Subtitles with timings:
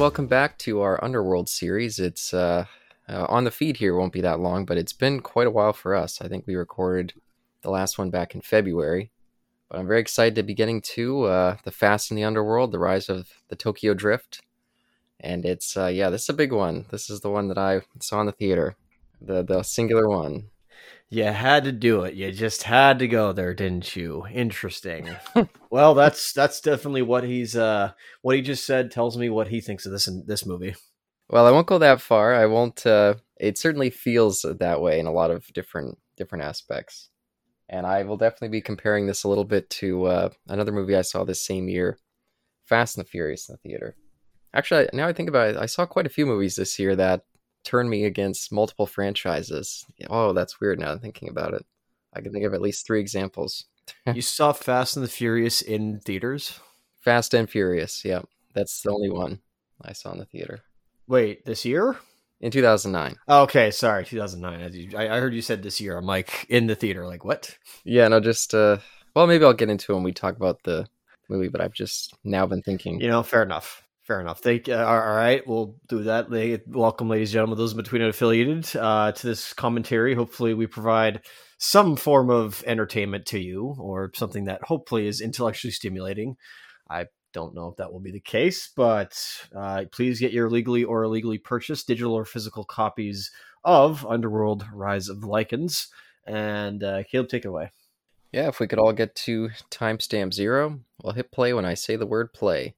[0.00, 1.98] Welcome back to our Underworld series.
[1.98, 2.64] It's uh,
[3.06, 5.74] uh, on the feed here, won't be that long, but it's been quite a while
[5.74, 6.22] for us.
[6.22, 7.12] I think we recorded
[7.60, 9.10] the last one back in February.
[9.68, 12.78] But I'm very excited to be getting to uh, The Fast in the Underworld, The
[12.78, 14.40] Rise of the Tokyo Drift.
[15.20, 16.86] And it's, uh, yeah, this is a big one.
[16.90, 18.76] This is the one that I saw in the theater,
[19.20, 20.44] the, the singular one.
[21.12, 22.14] You had to do it.
[22.14, 24.26] You just had to go there, didn't you?
[24.32, 25.08] Interesting.
[25.70, 27.92] well, that's that's definitely what he's uh
[28.22, 30.76] what he just said tells me what he thinks of this in this movie.
[31.28, 32.34] Well, I won't go that far.
[32.34, 37.10] I won't uh it certainly feels that way in a lot of different different aspects.
[37.68, 41.02] And I will definitely be comparing this a little bit to uh another movie I
[41.02, 41.98] saw this same year,
[42.66, 43.96] Fast and the Furious in the theater.
[44.54, 47.24] Actually, now I think about it, I saw quite a few movies this year that
[47.64, 49.84] turn me against multiple franchises.
[50.08, 51.64] Oh, that's weird now I'm thinking about it.
[52.12, 53.66] I can think of at least three examples.
[54.14, 56.58] you saw Fast and the Furious in theaters?
[57.00, 58.22] Fast and Furious, yeah.
[58.54, 59.40] That's the only one
[59.82, 60.60] I saw in the theater.
[61.06, 61.96] Wait, this year?
[62.40, 63.16] In 2009.
[63.28, 64.94] Okay, sorry, 2009.
[64.96, 65.98] I, I heard you said this year.
[65.98, 67.06] I'm like, in the theater.
[67.06, 67.56] Like, what?
[67.84, 68.78] Yeah, no, just, uh,
[69.14, 70.86] well, maybe I'll get into it when we talk about the
[71.28, 73.00] movie, but I've just now been thinking.
[73.00, 73.82] You know, fair enough.
[74.10, 74.42] Fair enough.
[74.42, 75.46] They uh, all right.
[75.46, 76.62] We'll do that.
[76.66, 80.16] Welcome, ladies and gentlemen, those in between affiliated uh, to this commentary.
[80.16, 81.20] Hopefully, we provide
[81.58, 86.34] some form of entertainment to you, or something that hopefully is intellectually stimulating.
[86.90, 89.16] I don't know if that will be the case, but
[89.54, 93.30] uh, please get your legally or illegally purchased digital or physical copies
[93.62, 95.86] of Underworld: Rise of the Lycans.
[96.26, 97.70] And uh, Caleb, take it away.
[98.32, 101.94] Yeah, if we could all get to timestamp zero, we'll hit play when I say
[101.94, 102.74] the word play.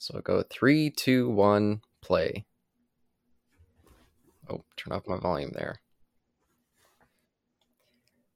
[0.00, 2.46] So I'll go three, two, one, play.
[4.48, 5.76] Oh, turn off my volume there.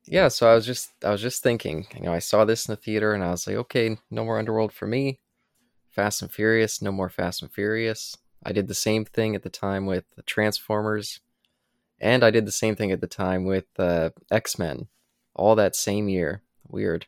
[0.07, 2.73] Yeah, so I was just I was just thinking, you know, I saw this in
[2.73, 5.21] the theater and I was like, okay, no more Underworld for me.
[5.89, 8.19] Fast and Furious, no more Fast and Furious.
[8.45, 11.21] I did the same thing at the time with Transformers,
[11.99, 14.89] and I did the same thing at the time with uh, X Men,
[15.35, 16.43] all that same year.
[16.69, 17.07] Weird.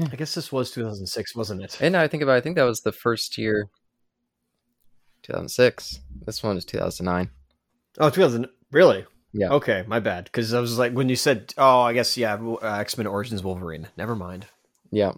[0.00, 1.80] I guess this was 2006, wasn't it?
[1.80, 3.68] And I think about, I think that was the first year.
[5.22, 6.00] 2006.
[6.24, 7.30] This one is 2009.
[7.98, 8.46] Oh, 2000.
[8.70, 9.04] Really?
[9.32, 9.50] Yeah.
[9.50, 10.24] Okay, my bad.
[10.24, 13.42] Because I was like, when you said, oh, I guess, yeah, uh, X Men Origins
[13.42, 13.88] Wolverine.
[13.96, 14.46] Never mind.
[14.90, 15.12] Yeah.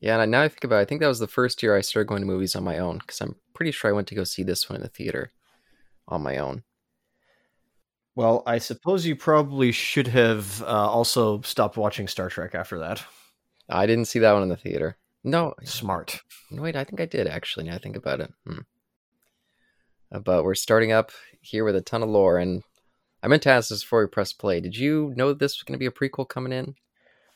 [0.00, 1.80] Yeah, and now I think about it, I think that was the first year I
[1.80, 4.24] started going to movies on my own because I'm pretty sure I went to go
[4.24, 5.32] see this one in the theater
[6.08, 6.62] on my own.
[8.16, 13.04] Well, I suppose you probably should have uh, also stopped watching Star Trek after that.
[13.68, 14.96] I didn't see that one in the theater.
[15.22, 16.22] No, smart.
[16.50, 17.66] Wait, I think I did actually.
[17.66, 18.32] Now I think about it.
[18.46, 18.60] Hmm.
[20.10, 21.10] Uh, but we're starting up
[21.40, 22.62] here with a ton of lore, and
[23.22, 24.60] I meant to ask this before we press play.
[24.60, 26.74] Did you know this was going to be a prequel coming in?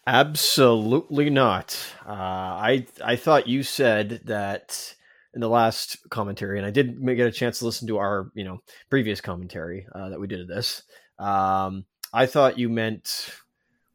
[0.07, 1.77] Absolutely not.
[2.07, 4.95] Uh, I I thought you said that
[5.35, 8.45] in the last commentary, and I did get a chance to listen to our you
[8.45, 8.59] know
[8.89, 10.83] previous commentary uh, that we did of this.
[11.19, 13.31] Um, I thought you meant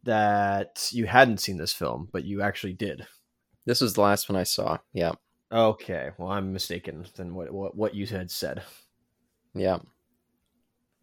[0.04, 3.06] that you hadn't seen this film, but you actually did.
[3.66, 4.78] This was the last one I saw.
[4.94, 5.14] Yeah.
[5.52, 6.12] Okay.
[6.18, 8.64] Well, I'm mistaken than what what, what you had said.
[9.54, 9.80] Yeah.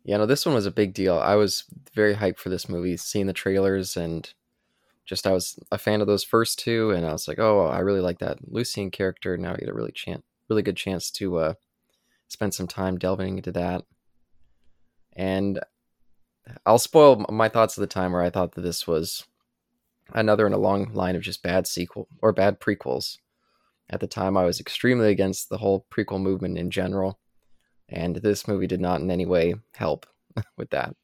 [0.05, 1.17] Yeah, no, this one was a big deal.
[1.19, 1.65] I was
[1.95, 4.33] very hyped for this movie, seeing the trailers and
[5.05, 7.81] just I was a fan of those first two, and I was like, oh, I
[7.81, 9.37] really like that Lucian character.
[9.37, 11.55] Now I get a really chance, really good chance to uh,
[12.29, 13.85] spend some time delving into that.
[15.15, 15.61] And
[16.65, 19.25] I'll spoil my thoughts at the time where I thought that this was
[20.15, 23.19] another in a long line of just bad sequel or bad prequels.
[23.91, 27.19] At the time, I was extremely against the whole prequel movement in general,
[27.89, 30.07] and this movie did not in any way help
[30.57, 30.97] with that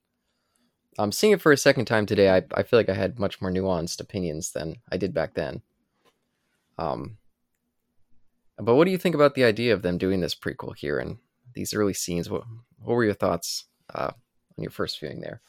[0.99, 3.41] um, seeing it for a second time today, I, I feel like I had much
[3.41, 5.63] more nuanced opinions than I did back then.
[6.77, 7.19] Um,
[8.59, 11.19] but what do you think about the idea of them doing this prequel here and
[11.55, 12.29] these early scenes?
[12.29, 12.43] What
[12.81, 15.41] what were your thoughts uh, on your first viewing there?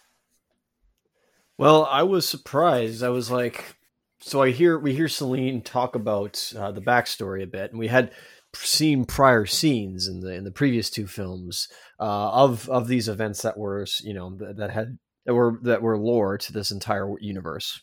[1.57, 3.04] Well, I was surprised.
[3.04, 3.75] I was like,
[4.19, 7.88] so I hear we hear Selene talk about uh, the backstory a bit, and we
[7.88, 8.12] had
[8.54, 11.68] seen prior scenes in the in the previous two films
[12.00, 15.81] uh, of of these events that were you know that, that had that were that
[15.81, 17.81] were lore to this entire universe.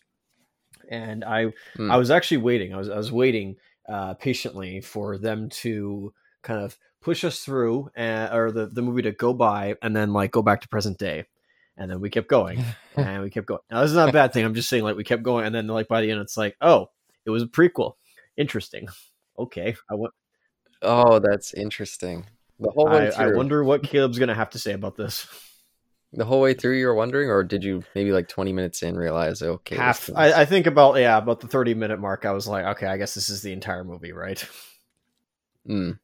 [0.91, 1.91] And I mm.
[1.91, 2.75] I was actually waiting.
[2.75, 3.57] I was I was waiting
[3.89, 6.13] uh, patiently for them to
[6.43, 10.13] kind of push us through and, or the, the movie to go by and then
[10.13, 11.25] like go back to present day
[11.77, 12.65] and then we kept going
[12.97, 14.97] and we kept going now this is not a bad thing i'm just saying like
[14.97, 16.89] we kept going and then like by the end it's like oh
[17.25, 17.93] it was a prequel
[18.37, 18.89] interesting
[19.39, 20.13] okay i went
[20.83, 22.27] oh that's interesting
[22.59, 25.29] the whole I, I wonder what caleb's gonna have to say about this
[26.13, 28.97] the whole way through you were wondering, or did you maybe like 20 minutes in
[28.97, 30.09] realize, okay, half?
[30.15, 32.25] I, I, think about yeah, about the 30 minute mark.
[32.25, 34.43] I was like, okay, I guess this is the entire movie, right?
[35.69, 35.99] Mm.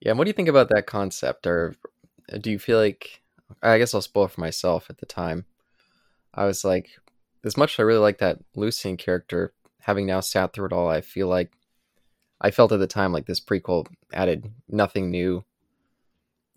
[0.00, 1.46] Yeah, and what do you think about that concept?
[1.46, 1.76] Or
[2.40, 3.22] do you feel like
[3.62, 5.44] I guess I'll spoil for myself at the time.
[6.32, 6.90] I was like,
[7.44, 10.88] as much as I really like that Lucian character, having now sat through it all,
[10.88, 11.52] I feel like
[12.40, 15.44] I felt at the time like this prequel added nothing new.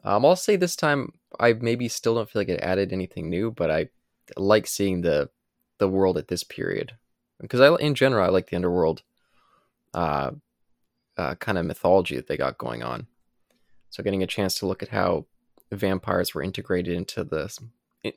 [0.03, 3.51] Um, I'll say this time I maybe still don't feel like it added anything new,
[3.51, 3.89] but I
[4.35, 5.29] like seeing the
[5.77, 6.93] the world at this period
[7.39, 9.03] because I, in general, I like the underworld,
[9.93, 10.31] uh,
[11.17, 13.07] uh, kind of mythology that they got going on.
[13.89, 15.25] So getting a chance to look at how
[15.71, 17.55] vampires were integrated into the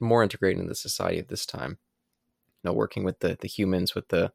[0.00, 1.78] more integrated in the society at this time.
[2.62, 4.32] You know, working with the the humans, with the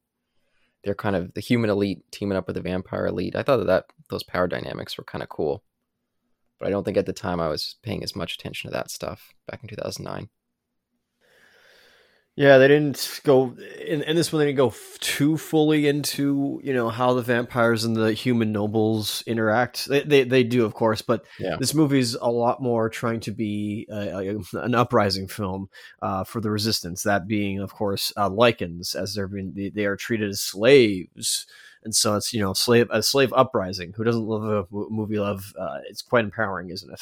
[0.84, 3.36] they're kind of the human elite teaming up with the vampire elite.
[3.36, 5.64] I thought that, that those power dynamics were kind of cool,
[6.60, 8.92] but I don't think at the time I was paying as much attention to that
[8.92, 10.30] stuff back in 2009.
[12.38, 13.56] Yeah, they didn't go
[13.88, 14.42] in, in this one.
[14.42, 18.52] They didn't go f- too fully into you know how the vampires and the human
[18.52, 19.88] nobles interact.
[19.88, 21.56] They they, they do, of course, but Yeah.
[21.58, 25.70] this movie's a lot more trying to be a, a- an uprising film
[26.02, 27.04] uh, for the resistance.
[27.04, 31.48] That being, of course, uh, Lycans, as they're being they, they are treated as slaves,
[31.86, 33.94] and so it's you know slave a slave uprising.
[33.96, 34.44] Who doesn't love
[34.74, 35.54] a movie love?
[35.58, 37.00] Uh, it's quite empowering, isn't it?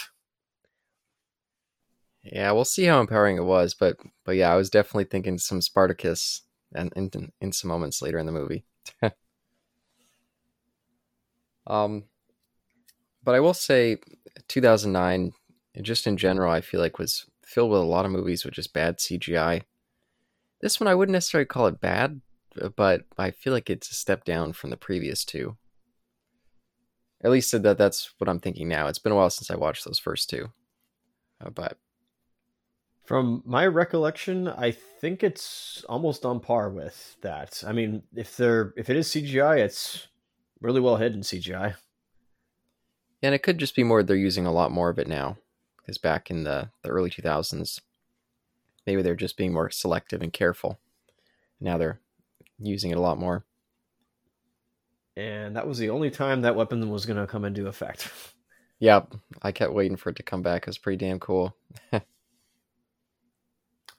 [2.24, 5.62] Yeah, we'll see how empowering it was, but but yeah, I was definitely thinking some
[5.62, 6.44] Spartacus
[6.74, 8.66] and in, in some moments later in the movie.
[11.68, 12.06] um,
[13.24, 13.98] but I will say,
[14.48, 15.34] 2009,
[15.82, 18.74] just in general, I feel like was filled with a lot of movies with just
[18.74, 19.64] bad CGI.
[20.62, 22.22] This one I wouldn't necessarily call it bad,
[22.76, 25.58] but I feel like it's a step down from the previous two.
[27.22, 28.88] At least that that's what I'm thinking now.
[28.88, 30.52] It's been a while since I watched those first two,
[31.40, 31.78] uh, but
[33.04, 37.64] From my recollection, I think it's almost on par with that.
[37.66, 40.08] I mean, if they're if it is CGI, it's
[40.62, 41.76] really well hidden CGI.
[43.22, 45.38] Yeah, And it could just be more they're using a lot more of it now.
[45.78, 47.82] Because back in the, the early 2000s,
[48.88, 50.80] maybe they're just being more selective and careful.
[51.60, 52.00] Now they're
[52.60, 53.46] using it a lot more.
[55.16, 58.12] And that was the only time that weapon was going to come into effect.
[58.80, 60.64] Yep, I kept waiting for it to come back.
[60.64, 61.56] It was pretty damn cool.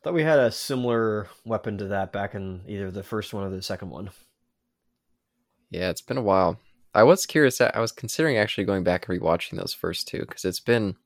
[0.04, 3.48] Thought we had a similar weapon to that back in either the first one or
[3.48, 4.10] the second one.
[5.70, 6.60] Yeah, it's been a while.
[6.94, 7.58] I was curious.
[7.58, 10.96] I was considering actually going back and rewatching those first two because it's been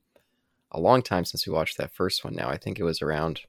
[0.73, 2.51] a long time since we watched that first one now.
[2.51, 3.43] I think it was around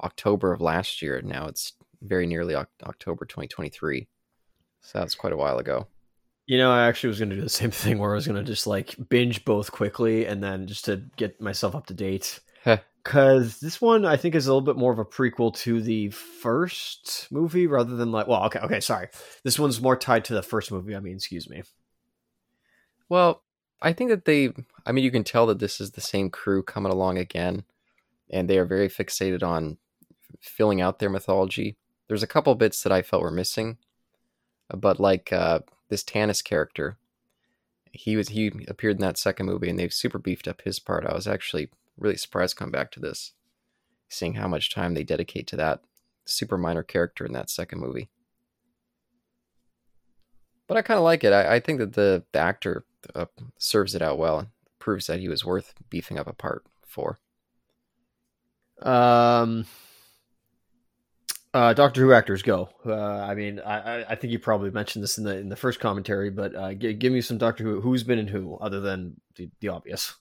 [0.00, 1.20] October of last year.
[1.22, 4.06] Now it's very nearly October 2023.
[4.80, 5.88] So that's quite a while ago.
[6.46, 8.42] You know, I actually was going to do the same thing where I was going
[8.42, 12.38] to just like binge both quickly and then just to get myself up to date.
[13.02, 16.10] Because this one, I think, is a little bit more of a prequel to the
[16.10, 19.08] first movie rather than like, well, okay, okay, sorry.
[19.44, 20.94] This one's more tied to the first movie.
[20.94, 21.62] I mean, excuse me.
[23.08, 23.42] Well,
[23.80, 24.52] I think that they,
[24.84, 27.64] I mean, you can tell that this is the same crew coming along again,
[28.28, 29.78] and they are very fixated on
[30.40, 31.76] filling out their mythology.
[32.08, 33.78] There's a couple bits that I felt were missing,
[34.68, 36.98] but like uh, this Tanis character,
[37.92, 41.06] he was he appeared in that second movie, and they've super beefed up his part.
[41.06, 43.32] I was actually really surprised coming back to this,
[44.08, 45.80] seeing how much time they dedicate to that
[46.24, 48.08] super minor character in that second movie.
[50.66, 51.32] But I kind of like it.
[51.32, 53.26] I, I think that the, the actor uh,
[53.58, 57.18] serves it out well and proves that he was worth beefing up a part for.
[58.82, 59.64] Um,
[61.54, 62.68] uh, Doctor Who actors go.
[62.84, 65.56] Uh, I mean, I, I- I think you probably mentioned this in the in the
[65.56, 67.80] first commentary, but uh, g- give me some Doctor Who.
[67.80, 70.14] Who's been in who, other than the, the obvious?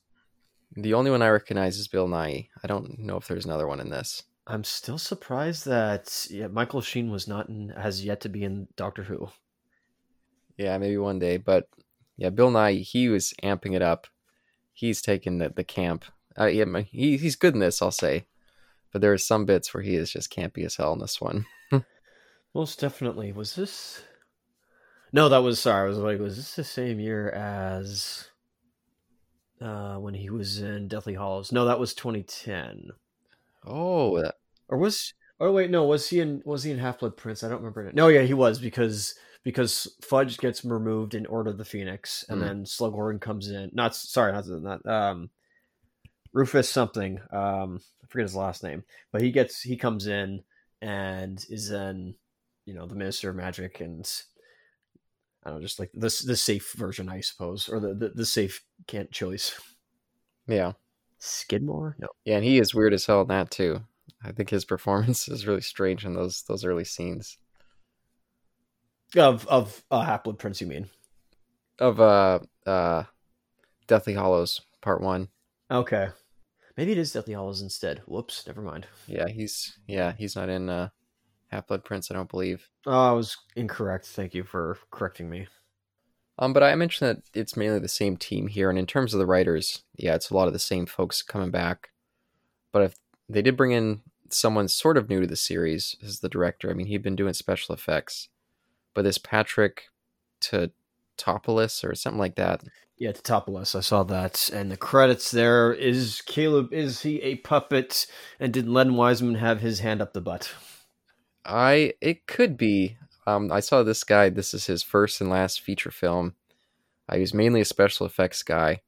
[0.80, 2.50] The only one I recognize is Bill Nighy.
[2.64, 4.22] I don't know if there's another one in this.
[4.46, 8.68] I'm still surprised that yeah, Michael Sheen was not in, has yet to be in
[8.76, 9.30] Doctor Who.
[10.56, 11.38] Yeah, maybe one day.
[11.38, 11.68] But
[12.16, 14.06] yeah, Bill Nighy, he was amping it up.
[14.72, 16.06] He's taking the, the camp.
[16.40, 18.28] Uh, yeah, he, he's good in this, I'll say.
[18.94, 21.48] But there are some bits where he is just campy as hell in this one.
[22.54, 23.32] Most definitely.
[23.32, 24.04] Was this?
[25.12, 25.86] No, that was sorry.
[25.86, 28.28] I was like, was this the same year as
[29.62, 31.52] uh, when he was in Deathly Hallows?
[31.52, 32.92] No, that was 2010.
[33.66, 34.36] Oh, that,
[34.70, 35.14] Or was?
[35.40, 35.84] Oh wait, no.
[35.86, 36.42] Was he in?
[36.46, 37.44] Was he in Half Blood Prince?
[37.44, 37.88] I don't remember.
[37.88, 37.96] It.
[37.96, 42.42] No, yeah, he was because because Fudge gets removed in Order of the Phoenix, and
[42.42, 42.46] Mm.
[42.46, 43.70] then Slughorn comes in.
[43.74, 44.86] Not sorry, not that.
[44.86, 45.30] um,
[46.34, 47.20] Rufus something.
[47.32, 50.44] Um, I forget his last name, but he gets he comes in
[50.82, 52.16] and is then
[52.66, 54.10] you know the Minister of Magic and
[55.48, 58.26] I don't know, just like the the safe version, I suppose, or the the, the
[58.26, 59.58] safe can't choice.
[60.46, 60.74] yeah.
[61.20, 61.96] Skidmore?
[62.00, 62.10] No.
[62.26, 63.80] Yeah, and he is weird as hell in that too.
[64.24, 67.38] I think his performance is really strange in those those early scenes.
[69.16, 70.90] Of of uh, Half Blood Prince, you mean?
[71.80, 73.04] of uh uh
[73.88, 75.30] Deathly Hallows Part One.
[75.72, 76.10] Okay,
[76.76, 78.02] maybe it is Deathly Hallows instead.
[78.06, 78.86] Whoops, never mind.
[79.08, 80.90] Yeah, he's yeah he's not in uh,
[81.50, 82.12] Half Blood Prince.
[82.12, 82.70] I don't believe.
[82.86, 84.06] Oh, I was incorrect.
[84.06, 85.48] Thank you for correcting me.
[86.40, 89.20] Um, but I mentioned that it's mainly the same team here, and in terms of
[89.20, 91.90] the writers, yeah, it's a lot of the same folks coming back.
[92.72, 92.96] But if
[93.28, 96.74] they did bring in someone sort of new to the series as the director, I
[96.74, 98.30] mean, he'd been doing special effects,
[98.94, 99.86] but this Patrick
[100.42, 102.64] Tatopoulos or something like that.
[102.98, 103.76] Yeah, Tatopoulos.
[103.76, 106.72] I saw that, and the credits there is Caleb.
[106.72, 108.06] Is he a puppet?
[108.40, 110.54] And did Len Wiseman have his hand up the butt?
[111.48, 112.98] I it could be.
[113.26, 114.30] Um, I saw this guy.
[114.30, 116.36] This is his first and last feature film.
[117.10, 118.82] Uh, he was mainly a special effects guy,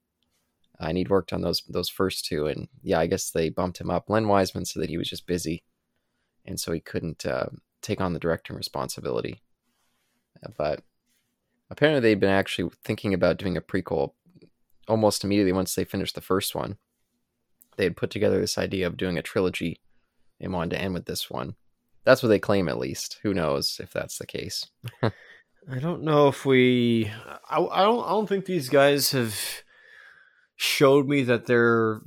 [0.79, 2.47] and he'd worked on those those first two.
[2.47, 4.09] And yeah, I guess they bumped him up.
[4.09, 5.63] Len Wiseman said that he was just busy,
[6.45, 7.47] and so he couldn't uh,
[7.81, 9.41] take on the directing responsibility.
[10.43, 10.83] Uh, but
[11.69, 14.11] apparently, they'd been actually thinking about doing a prequel
[14.87, 16.77] almost immediately once they finished the first one.
[17.77, 19.79] They had put together this idea of doing a trilogy
[20.41, 21.55] and wanted to end with this one.
[22.09, 23.19] That's what they claim, at least.
[23.21, 24.65] Who knows if that's the case?
[25.03, 27.11] I don't know if we.
[27.47, 28.03] I, I don't.
[28.03, 29.39] I don't think these guys have
[30.55, 32.01] showed me that they're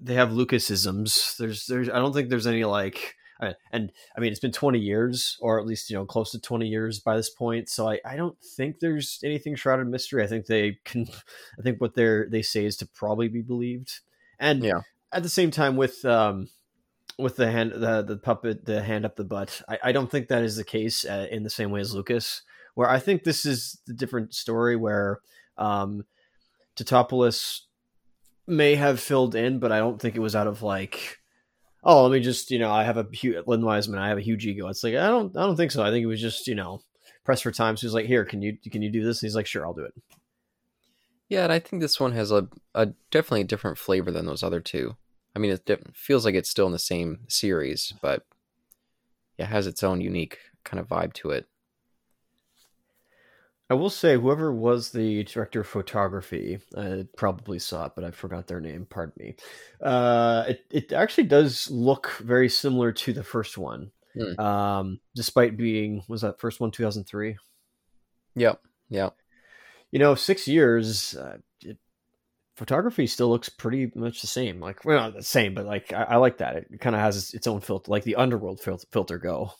[0.00, 1.36] they have Lucasisms.
[1.38, 1.88] There's there's.
[1.88, 3.16] I don't think there's any like.
[3.72, 6.68] And I mean, it's been 20 years, or at least you know, close to 20
[6.68, 7.68] years by this point.
[7.68, 10.22] So I, I don't think there's anything shrouded in mystery.
[10.22, 11.08] I think they can.
[11.58, 13.98] I think what they're they say is to probably be believed.
[14.38, 14.82] And Yeah.
[15.12, 16.50] at the same time, with um,
[17.18, 19.62] with the hand the the puppet the hand up the butt.
[19.68, 22.42] I, I don't think that is the case uh, in the same way as lucas
[22.74, 25.20] where i think this is the different story where
[25.58, 26.04] um
[26.76, 27.60] Tatopoulos
[28.46, 31.18] may have filled in but i don't think it was out of like
[31.84, 33.06] oh let me just you know i have a
[33.46, 34.68] Len Wiseman, i have a huge ego.
[34.68, 35.82] It's like i don't i don't think so.
[35.82, 36.80] I think it was just you know
[37.24, 37.76] press for time.
[37.76, 39.22] So he's like here can you can you do this?
[39.22, 39.94] And he's like sure i'll do it.
[41.28, 44.42] Yeah, and I think this one has a, a definitely a different flavor than those
[44.42, 44.96] other two.
[45.34, 48.26] I mean, it feels like it's still in the same series, but
[49.38, 51.46] it has its own unique kind of vibe to it.
[53.70, 58.10] I will say, whoever was the director of photography, I probably saw it, but I
[58.10, 58.86] forgot their name.
[58.88, 59.36] Pardon me.
[59.80, 64.38] Uh, it it actually does look very similar to the first one, Hmm.
[64.38, 67.38] um, despite being was that first one two thousand three.
[68.34, 68.60] Yep,
[68.90, 69.16] yep.
[69.90, 71.16] You know, six years.
[71.16, 71.78] Uh, it,
[72.62, 74.60] photography still looks pretty much the same.
[74.60, 76.54] Like, well, not the same, but like I, I like that.
[76.54, 79.54] It kind of has its, own filter, like the underworld fil- filter go.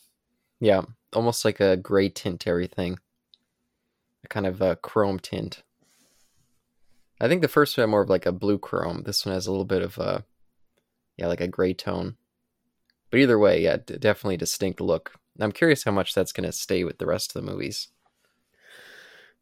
[0.61, 0.82] Yeah,
[1.12, 3.00] almost like a gray tint everything.
[4.25, 5.64] A kind of a chrome tint.
[7.21, 9.02] I think the first one had more of like a blue chrome.
[9.02, 10.25] This one has a little bit of a,
[11.16, 12.14] yeah, like a gray tone.
[13.11, 15.12] But either way, yeah, d- definitely distinct look.
[15.40, 17.88] I'm curious how much that's going to stay with the rest of the movies.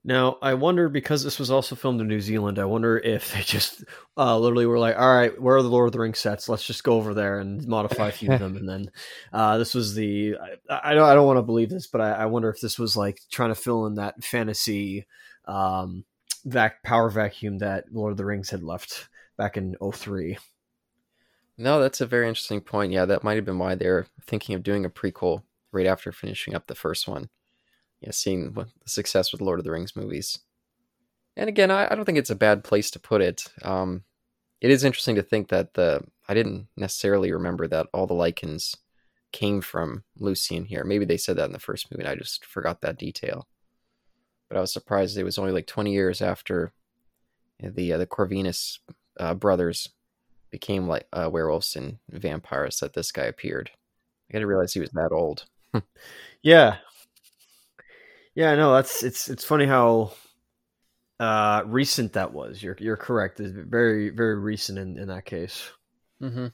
[0.02, 2.59] Now, I wonder because this was also filmed in New Zealand.
[2.59, 3.85] I wonder if they just
[4.16, 6.49] uh, literally were like, "All right, where are the Lord of the Rings sets?
[6.49, 8.90] Let's just go over there and modify a few of them." And then
[9.33, 10.37] uh, this was the
[10.71, 12.78] I, I don't I don't want to believe this, but I, I wonder if this
[12.78, 15.07] was like trying to fill in that fantasy
[15.45, 16.04] um,
[16.45, 20.38] vac power vacuum that Lord of the Rings had left back in 03.
[21.59, 22.92] No, that's a very interesting point.
[22.92, 25.42] Yeah, that might have been why they're thinking of doing a prequel
[25.73, 27.28] right after finishing up the first one.
[28.00, 30.38] Yeah, seeing what the success with Lord of the Rings movies.
[31.37, 33.47] And again, I, I don't think it's a bad place to put it.
[33.62, 34.04] Um,
[34.61, 38.76] it is interesting to think that the I didn't necessarily remember that all the Lycans
[39.33, 40.85] came from Lucian here.
[40.85, 43.47] Maybe they said that in the first movie, and I just forgot that detail.
[44.49, 46.73] But I was surprised it was only like 20 years after
[47.61, 48.78] the uh, the Corvinus
[49.19, 49.90] uh, brothers
[50.50, 53.71] became like uh, werewolves and vampires that this guy appeared.
[54.30, 55.47] I didn't realize he was that old.
[56.42, 56.76] Yeah,
[58.41, 58.55] yeah.
[58.55, 60.13] No, that's it's it's funny how
[61.21, 62.63] uh, recent that was.
[62.63, 63.39] You're you're correct.
[63.39, 65.71] It's very very recent in in that case.
[66.23, 66.47] Mm-hmm.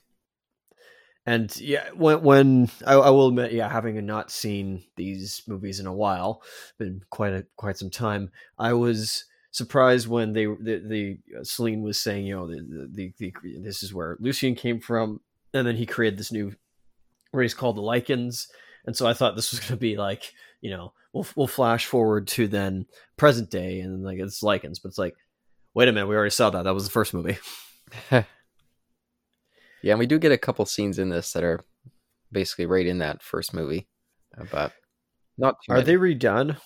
[1.24, 5.86] And yeah, when when I, I will admit, yeah, having not seen these movies in
[5.86, 6.42] a while,
[6.76, 11.82] been quite a quite some time, I was surprised when they the, the uh, Selene
[11.82, 15.20] was saying, you know, the, the the this is where Lucian came from,
[15.54, 16.52] and then he created this new
[17.32, 18.48] race called the Lycans,
[18.84, 21.86] and so I thought this was going to be like, you know, we'll we'll flash
[21.86, 25.16] forward to then present day, and like it's Lycans, but it's like,
[25.74, 26.64] wait a minute, we already saw that.
[26.64, 27.38] That was the first movie.
[29.82, 31.60] Yeah, and we do get a couple scenes in this that are
[32.32, 33.86] basically right in that first movie,
[34.36, 34.72] uh, but
[35.38, 35.86] not too Are many.
[35.86, 36.56] they redone?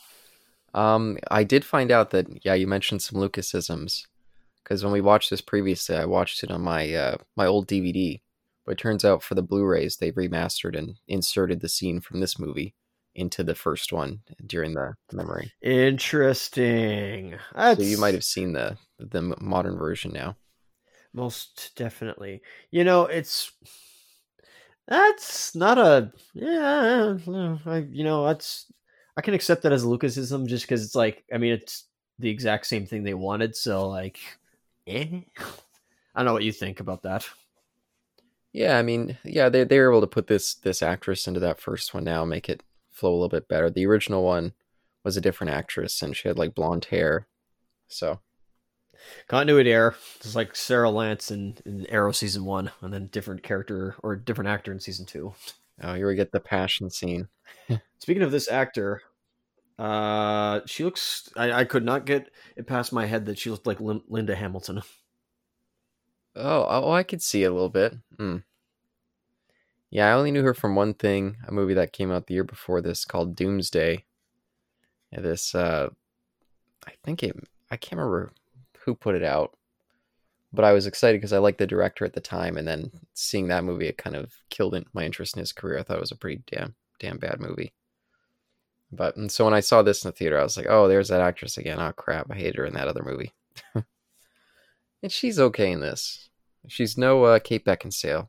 [0.73, 4.07] Um, I did find out that yeah, you mentioned some Lucasisms
[4.62, 8.23] because when we watched this previously, I watched it on my uh, my old DVD.
[8.64, 12.38] But it turns out for the Blu-rays, they remastered and inserted the scene from this
[12.38, 12.75] movie
[13.14, 15.52] into the first one during the memory.
[15.62, 17.37] Interesting.
[17.55, 17.81] That's...
[17.81, 20.37] So you might have seen the the modern version now.
[21.12, 22.43] Most definitely.
[22.71, 23.52] You know, it's
[24.87, 27.17] that's not a yeah.
[27.67, 28.67] I, you know, that's
[29.17, 31.85] I can accept that as Lucasism just because it's like I mean it's
[32.19, 33.57] the exact same thing they wanted.
[33.57, 34.19] So like,
[34.87, 35.21] eh.
[36.14, 37.26] I don't know what you think about that.
[38.52, 41.61] Yeah, I mean, yeah, they they were able to put this this actress into that
[41.61, 42.62] first one now, make it
[43.00, 43.71] flow a little bit better.
[43.71, 44.52] The original one
[45.02, 47.26] was a different actress, and she had like blonde hair,
[47.88, 48.21] so
[49.26, 49.97] continuity error.
[50.16, 54.50] It's like Sara Lance in, in Arrow season one, and then different character or different
[54.50, 55.35] actor in season two.
[55.83, 57.28] Oh, here we get the passion scene.
[57.99, 59.00] Speaking of this actor,
[59.78, 61.30] uh, she looks.
[61.37, 64.37] I, I could not get it past my head that she looked like Lin- Linda
[64.37, 64.83] Hamilton.
[66.37, 67.95] Oh, oh, I could see a little bit.
[68.19, 68.45] Mm.
[69.90, 72.44] Yeah, I only knew her from one thing, a movie that came out the year
[72.44, 74.04] before this called Doomsday.
[75.11, 75.90] Yeah, this, uh,
[76.87, 77.37] I think it,
[77.70, 78.32] I can't remember
[78.85, 79.56] who put it out,
[80.52, 83.49] but I was excited because I liked the director at the time, and then seeing
[83.49, 85.78] that movie, it kind of killed my interest in his career.
[85.78, 87.73] I thought it was a pretty damn, damn bad movie.
[88.92, 91.09] But and so when I saw this in the theater, I was like, "Oh, there's
[91.09, 91.78] that actress again.
[91.80, 93.32] Oh crap, I hated her in that other movie."
[93.75, 96.28] and she's okay in this.
[96.66, 98.28] She's no uh, Kate Beckinsale,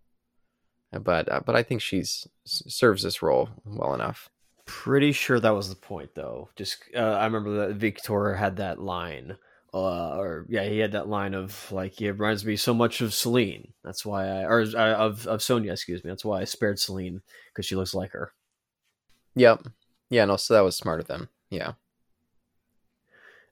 [1.00, 4.30] but uh, but I think she's serves this role well enough.
[4.66, 6.50] Pretty sure that was the point, though.
[6.56, 9.38] Just uh, I remember that Victor had that line,
[9.74, 13.14] uh, or yeah, he had that line of like, "It reminds me so much of
[13.14, 16.10] Selene." That's why I, or uh, of of Sonya, excuse me.
[16.10, 17.22] That's why I spared Selene
[17.54, 18.34] because she looks like her.
[19.36, 19.68] Yep.
[20.10, 20.26] Yeah.
[20.26, 20.38] No.
[20.38, 21.30] So that was smart of them.
[21.50, 21.74] Yeah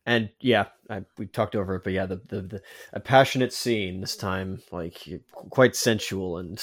[0.10, 2.62] and yeah, I, we talked over it, but yeah, the, the, the
[2.94, 5.08] a passionate scene this time, like
[5.52, 6.60] quite sensual and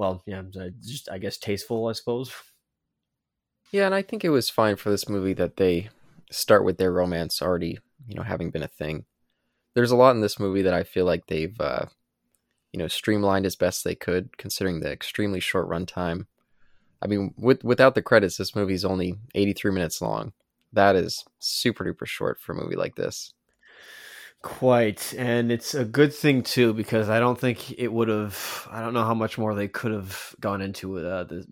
[0.00, 0.40] well, yeah,
[0.80, 2.32] just I guess tasteful, I suppose.
[3.70, 5.90] Yeah, and I think it was fine for this movie that they
[6.30, 9.04] start with their romance already, you know, having been a thing.
[9.74, 11.84] There's a lot in this movie that I feel like they've, uh,
[12.72, 16.24] you know, streamlined as best they could, considering the extremely short runtime.
[17.02, 20.32] I mean, with without the credits, this movie's only 83 minutes long
[20.72, 23.34] that is super duper short for a movie like this.
[24.42, 28.66] Quite, and it's a good thing too because I don't think it would have.
[28.70, 31.44] I don't know how much more they could have gone into uh, the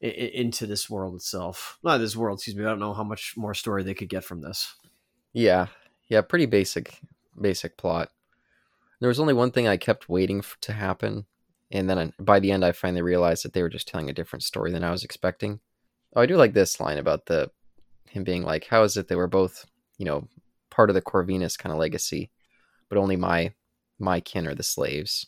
[0.00, 1.78] into this world itself.
[1.84, 2.64] Not this world, excuse me.
[2.64, 4.74] I don't know how much more story they could get from this.
[5.32, 5.68] Yeah,
[6.08, 6.98] yeah, pretty basic,
[7.40, 8.08] basic plot.
[8.98, 11.26] There was only one thing I kept waiting for, to happen,
[11.70, 14.14] and then I, by the end, I finally realized that they were just telling a
[14.14, 15.60] different story than I was expecting.
[16.16, 17.52] Oh, I do like this line about the
[18.08, 19.64] him being like, "How is it they were both,
[19.96, 20.26] you know,
[20.76, 22.30] part of the Corvinus kind of legacy,
[22.88, 23.54] but only my
[23.98, 25.26] my kin are the slaves."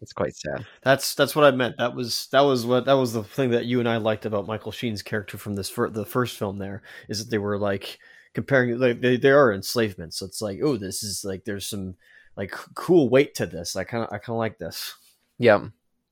[0.00, 0.64] It's quite sad.
[0.82, 1.76] That's that's what I meant.
[1.78, 4.46] That was that was what that was the thing that you and I liked about
[4.46, 6.58] Michael Sheen's character from this fir- the first film.
[6.58, 7.98] There is that they were like
[8.34, 10.14] comparing like they, they are enslavement.
[10.14, 11.96] So it's like, oh, this is like there's some
[12.36, 13.74] like cool weight to this.
[13.76, 14.94] I kind of I kind of like this.
[15.38, 15.66] Yeah,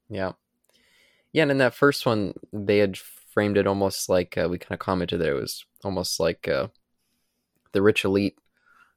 [0.09, 0.33] yeah,
[1.33, 1.43] yeah.
[1.43, 4.79] And in that first one, they had framed it almost like uh, we kind of
[4.81, 6.69] commented that it was almost like uh,
[7.73, 8.37] the rich elite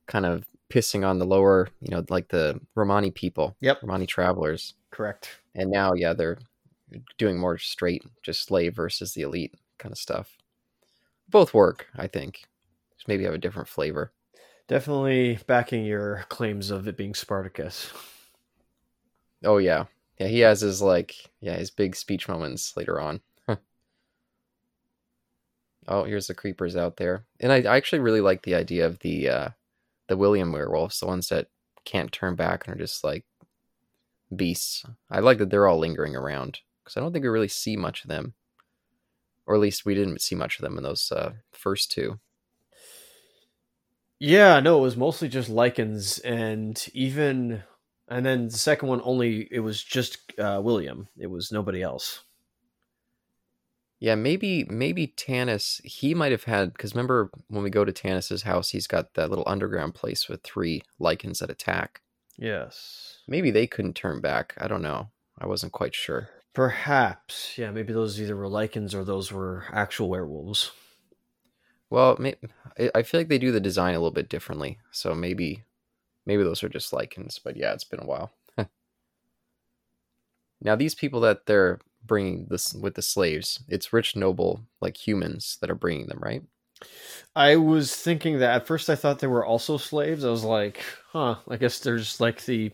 [0.09, 3.55] kind of pissing on the lower, you know, like the Romani people.
[3.61, 3.83] Yep.
[3.83, 4.73] Romani travelers.
[4.91, 5.39] Correct.
[5.55, 6.37] And now, yeah, they're
[7.17, 10.35] doing more straight, just slave versus the elite kind of stuff.
[11.29, 12.41] Both work, I think.
[12.97, 14.11] Just maybe have a different flavor.
[14.67, 17.91] Definitely backing your claims of it being Spartacus.
[19.43, 19.85] Oh yeah.
[20.19, 23.21] Yeah, he has his like yeah, his big speech moments later on.
[25.89, 27.25] Oh, here's the creepers out there.
[27.39, 29.49] And I, I actually really like the idea of the uh,
[30.09, 31.47] the William werewolves, the ones that
[31.85, 33.23] can't turn back and are just like
[34.35, 34.83] beasts.
[35.09, 38.03] I like that they're all lingering around because I don't think we really see much
[38.03, 38.33] of them,
[39.45, 42.19] or at least we didn't see much of them in those uh, first two.
[44.19, 47.63] Yeah, no, it was mostly just Lycans, and even
[48.09, 51.07] and then the second one only it was just uh, William.
[51.17, 52.21] It was nobody else.
[53.99, 58.43] Yeah, maybe maybe Tanis he might have had because remember when we go to Tanis's
[58.43, 62.01] house, he's got that little underground place with three Lycans that attack.
[62.37, 63.17] Yes.
[63.27, 64.53] Maybe they couldn't turn back.
[64.57, 65.09] I don't know.
[65.37, 66.29] I wasn't quite sure.
[66.53, 67.57] Perhaps.
[67.57, 70.71] Yeah, maybe those either were Lycans or those were actual werewolves.
[71.89, 72.17] Well,
[72.95, 75.63] I feel like they do the design a little bit differently, so maybe
[76.25, 77.39] maybe those are just Lycans.
[77.43, 78.31] But yeah, it's been a while.
[80.61, 81.79] now these people that they're
[82.09, 83.63] bringing this with the slaves.
[83.69, 86.41] It's rich, noble, like humans that are bringing them, right?
[87.35, 88.89] I was thinking that at first.
[88.89, 90.25] I thought they were also slaves.
[90.25, 91.35] I was like, huh.
[91.47, 92.71] I guess there's like the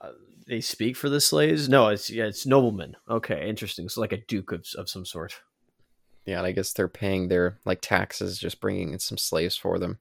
[0.00, 0.10] uh,
[0.46, 1.68] they speak for the slaves.
[1.68, 2.96] No, it's yeah, it's noblemen.
[3.10, 3.88] Okay, interesting.
[3.88, 5.40] So like a duke of of some sort.
[6.26, 9.78] Yeah, and I guess they're paying their like taxes, just bringing in some slaves for
[9.78, 9.98] them.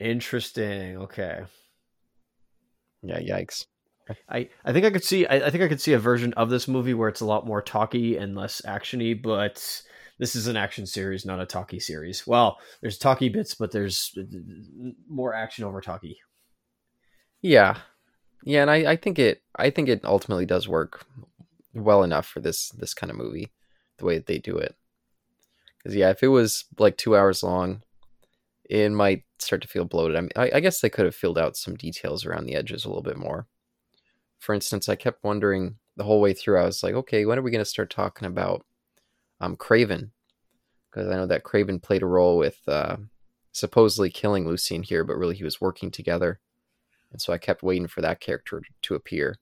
[0.00, 0.96] Interesting.
[0.98, 1.42] Okay.
[3.02, 3.66] Yeah, yikes.
[4.28, 6.50] I, I think I could see I, I think I could see a version of
[6.50, 9.82] this movie where it's a lot more talky and less actiony, but
[10.18, 12.26] this is an action series, not a talky series.
[12.26, 14.16] Well, there's talky bits, but there's
[15.08, 16.18] more action over talky.
[17.40, 17.78] Yeah,
[18.44, 21.06] yeah, and I, I think it I think it ultimately does work
[21.74, 23.52] well enough for this this kind of movie,
[23.98, 24.74] the way that they do it.
[25.78, 27.82] Because yeah, if it was like two hours long,
[28.68, 30.16] it might start to feel bloated.
[30.16, 32.84] I mean, I, I guess they could have filled out some details around the edges
[32.84, 33.48] a little bit more.
[34.42, 36.58] For instance, I kept wondering the whole way through.
[36.58, 38.66] I was like, okay, when are we going to start talking about
[39.40, 40.10] um, Kraven?
[40.90, 42.96] Because I know that Kraven played a role with uh,
[43.52, 46.40] supposedly killing Lucian here, but really he was working together.
[47.12, 49.38] And so I kept waiting for that character to appear.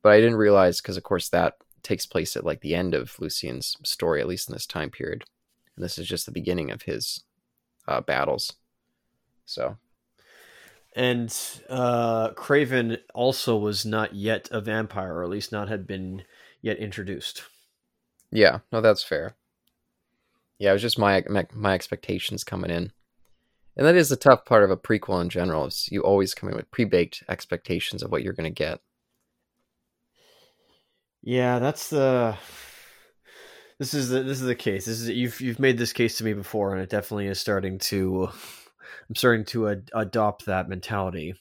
[0.00, 3.14] But I didn't realize, because of course that takes place at like the end of
[3.20, 5.24] Lucian's story, at least in this time period.
[5.76, 7.24] And this is just the beginning of his
[7.86, 8.54] uh, battles.
[9.44, 9.76] So.
[10.98, 11.32] And
[11.68, 16.24] uh, Kraven also was not yet a vampire, or at least not had been
[16.60, 17.44] yet introduced.
[18.32, 19.36] Yeah, no, that's fair.
[20.58, 22.90] Yeah, it was just my my, my expectations coming in.
[23.76, 26.48] And that is the tough part of a prequel in general is you always come
[26.48, 28.80] in with pre-baked expectations of what you're going to get.
[31.22, 32.36] Yeah, that's the
[33.78, 34.86] this is the this is the case.
[34.86, 37.78] This is you've you've made this case to me before and it definitely is starting
[37.78, 38.30] to
[39.08, 41.34] I'm starting to ad- adopt that mentality.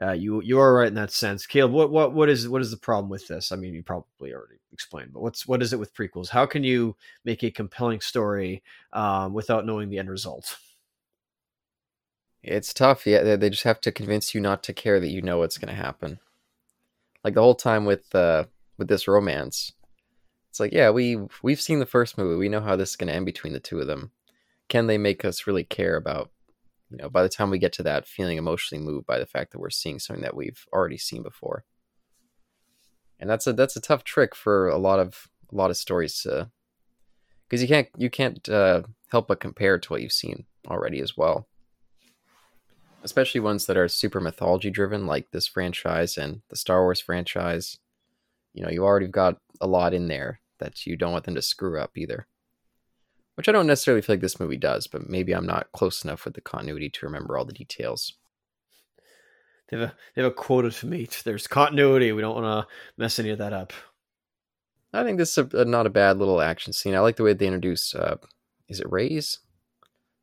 [0.00, 1.72] Uh, you you are right in that sense, Caleb.
[1.72, 3.52] What what what is what is the problem with this?
[3.52, 6.30] I mean, you probably already explained, but what's what is it with prequels?
[6.30, 8.62] How can you make a compelling story
[8.92, 10.56] um, without knowing the end result?
[12.42, 13.06] It's tough.
[13.06, 15.74] Yeah, they just have to convince you not to care that you know what's going
[15.74, 16.18] to happen.
[17.22, 18.44] Like the whole time with uh,
[18.78, 19.72] with this romance,
[20.48, 22.36] it's like, yeah, we we've seen the first movie.
[22.36, 24.12] We know how this is going to end between the two of them.
[24.68, 26.30] Can they make us really care about?
[26.90, 29.52] You know, by the time we get to that, feeling emotionally moved by the fact
[29.52, 31.64] that we're seeing something that we've already seen before.
[33.18, 36.22] And that's a that's a tough trick for a lot of a lot of stories
[36.22, 36.50] to,
[37.48, 41.16] because you can't you can't uh, help but compare to what you've seen already as
[41.16, 41.46] well
[43.02, 47.78] especially ones that are super mythology driven, like this franchise and the Star Wars franchise.
[48.52, 51.42] You know, you already got a lot in there that you don't want them to
[51.42, 52.26] screw up either.
[53.40, 56.26] Which I don't necessarily feel like this movie does, but maybe I'm not close enough
[56.26, 58.12] with the continuity to remember all the details.
[59.70, 61.22] They have a they have a quota to meet.
[61.24, 62.12] There's continuity.
[62.12, 63.72] We don't want to mess any of that up.
[64.92, 66.94] I think this is a, a, not a bad little action scene.
[66.94, 67.94] I like the way they introduce.
[67.94, 68.18] Uh,
[68.68, 69.38] is it Raze?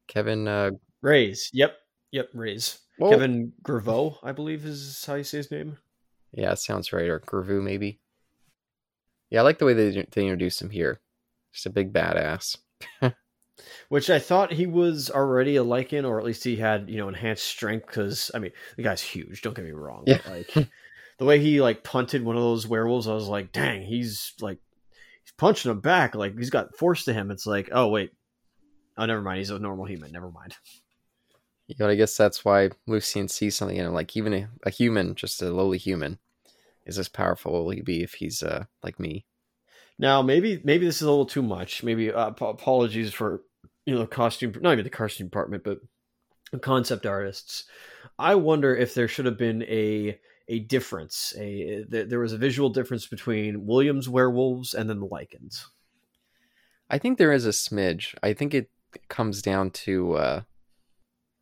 [0.07, 0.47] Kevin.
[0.47, 0.69] Uh,
[1.01, 1.49] Raze.
[1.53, 1.75] Yep.
[2.11, 2.81] Yep, Raze.
[2.99, 5.79] Kevin Grevioux, I believe is how you say his name.
[6.33, 7.09] Yeah, sounds right.
[7.09, 7.99] Or Graveau, maybe.
[9.31, 11.01] Yeah, I like the way they they introduced him here.
[11.51, 12.57] Just a big badass.
[13.89, 17.07] Which I thought he was already a Lycan, or at least he had you know
[17.07, 17.87] enhanced strength.
[17.87, 19.41] Because I mean, the guy's huge.
[19.41, 20.03] Don't get me wrong.
[20.05, 20.19] Yeah.
[20.29, 20.69] Like
[21.17, 24.59] the way he like punted one of those werewolves, I was like, dang, he's like
[25.23, 26.15] he's punching him back.
[26.15, 27.31] Like he's got force to him.
[27.31, 28.11] It's like, oh wait,
[28.97, 29.39] oh never mind.
[29.39, 30.11] He's a normal human.
[30.11, 30.55] Never mind.
[31.67, 33.93] You know, I guess that's why Lucian sees something in him.
[33.93, 36.17] Like even a, a, human, just a lowly human,
[36.85, 39.25] is as powerful will he be if he's uh, like me.
[39.99, 41.83] Now, maybe maybe this is a little too much.
[41.83, 43.41] Maybe uh, apologies for
[43.85, 45.79] you know costume, not even the costume department, but
[46.61, 47.65] concept artists.
[48.19, 51.33] I wonder if there should have been a a difference.
[51.37, 55.65] A there was a visual difference between Williams werewolves and then the Lycans.
[56.89, 58.15] I think there is a smidge.
[58.23, 58.69] I think it
[59.09, 60.41] comes down to uh,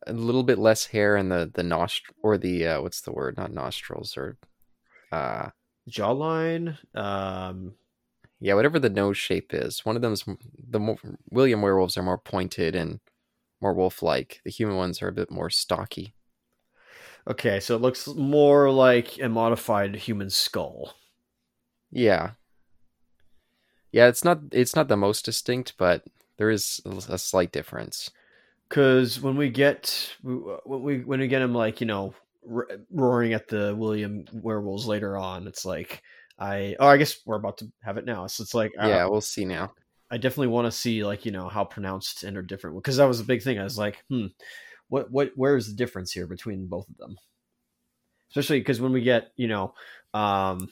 [0.06, 3.36] a little bit less hair in the the nostr or the uh, what's the word?
[3.36, 4.38] Not nostrils or
[5.12, 5.50] uh
[5.88, 6.78] jawline.
[6.96, 7.74] Um,
[8.40, 9.84] yeah, whatever the nose shape is.
[9.84, 10.24] One of them's
[10.68, 10.98] the more,
[11.30, 13.00] William werewolves are more pointed and
[13.60, 14.40] more wolf-like.
[14.44, 16.14] The human ones are a bit more stocky.
[17.28, 20.94] Okay, so it looks more like a modified human skull.
[21.90, 22.32] Yeah.
[23.90, 26.04] Yeah, it's not it's not the most distinct, but
[26.36, 28.10] there is a slight difference
[28.68, 32.14] because when we get when we when we get him like you know
[32.90, 36.02] roaring at the William werewolves later on, it's like
[36.38, 38.26] I oh I guess we're about to have it now.
[38.26, 39.72] So it's like yeah, uh, we'll see now.
[40.10, 43.06] I definitely want to see like you know how pronounced and are different because that
[43.06, 43.58] was a big thing.
[43.58, 44.26] I was like, hmm,
[44.88, 47.16] what what where is the difference here between both of them?
[48.30, 49.74] Especially because when we get you know
[50.14, 50.68] um,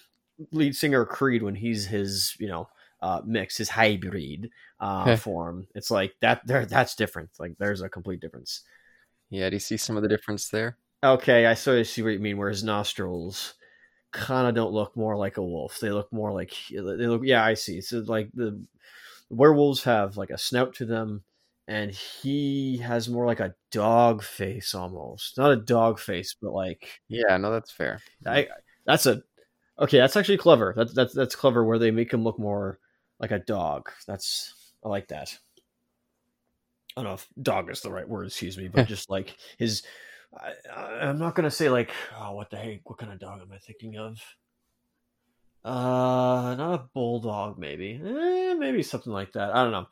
[0.52, 2.68] lead singer Creed when he's his you know
[3.02, 4.50] uh, mix, his hybrid
[4.80, 5.66] uh, form.
[5.74, 6.46] It's like that.
[6.46, 7.30] There, that's different.
[7.38, 8.62] Like there's a complete difference.
[9.30, 10.78] Yeah, do you see some of the difference there?
[11.02, 12.38] Okay, I sort of see what you mean.
[12.38, 13.54] Where his nostrils
[14.14, 15.80] kind of don't look more like a wolf.
[15.80, 17.22] They look more like they look.
[17.24, 17.80] Yeah, I see.
[17.80, 18.64] So like the
[19.28, 21.24] werewolves have like a snout to them,
[21.66, 25.36] and he has more like a dog face almost.
[25.36, 28.00] Not a dog face, but like Yeah, no, that's fair.
[28.24, 28.48] I
[28.86, 29.22] that's a
[29.78, 29.98] okay.
[29.98, 30.72] That's actually clever.
[30.76, 32.78] That's that's that's clever where they make him look more
[33.18, 33.90] like a dog.
[34.06, 35.36] That's I like that.
[36.96, 38.28] I don't know if dog is the right word.
[38.28, 39.82] Excuse me, but just like his.
[40.36, 43.52] I, I'm not gonna say like oh what the heck what kind of dog am
[43.52, 44.18] I thinking of?
[45.64, 47.98] Uh, not a bulldog, maybe.
[48.04, 49.54] Eh, maybe something like that.
[49.54, 49.86] I don't know.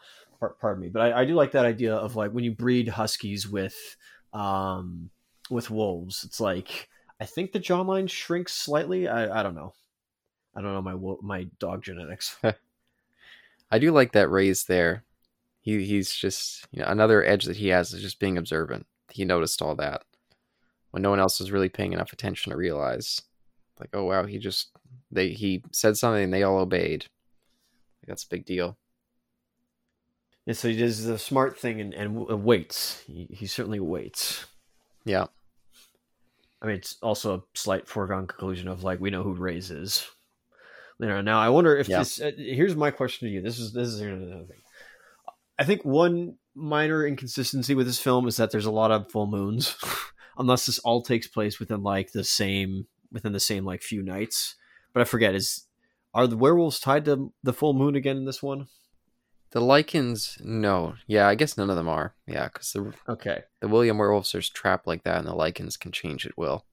[0.60, 3.48] Pardon me, but I, I do like that idea of like when you breed huskies
[3.48, 3.96] with
[4.32, 5.10] um
[5.50, 6.24] with wolves.
[6.24, 6.88] It's like
[7.20, 9.06] I think the jawline shrinks slightly.
[9.06, 9.72] I, I don't know.
[10.54, 12.36] I don't know my my dog genetics.
[13.70, 15.04] I do like that Raze there.
[15.60, 18.86] He he's just you know another edge that he has is just being observant.
[19.10, 20.02] He noticed all that
[20.92, 23.20] when no one else was really paying enough attention to realize.
[23.80, 24.70] Like, oh wow, he just
[25.10, 27.06] they he said something and they all obeyed.
[28.00, 28.78] Like, that's a big deal.
[30.46, 33.02] And so he does the smart thing and, and waits.
[33.06, 34.44] He, he certainly waits.
[35.04, 35.26] Yeah.
[36.60, 40.06] I mean, it's also a slight foregone conclusion of like we know who Raze is.
[40.98, 41.98] You know, now I wonder if Yeah.
[42.00, 42.20] this.
[42.20, 43.40] Uh, here's my question to you.
[43.40, 44.60] This is this is another thing.
[45.58, 49.26] I think one minor inconsistency with this film is that there's a lot of full
[49.26, 49.76] moons,
[50.38, 54.56] unless this all takes place within like the same within the same like few nights.
[54.92, 55.66] But I forget is
[56.14, 58.66] are the werewolves tied to the full moon again in this one?
[59.52, 60.94] The Lycans, no.
[61.06, 62.14] Yeah, I guess none of them are.
[62.26, 65.92] Yeah, because the Okay, the William werewolves are trapped like that, and the Lycans can
[65.92, 66.64] change at will.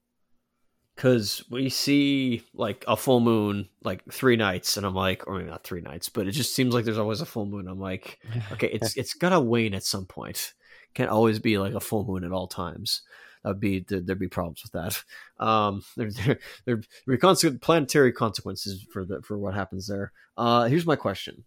[0.96, 5.50] because we see like a full moon like three nights, and I'm like, or maybe
[5.50, 7.68] not three nights, but it just seems like there's always a full moon.
[7.68, 8.18] I'm like,
[8.52, 10.54] okay, it's it's gotta wane at some point.
[10.94, 13.02] Can't always be like a full moon at all times.
[13.42, 15.44] That'd be there, there'd be problems with that.
[15.44, 20.12] Um, there there there'd be consequent planetary consequences for the for what happens there.
[20.36, 21.44] Uh, here's my question: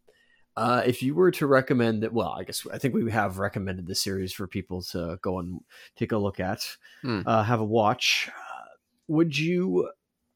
[0.58, 3.86] uh, If you were to recommend that, well, I guess I think we have recommended
[3.88, 5.60] the series for people to go and
[5.95, 7.21] take a look at, Hmm.
[7.25, 8.29] uh, have a watch.
[9.08, 9.89] Would you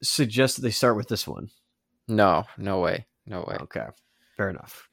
[0.03, 1.49] suggest that they start with this one?
[2.07, 3.57] No, no way, no way.
[3.61, 3.87] Okay,
[4.35, 4.89] fair enough.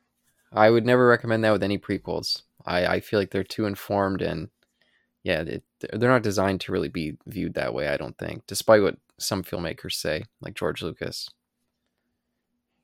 [0.52, 2.42] I would never recommend that with any prequels.
[2.64, 4.48] I, I feel like they're too informed and
[5.24, 7.88] yeah, it, they're not designed to really be viewed that way.
[7.88, 11.28] I don't think, despite what some filmmakers say, like George Lucas.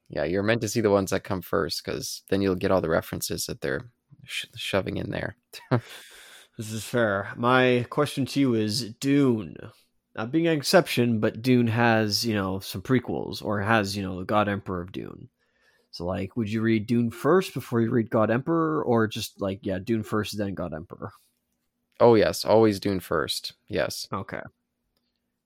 [0.09, 2.81] Yeah, you're meant to see the ones that come first because then you'll get all
[2.81, 3.93] the references that they're
[4.25, 5.37] sh- shoving in there.
[6.59, 7.33] This is fair.
[7.37, 9.57] My question to you is Dune.
[10.15, 14.19] Not being an exception, but Dune has, you know, some prequels or has, you know,
[14.19, 15.31] the God Emperor of Dune.
[15.91, 19.61] So like would you read Dune first before you read God Emperor or just like
[19.63, 21.13] yeah, Dune first then God Emperor?
[22.01, 23.53] Oh yes, always Dune first.
[23.69, 24.41] Yes, Okay.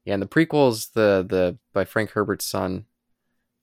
[0.05, 2.87] yeah, and the prequels, the the by Frank Herbert's son.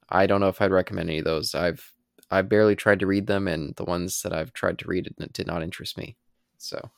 [0.09, 1.55] I don't know if I'd recommend any of those.
[1.55, 1.93] I've
[2.29, 5.33] I barely tried to read them, and the ones that I've tried to read it
[5.33, 6.17] did not interest me.
[6.57, 6.89] So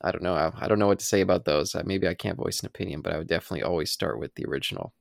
[0.00, 0.34] I don't know.
[0.34, 1.74] I, I don't know what to say about those.
[1.84, 4.92] Maybe I can't voice an opinion, but I would definitely always start with the original.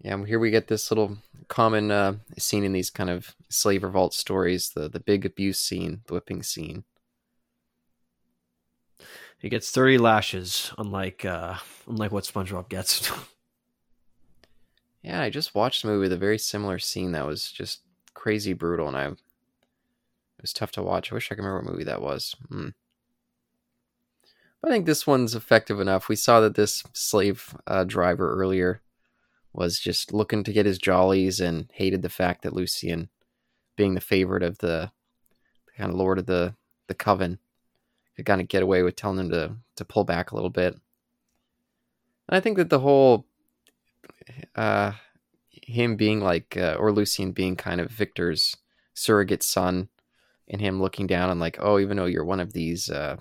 [0.00, 3.82] Yeah, and here we get this little common uh, scene in these kind of slave
[3.82, 6.84] revolt stories: the the big abuse scene, the whipping scene.
[9.38, 11.56] He gets 30 lashes unlike uh
[11.86, 13.10] unlike what SpongeBob gets.
[15.00, 17.82] Yeah, I just watched a movie with a very similar scene that was just
[18.14, 19.16] crazy brutal, and I it
[20.42, 21.10] was tough to watch.
[21.10, 22.34] I wish I could remember what movie that was.
[22.48, 22.68] Hmm.
[24.60, 26.08] But I think this one's effective enough.
[26.08, 28.82] We saw that this slave uh, driver earlier
[29.58, 33.08] was just looking to get his jollies and hated the fact that Lucian,
[33.76, 34.92] being the favorite of the
[35.76, 36.54] kind of lord of the
[36.86, 37.40] the coven,
[38.14, 40.74] could kind of get away with telling him to to pull back a little bit.
[42.28, 43.26] And I think that the whole
[44.54, 44.92] uh
[45.50, 48.56] him being like uh, or Lucian being kind of Victor's
[48.94, 49.88] surrogate son
[50.46, 53.16] and him looking down and like oh even though you're one of these uh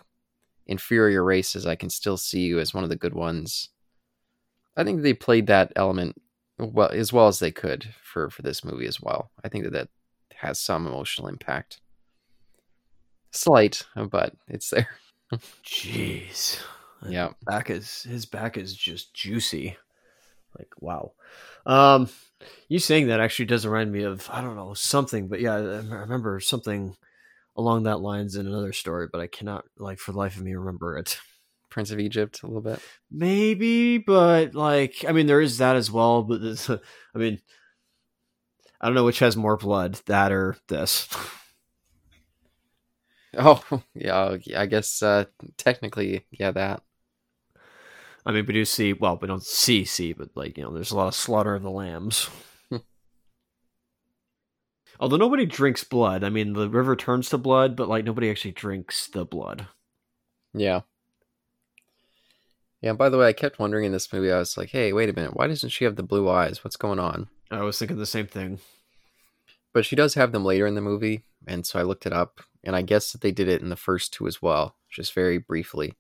[0.67, 3.69] inferior races I can still see you as one of the good ones.
[4.76, 6.21] I think they played that element
[6.57, 9.31] well as well as they could for for this movie as well.
[9.43, 9.89] I think that that
[10.35, 11.79] has some emotional impact.
[13.31, 14.89] Slight, but it's there.
[15.63, 16.59] Jeez.
[17.07, 17.33] Yeah.
[17.45, 19.77] back is his back is just juicy.
[20.57, 21.11] Like wow.
[21.67, 22.09] Um,
[22.69, 25.59] you saying that actually does remind me of I don't know something, but yeah, I
[25.59, 26.95] I remember something
[27.55, 30.55] along that lines in another story, but I cannot like for the life of me
[30.55, 31.19] remember it.
[31.77, 32.79] Prince of Egypt a little bit.
[33.11, 36.23] Maybe, but like I mean, there is that as well.
[36.23, 36.79] But this, I
[37.13, 37.39] mean,
[38.81, 41.07] I don't know which has more blood, that or this.
[43.37, 43.61] Oh,
[43.93, 45.25] yeah, I guess uh
[45.57, 46.81] technically yeah that.
[48.25, 50.89] I mean, we do see well, we don't see see, but like you know, there's
[50.89, 52.27] a lot of slaughter of the lambs.
[54.99, 56.23] Although nobody drinks blood.
[56.23, 59.67] I mean, the river turns to blood, but like nobody actually drinks the blood.
[60.55, 60.81] Yeah.
[62.81, 64.93] Yeah, and by the way, I kept wondering in this movie, I was like, hey,
[64.93, 66.63] wait a minute, why doesn't she have the blue eyes?
[66.63, 67.27] What's going on?
[67.49, 68.59] I was thinking the same thing.
[69.73, 72.41] But she does have them later in the movie, and so I looked it up,
[72.63, 75.37] and I guess that they did it in the first two as well, just very
[75.37, 75.93] briefly.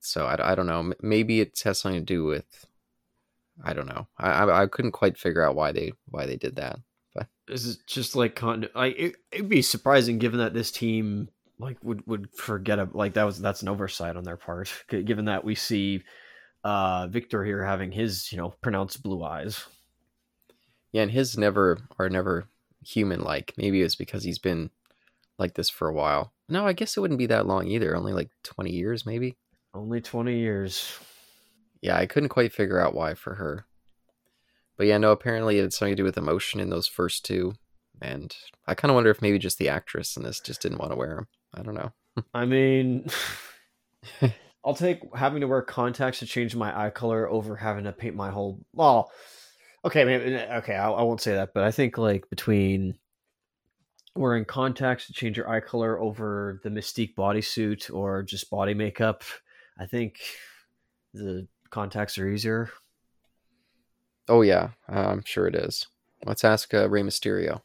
[0.00, 0.92] So I, I don't know.
[1.00, 2.66] Maybe it has something to do with.
[3.64, 4.06] I don't know.
[4.18, 6.78] I, I, I couldn't quite figure out why they why they did that.
[7.14, 8.68] But Is it just like con?
[8.74, 13.14] I it, it'd be surprising given that this team like would would forget a, like
[13.14, 14.72] that was that's an oversight on their part.
[14.88, 16.02] Given that we see
[16.64, 19.64] uh Victor here having his you know pronounced blue eyes.
[20.92, 22.48] yeah, and his never are never
[22.84, 23.52] human like.
[23.56, 24.70] Maybe it's because he's been
[25.38, 26.32] like this for a while.
[26.48, 27.96] No, I guess it wouldn't be that long either.
[27.96, 29.36] Only like twenty years, maybe.
[29.74, 30.98] Only twenty years.
[31.82, 33.66] Yeah, I couldn't quite figure out why for her.
[34.76, 37.54] But yeah, no, apparently it's something to do with emotion in those first two.
[38.00, 38.34] And
[38.66, 40.96] I kind of wonder if maybe just the actress in this just didn't want to
[40.96, 41.28] wear them.
[41.56, 41.92] I don't know.
[42.34, 43.08] I mean,
[44.64, 48.16] I'll take having to wear contacts to change my eye color over having to paint
[48.16, 48.60] my whole.
[48.72, 49.10] Well,
[49.84, 50.74] okay, maybe okay.
[50.74, 52.98] I, I won't say that, but I think like between
[54.14, 59.22] wearing contacts to change your eye color over the Mystique bodysuit or just body makeup,
[59.78, 60.18] I think
[61.12, 62.70] the contacts are easier.
[64.28, 65.86] Oh, yeah, I'm sure it is.
[66.24, 67.60] Let's ask uh, Rey Mysterio.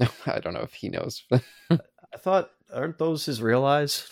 [0.26, 1.24] I don't know if he knows.
[1.70, 4.08] I thought, aren't those his real eyes?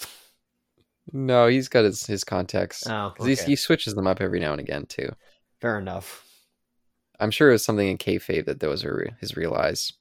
[1.12, 2.87] no, he's got his, his contacts.
[2.87, 3.35] Oh, okay.
[3.35, 5.11] he switches them up every now and again, too.
[5.61, 6.27] fair enough.
[7.18, 9.92] I'm sure it was something in kayfabe that those are his real eyes.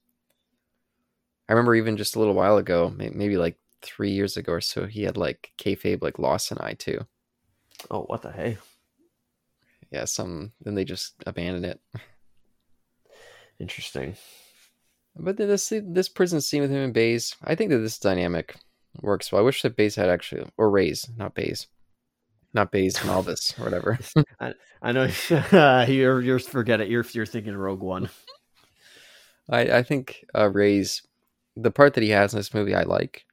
[1.48, 4.86] I remember even just a little while ago, maybe like three years ago or so,
[4.86, 7.06] he had like kayfabe like Lawson eye too.
[7.90, 8.58] Oh, what the hey?
[9.90, 11.80] Yeah, some then they just abandoned it.
[13.58, 14.16] Interesting.
[15.16, 18.56] But this this prison scene with him and Baze, I think that this dynamic
[19.02, 19.40] works well.
[19.40, 21.66] I wish that Baze had actually or Raze, not Baze,
[22.54, 23.98] not Baze and all this or whatever.
[24.82, 25.08] I know
[25.88, 26.88] you're you're forget it.
[26.88, 28.08] You're you're thinking Rogue One.
[29.50, 31.02] I I think uh, Raze
[31.56, 33.26] the part that he has in this movie I like,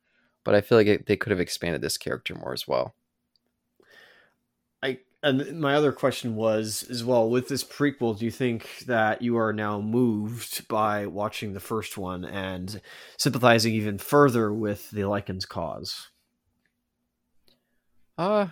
[0.44, 2.96] but I feel like it, they could have expanded this character more as well.
[5.23, 8.17] And my other question was as well with this prequel.
[8.17, 12.80] Do you think that you are now moved by watching the first one and
[13.17, 16.10] sympathizing even further with the Lycan's cause?
[18.17, 18.47] Uh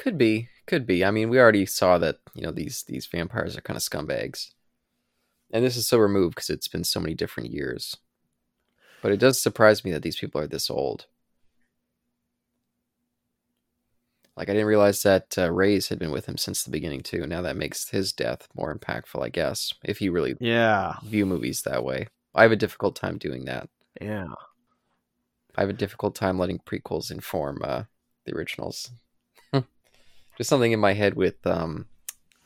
[0.00, 1.04] could be, could be.
[1.04, 4.52] I mean, we already saw that you know these these vampires are kind of scumbags,
[5.52, 7.98] and this is so removed because it's been so many different years.
[9.02, 11.04] But it does surprise me that these people are this old.
[14.40, 17.26] Like I didn't realize that uh, Raze had been with him since the beginning too.
[17.26, 21.60] Now that makes his death more impactful, I guess, if you really Yeah, view movies
[21.64, 22.06] that way.
[22.34, 23.68] I have a difficult time doing that.
[24.00, 24.28] yeah.
[25.56, 27.82] I have a difficult time letting prequels inform uh,
[28.24, 28.92] the originals.
[29.52, 31.88] Just something in my head with um,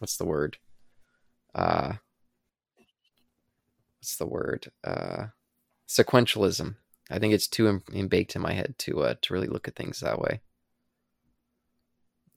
[0.00, 0.56] what's the word?
[1.54, 1.92] Uh,
[4.00, 4.72] what's the word?
[4.82, 5.26] Uh,
[5.88, 6.74] sequentialism.
[7.08, 9.76] I think it's too in, baked in my head to uh, to really look at
[9.76, 10.40] things that way.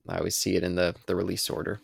[0.08, 1.80] I always see it in the the release order.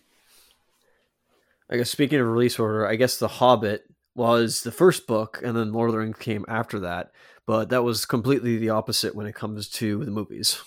[1.70, 5.56] I guess speaking of release order, I guess The Hobbit was the first book, and
[5.56, 7.12] then Lord of the Rings came after that.
[7.46, 10.62] But that was completely the opposite when it comes to the movies.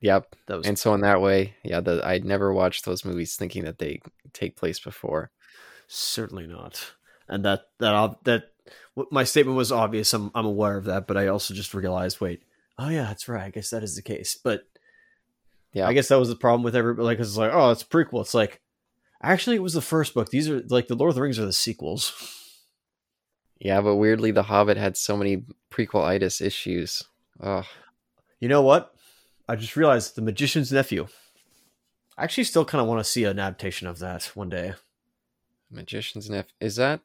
[0.00, 0.34] Yep.
[0.46, 3.64] That was And so in that way, yeah, the, I'd never watched those movies thinking
[3.64, 4.00] that they
[4.32, 5.30] take place before.
[5.86, 6.92] certainly not.
[7.28, 8.44] And that that that
[9.10, 10.12] my statement was obvious.
[10.12, 12.42] I'm I'm aware of that, but I also just realized, wait,
[12.78, 13.44] oh yeah, that's right.
[13.44, 14.36] I guess that is the case.
[14.42, 14.64] But
[15.74, 15.86] Yeah.
[15.86, 17.04] I guess that was the problem with everybody.
[17.04, 18.22] Like, it's like, oh, it's a prequel.
[18.22, 18.60] It's like,
[19.22, 20.30] actually, it was the first book.
[20.30, 22.14] These are like the Lord of the Rings are the sequels.
[23.58, 27.02] Yeah, but weirdly, The Hobbit had so many prequel-itis issues.
[27.40, 27.64] Ugh.
[28.40, 28.94] You know what?
[29.48, 31.06] I just realized the Magician's Nephew.
[32.16, 34.74] I actually still kind of want to see an adaptation of that one day.
[35.70, 36.46] Magician's Nef.
[36.60, 37.00] Is that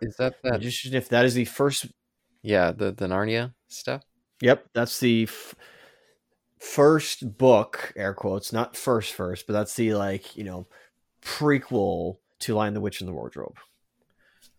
[0.00, 0.52] is that that?
[0.52, 1.08] Magician's Nephew.
[1.10, 1.86] That is the first.
[2.42, 4.02] yeah, the the Narnia stuff.
[4.40, 5.54] Yep, that's the f-
[6.58, 10.66] first book, air quotes, not first first, but that's the like you know
[11.22, 13.56] prequel to Lion the Witch in the Wardrobe.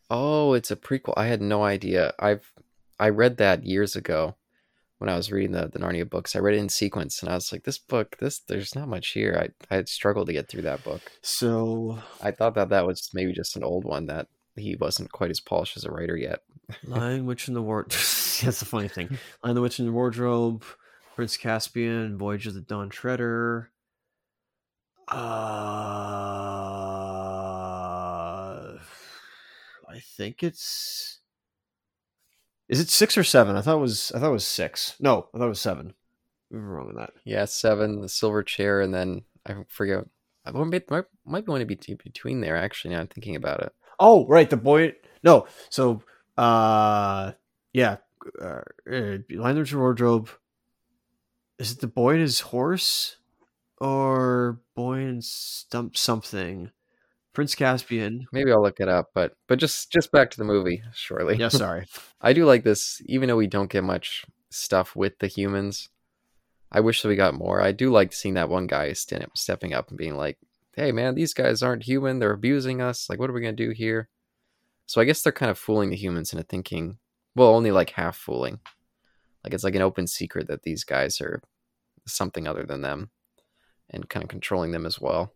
[0.10, 1.14] Oh, it's a prequel.
[1.18, 2.14] I had no idea.
[2.20, 2.52] I've
[3.00, 4.36] I read that years ago
[4.98, 6.36] when I was reading the the Narnia books.
[6.36, 9.10] I read it in sequence, and I was like, "This book, this there's not much
[9.10, 11.02] here." I I had struggled to get through that book.
[11.22, 15.32] So I thought that that was maybe just an old one that he wasn't quite
[15.32, 16.42] as polished as a writer yet.
[16.84, 17.90] Lion Witch in the Ward.
[17.92, 19.18] that's the funny thing.
[19.44, 20.64] Lion the Witch in the Wardrobe,
[21.16, 23.72] Prince Caspian, Voyage of the Dawn Treader.
[25.08, 25.16] Uh,
[29.88, 31.20] I think it's
[32.68, 33.56] Is it six or seven?
[33.56, 34.12] I thought it was.
[34.14, 34.96] I thought it was six.
[35.00, 35.94] No, I thought it was seven.
[36.52, 37.12] I'm wrong on that.
[37.24, 40.04] Yeah, seven, the silver chair, and then I forget.
[40.46, 42.58] I might, might, might want to be between there.
[42.58, 43.74] Actually, now I'm thinking about it.
[44.02, 44.96] Oh, right, the boy.
[45.24, 46.04] No, so
[46.38, 47.32] uh,
[47.72, 47.98] yeah,
[48.42, 48.62] uh,
[48.92, 49.18] uh
[49.74, 50.30] Wardrobe.
[51.58, 53.18] Is it the boy and his horse,
[53.80, 56.72] or boy and stump something?
[57.34, 58.28] Prince Caspian.
[58.32, 61.38] Maybe I'll look it up, but but just just back to the movie, shortly.
[61.38, 61.88] Yeah, sorry.
[62.22, 65.90] I do like this, even though we don't get much stuff with the humans.
[66.72, 67.62] I wish that we got more.
[67.62, 70.38] I do like seeing that one guy stand, stepping up and being like,
[70.76, 72.20] "Hey, man, these guys aren't human.
[72.20, 73.10] They're abusing us.
[73.10, 74.10] Like, what are we gonna do here?"
[74.86, 77.00] So I guess they're kind of fooling the humans into thinking,
[77.36, 78.60] well, only like half fooling.
[79.46, 81.40] Like it's like an open secret that these guys are
[82.08, 83.12] something other than them,
[83.92, 85.36] and kind of controlling them as well.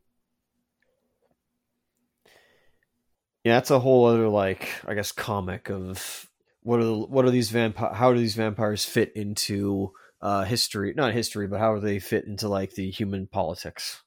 [3.43, 6.28] Yeah, that's a whole other like I guess comic of
[6.64, 10.93] what are the, what are these vampire how do these vampires fit into uh history
[10.95, 14.01] not history but how do they fit into like the human politics?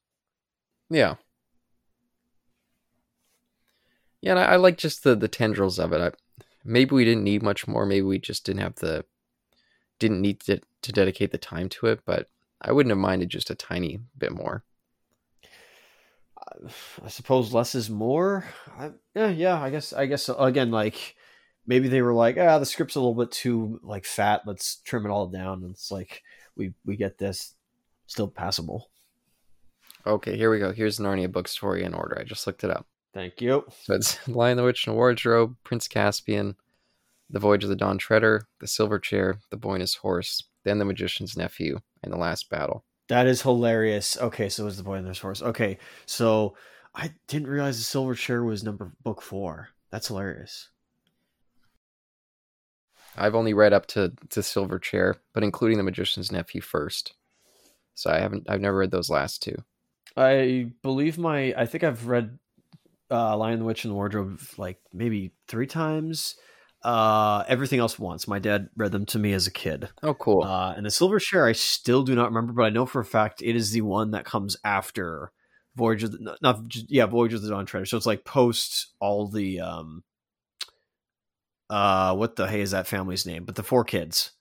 [0.90, 1.14] Yeah.
[4.20, 6.00] Yeah I, I, like just the the tendrils of it.
[6.00, 6.10] I,
[6.64, 9.04] maybe we didn't need much more maybe we just didn't have the
[10.02, 12.28] didn't need to, to dedicate the time to it but
[12.60, 14.64] i wouldn't have minded just a tiny bit more
[17.04, 18.44] I suppose less is more.
[18.78, 19.60] I, yeah, yeah.
[19.60, 19.92] I guess.
[19.92, 21.16] I guess again, like
[21.66, 24.42] maybe they were like, ah, the script's a little bit too like fat.
[24.46, 25.62] Let's trim it all down.
[25.62, 26.22] And it's like
[26.56, 27.54] we we get this
[28.06, 28.90] still passable.
[30.06, 30.72] Okay, here we go.
[30.72, 32.18] Here's Narnia book story in order.
[32.18, 32.86] I just looked it up.
[33.14, 33.64] Thank you.
[33.82, 36.56] So it's Lion the Witch and the Wardrobe, Prince Caspian,
[37.30, 40.78] The Voyage of the Dawn Treader, The Silver Chair, The Boy and His Horse, then
[40.78, 42.84] The Magician's Nephew, and The Last Battle.
[43.08, 44.16] That is hilarious.
[44.16, 45.42] Okay, so it was the boy in their horse.
[45.42, 46.56] Okay, so
[46.94, 49.70] I didn't realize the silver chair was number book four.
[49.90, 50.68] That's hilarious.
[53.16, 57.14] I've only read up to to Silver Chair, but including the Magician's Nephew first.
[57.94, 58.48] So I haven't.
[58.48, 59.62] I've never read those last two.
[60.16, 61.54] I believe my.
[61.54, 62.38] I think I've read
[63.10, 66.36] uh, Lion the Witch and the Wardrobe like maybe three times
[66.84, 68.26] uh, everything else once.
[68.26, 69.88] My dad read them to me as a kid.
[70.02, 70.42] Oh, cool.
[70.42, 73.04] Uh, and the Silver Chair, I still do not remember, but I know for a
[73.04, 75.32] fact it is the one that comes after
[75.74, 77.86] Voyage of the, not yeah Voyage of the Dawn Treader.
[77.86, 80.04] So it's like post all the um,
[81.70, 83.44] uh, what the hey is that family's name?
[83.44, 84.32] But the four kids,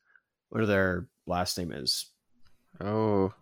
[0.50, 2.08] what their last name is?
[2.82, 3.34] Oh,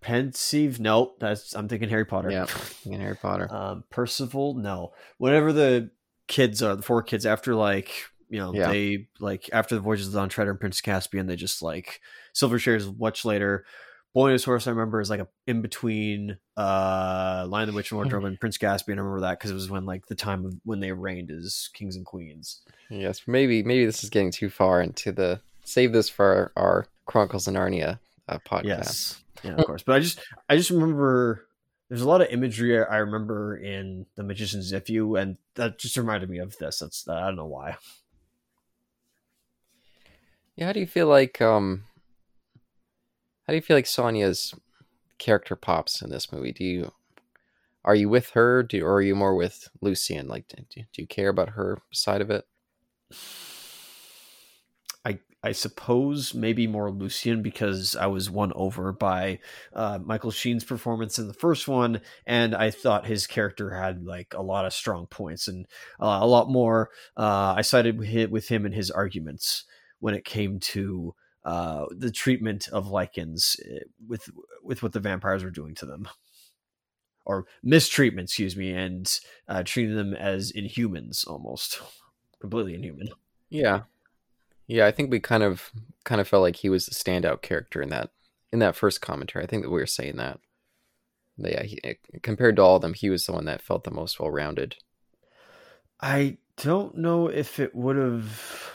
[0.00, 0.80] Pensieve?
[0.80, 2.30] Nope, that's I'm thinking Harry Potter.
[2.30, 3.48] Yeah, thinking Harry Potter.
[3.54, 4.54] um, Percival?
[4.54, 5.90] No, whatever the
[6.26, 8.70] kids are the four kids after like you know yeah.
[8.70, 12.00] they like after the voyages of the Treader and Prince Caspian they just like
[12.32, 13.64] Silver Chair's much later.
[14.14, 17.98] Boy and Horse I remember is like a in between uh Lion the Witch and
[17.98, 18.98] Wardrobe and Prince Caspian.
[18.98, 21.68] I remember that because it was when like the time of when they reigned as
[21.74, 22.62] kings and queens.
[22.88, 26.86] Yes, maybe maybe this is getting too far into the save this for our, our
[27.04, 27.98] Chronicles of Narnia
[28.28, 28.64] uh, podcast.
[28.64, 29.82] Yes, yeah, of course.
[29.82, 30.18] But I just
[30.48, 31.46] I just remember
[31.88, 36.28] there's a lot of imagery I remember in The Magician's Nephew, and that just reminded
[36.28, 36.80] me of this.
[36.80, 37.76] That's I don't know why.
[40.56, 41.84] Yeah, how do you feel like um,
[43.46, 44.54] how do you feel like Sonja's
[45.18, 46.52] character pops in this movie?
[46.52, 46.92] Do you
[47.84, 50.26] are you with her, do, or are you more with Lucian?
[50.26, 52.44] Like, do, do you care about her side of it?
[55.46, 59.38] I suppose maybe more Lucian because I was won over by
[59.72, 64.34] uh, Michael Sheen's performance in the first one, and I thought his character had like
[64.34, 65.66] a lot of strong points and
[66.00, 66.90] uh, a lot more.
[67.16, 69.62] Uh, I sided with him in his arguments
[70.00, 74.28] when it came to uh, the treatment of lycans eh, with
[74.64, 76.08] with what the vampires were doing to them,
[77.24, 81.80] or mistreatment, excuse me, and uh, treating them as inhumans almost,
[82.40, 83.10] completely inhuman.
[83.48, 83.82] Yeah,
[84.66, 85.70] yeah, I think we kind of
[86.04, 88.10] kind of felt like he was the standout character in that
[88.52, 89.44] in that first commentary.
[89.44, 90.40] I think that we were saying that.
[91.38, 93.84] But yeah, he, eh, compared to all of them, he was the one that felt
[93.84, 94.76] the most well rounded.
[96.00, 98.72] I don't know if it would have.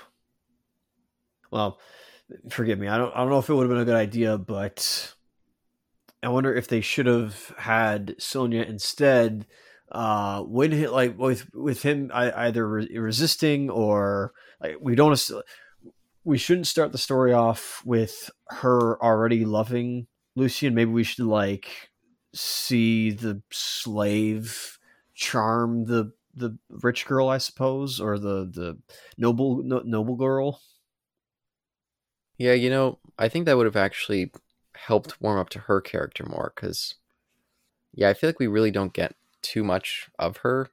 [1.49, 1.79] Well,
[2.49, 2.87] forgive me.
[2.87, 3.13] I don't.
[3.13, 5.13] I don't know if it would have been a good idea, but
[6.23, 9.45] I wonder if they should have had Sonja instead.
[9.91, 14.31] Uh, when like with with him either re- resisting or
[14.61, 15.19] like we don't
[16.23, 20.75] we shouldn't start the story off with her already loving Lucian.
[20.75, 21.89] Maybe we should like
[22.33, 24.77] see the slave
[25.13, 28.77] charm the the rich girl, I suppose, or the the
[29.17, 30.61] noble no, noble girl.
[32.37, 34.31] Yeah, you know, I think that would have actually
[34.73, 36.95] helped warm up to her character more because,
[37.93, 40.69] yeah, I feel like we really don't get too much of her.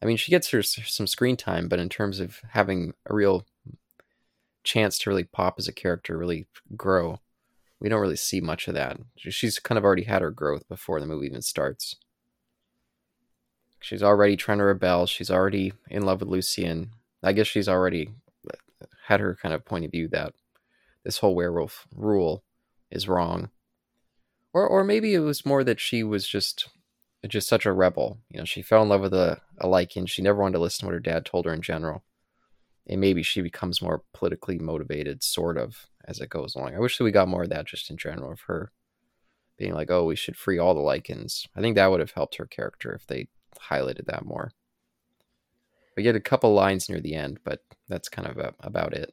[0.00, 3.44] I mean, she gets her some screen time, but in terms of having a real
[4.68, 6.46] chance to really pop as a character, really
[6.76, 7.20] grow.
[7.80, 8.98] We don't really see much of that.
[9.16, 11.96] She's kind of already had her growth before the movie even starts.
[13.80, 15.06] She's already trying to rebel.
[15.06, 16.90] She's already in love with Lucian.
[17.22, 18.10] I guess she's already
[18.50, 20.34] uh, had her kind of point of view that
[21.04, 22.42] this whole werewolf rule
[22.90, 23.50] is wrong.
[24.52, 26.68] Or or maybe it was more that she was just
[27.26, 28.18] just such a rebel.
[28.30, 30.08] You know, she fell in love with a, a Lycan.
[30.08, 32.02] She never wanted to listen to what her dad told her in general.
[32.88, 36.74] And maybe she becomes more politically motivated, sort of, as it goes along.
[36.74, 38.72] I wish that we got more of that just in general of her
[39.58, 41.46] being like, oh, we should free all the Lycans.
[41.54, 43.28] I think that would have helped her character if they
[43.70, 44.52] highlighted that more.
[45.96, 49.12] We get a couple lines near the end, but that's kind of a, about it.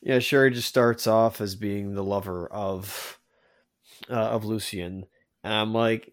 [0.00, 3.18] Yeah, Sherry just starts off as being the lover of
[4.08, 5.04] uh, of Lucian,
[5.42, 6.12] and I'm like,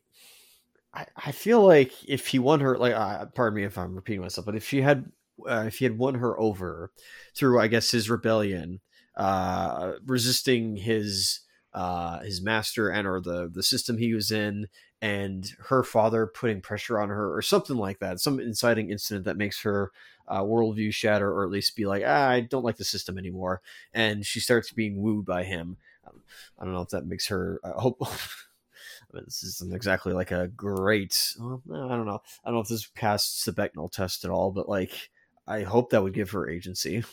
[0.93, 4.21] I, I feel like if he won her, like, uh, pardon me if I'm repeating
[4.21, 5.11] myself, but if she had,
[5.47, 6.91] uh, if he had won her over
[7.35, 8.81] through, I guess, his rebellion,
[9.15, 11.41] uh, resisting his
[11.73, 14.67] uh, his master and or the the system he was in,
[15.01, 19.37] and her father putting pressure on her or something like that, some inciting incident that
[19.37, 19.91] makes her
[20.27, 23.61] uh, worldview shatter or at least be like, ah, I don't like the system anymore,
[23.93, 25.77] and she starts being wooed by him.
[26.07, 26.21] Um,
[26.59, 27.59] I don't know if that makes her.
[27.63, 27.97] I hope.
[28.01, 31.35] I mean, this isn't exactly like a great.
[31.39, 32.21] Well, I don't know.
[32.43, 35.09] I don't know if this passes the Bechdel test at all, but like,
[35.47, 37.03] I hope that would give her agency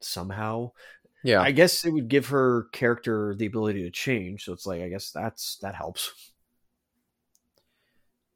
[0.00, 0.72] somehow.
[1.22, 4.44] Yeah, I guess it would give her character the ability to change.
[4.44, 6.32] So it's like, I guess that's that helps.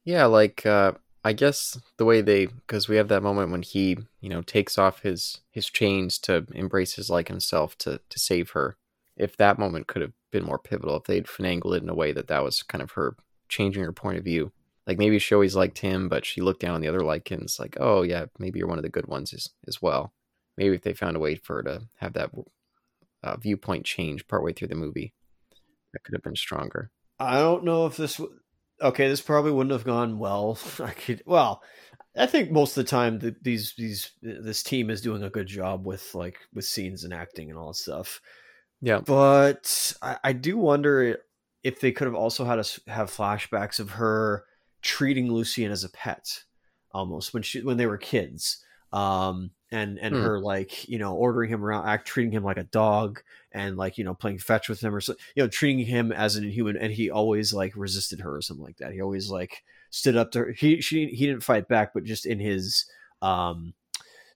[0.05, 0.93] Yeah, like uh,
[1.25, 4.79] I guess the way they because we have that moment when he you know takes
[4.79, 8.77] off his his chains to embrace his like himself to to save her.
[9.17, 12.13] If that moment could have been more pivotal, if they'd finagled it in a way
[12.13, 13.17] that that was kind of her
[13.49, 14.53] changing her point of view.
[14.87, 17.77] Like maybe she always liked him, but she looked down on the other Lycans like,
[17.81, 20.13] oh yeah, maybe you're one of the good ones as, as well.
[20.57, 22.31] Maybe if they found a way for her to have that
[23.23, 25.13] uh, viewpoint change partway through the movie,
[25.93, 26.91] that could have been stronger.
[27.19, 28.21] I don't know if this
[28.81, 30.59] okay, this probably wouldn't have gone well.
[30.83, 31.63] I could well,
[32.17, 35.47] I think most of the time the, these these this team is doing a good
[35.47, 38.21] job with like with scenes and acting and all that stuff.
[38.81, 41.19] Yeah, but I, I do wonder
[41.65, 44.45] if they could have also had us have flashbacks of her
[44.87, 46.45] treating Lucian as a pet,
[46.93, 48.65] almost when she when they were kids.
[48.93, 50.23] Um, and and hmm.
[50.23, 53.21] her like you know ordering him around act treating him like a dog
[53.51, 56.37] and like you know playing fetch with him or so you know treating him as
[56.37, 59.65] an inhuman and he always like resisted her or something like that he always like
[59.91, 62.87] stood up to her he she he didn't fight back but just in his
[63.23, 63.75] um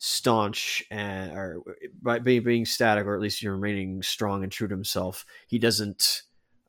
[0.00, 1.62] staunch and or
[2.02, 5.58] by being, being static or at least you remaining strong and true to himself he
[5.58, 6.22] doesn't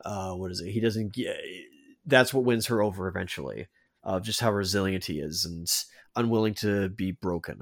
[0.06, 1.38] uh what is it he doesn't get
[2.12, 3.68] that's what wins her over eventually
[4.04, 5.68] of uh, just how resilient he is and
[6.16, 7.62] unwilling to be broken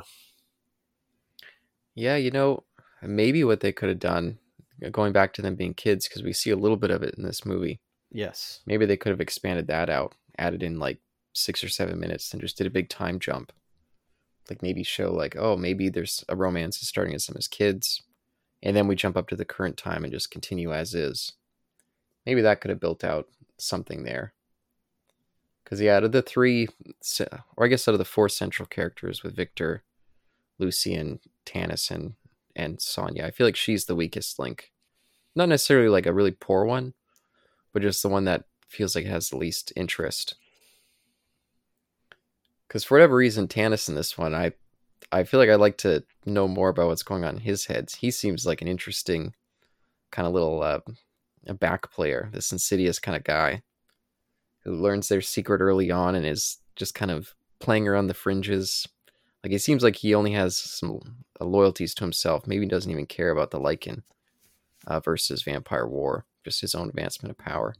[1.99, 2.63] yeah, you know,
[3.01, 4.39] maybe what they could have done,
[4.91, 7.23] going back to them being kids, because we see a little bit of it in
[7.23, 7.81] this movie.
[8.09, 8.61] Yes.
[8.65, 10.99] Maybe they could have expanded that out, added in like
[11.33, 13.51] six or seven minutes, and just did a big time jump.
[14.49, 18.01] Like maybe show like, oh, maybe there's a romance starting as them as kids,
[18.63, 21.33] and then we jump up to the current time and just continue as is.
[22.25, 23.27] Maybe that could have built out
[23.57, 24.33] something there.
[25.69, 26.67] Because yeah, out of the three,
[27.55, 29.83] or I guess out of the four central characters with Victor,
[30.57, 32.15] Lucian, Tanis, and
[32.55, 33.23] and Sonja.
[33.23, 34.71] I feel like she's the weakest link.
[35.35, 36.95] Not necessarily like a really poor one,
[37.71, 40.33] but just the one that feels like it has the least interest.
[42.67, 44.53] Because for whatever reason, Tanis in this one, I
[45.11, 47.91] I feel like I'd like to know more about what's going on in his head.
[47.91, 49.35] He seems like an interesting
[50.09, 50.79] kind of little uh,
[51.45, 53.61] a back player, this insidious kind of guy
[54.63, 58.87] who learns their secret early on and is just kind of playing around the fringes,
[59.43, 60.99] like it seems like he only has some
[61.39, 62.47] uh, loyalties to himself.
[62.47, 64.03] Maybe he doesn't even care about the Lycan
[64.87, 67.75] uh, versus Vampire War, just his own advancement of power.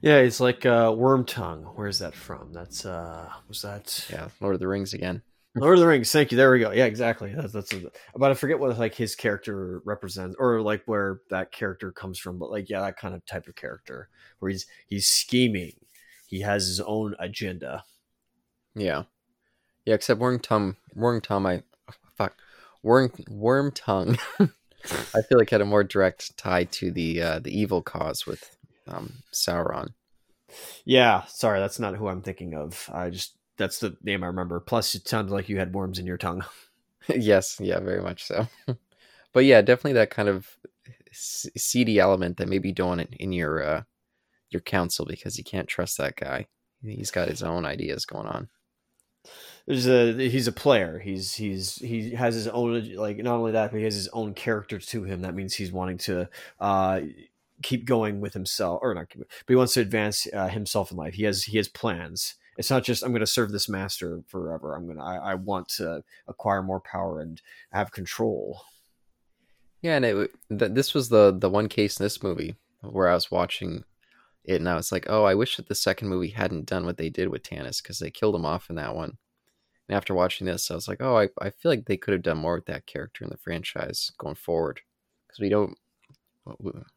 [0.00, 1.72] Yeah, he's like uh, Wormtongue.
[1.74, 2.52] Where's that from?
[2.52, 4.06] That's uh, was that?
[4.10, 5.22] Yeah, Lord of the Rings again.
[5.54, 6.10] Lord of the Rings.
[6.10, 6.36] Thank you.
[6.36, 6.70] There we go.
[6.70, 7.34] Yeah, exactly.
[7.34, 7.72] That's that's.
[7.74, 12.18] A, but I forget what like his character represents, or like where that character comes
[12.18, 12.38] from.
[12.38, 15.72] But like, yeah, that kind of type of character where he's he's scheming.
[16.30, 17.82] He has his own agenda.
[18.76, 19.02] Yeah.
[19.84, 21.62] Yeah, except Worm Tongue, Worm Tongue, I
[22.14, 22.36] fuck,
[22.84, 24.16] Worm Worm Tongue.
[24.38, 28.56] I feel like had a more direct tie to the uh, the evil cause with
[28.86, 29.94] um, Sauron.
[30.84, 32.88] Yeah, sorry, that's not who I'm thinking of.
[32.92, 34.60] I just that's the name I remember.
[34.60, 36.44] Plus, it sounds like you had worms in your tongue.
[37.08, 38.46] yes, yeah, very much so.
[39.32, 40.46] but yeah, definitely that kind of
[41.12, 43.82] seedy element that maybe don't want in your uh,
[44.50, 46.46] your council because you can't trust that guy.
[46.82, 48.48] He's got his own ideas going on.
[49.66, 50.98] there's a he's a player.
[50.98, 54.34] He's he's he has his own like not only that, but he has his own
[54.34, 55.22] character to him.
[55.22, 56.28] That means he's wanting to
[56.58, 57.00] uh
[57.62, 60.96] keep going with himself or not, keep, but he wants to advance uh, himself in
[60.96, 61.14] life.
[61.14, 62.34] He has he has plans.
[62.56, 64.74] It's not just I'm going to serve this master forever.
[64.74, 67.40] I'm gonna I, I want to acquire more power and
[67.72, 68.62] have control.
[69.82, 73.14] Yeah, and it th- this was the the one case in this movie where I
[73.14, 73.84] was watching
[74.44, 76.96] it, and I was like, oh, I wish that the second movie hadn't done what
[76.96, 79.18] they did with Tanis because they killed him off in that one.
[79.88, 82.22] And after watching this, I was like, oh, I, I feel like they could have
[82.22, 84.80] done more with that character in the franchise going forward
[85.26, 85.76] because we don't.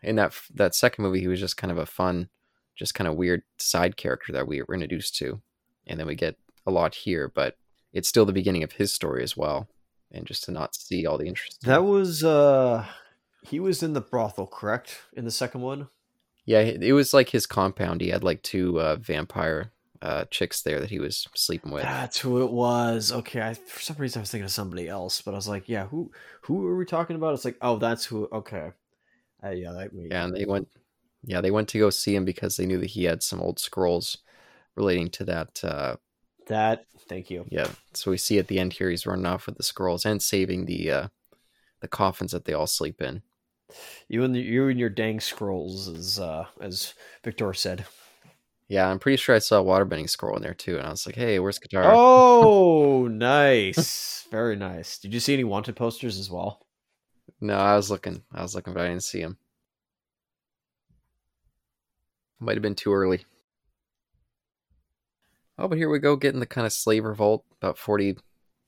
[0.02, 2.30] In that that second movie, he was just kind of a fun,
[2.76, 5.41] just kind of weird side character that we were introduced to,
[5.86, 7.58] and then we get a lot here, but
[7.91, 9.68] it's still the beginning of his story as well,
[10.12, 11.62] and just to not see all the interest.
[11.64, 12.86] That was uh
[13.44, 15.02] he was in the brothel, correct?
[15.14, 15.89] In the second one?
[16.46, 18.02] Yeah, it was like his compound.
[18.02, 19.72] He had like two uh, vampire
[20.02, 21.84] uh, chicks there that he was sleeping with.
[21.84, 23.12] That's who it was.
[23.12, 25.70] Okay, I, for some reason I was thinking of somebody else, but I was like,
[25.70, 27.34] yeah, who who are we talking about?
[27.34, 28.28] It's like, oh, that's who.
[28.32, 28.72] Okay,
[29.41, 30.68] uh, yeah, that yeah, and they went,
[31.24, 33.60] yeah, they went to go see him because they knew that he had some old
[33.60, 34.18] scrolls
[34.76, 35.64] relating to that.
[35.64, 35.96] Uh,
[36.48, 37.46] that thank you.
[37.50, 40.22] Yeah, so we see at the end here he's running off with the scrolls and
[40.22, 41.08] saving the uh,
[41.80, 43.22] the coffins that they all sleep in.
[44.07, 46.93] You and the, you and your dang scrolls, as uh, as
[47.24, 47.86] Victor said.
[48.67, 51.05] Yeah, I'm pretty sure I saw a waterbending scroll in there too, and I was
[51.05, 54.97] like, "Hey, where's Katara?" Oh, nice, very nice.
[54.97, 56.65] Did you see any wanted posters as well?
[57.39, 58.24] No, I was looking.
[58.34, 59.38] I was looking, but I didn't see them.
[62.39, 63.26] Might have been too early.
[65.57, 67.45] Oh, but here we go, getting the kind of slave revolt.
[67.61, 68.17] About 40,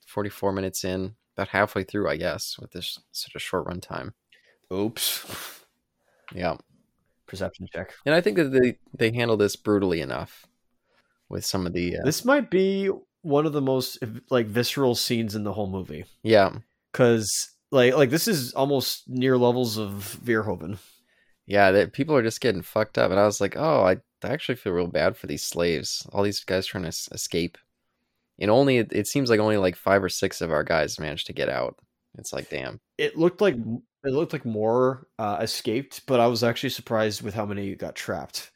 [0.05, 4.13] 44 minutes in, about halfway through, I guess, with this such a short run time.
[4.73, 5.63] Oops.
[6.33, 6.57] Yeah.
[7.27, 7.93] Perception check.
[8.05, 10.45] And I think that they they handle this brutally enough
[11.29, 11.97] with some of the.
[11.97, 12.03] Uh...
[12.03, 12.89] This might be
[13.21, 13.97] one of the most
[14.29, 16.05] like visceral scenes in the whole movie.
[16.23, 16.51] Yeah.
[16.91, 20.77] Because like like this is almost near levels of Verhoeven.
[21.47, 24.33] Yeah, that people are just getting fucked up, and I was like, oh, I, I
[24.33, 26.07] actually feel real bad for these slaves.
[26.11, 27.59] All these guys trying to s- escape,
[28.39, 31.27] and only it, it seems like only like five or six of our guys managed
[31.27, 31.77] to get out.
[32.17, 32.79] It's like, damn.
[32.97, 33.57] It looked like
[34.05, 37.95] it looked like more uh, escaped, but I was actually surprised with how many got
[37.95, 38.51] trapped.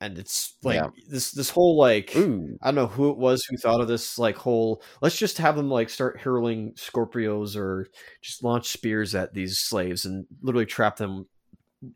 [0.00, 0.90] And it's like yeah.
[1.08, 2.56] this this whole like Ooh.
[2.62, 5.56] I don't know who it was who thought of this like whole let's just have
[5.56, 7.88] them like start hurling scorpios or
[8.22, 11.26] just launch spears at these slaves and literally trap them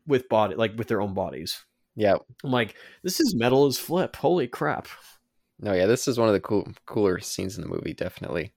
[0.05, 1.65] with body like with their own bodies.
[1.95, 2.17] Yeah.
[2.43, 4.17] I'm like, this is metal as flip.
[4.17, 4.89] Holy crap.
[5.61, 8.53] No, yeah, this is one of the cool cooler scenes in the movie, definitely.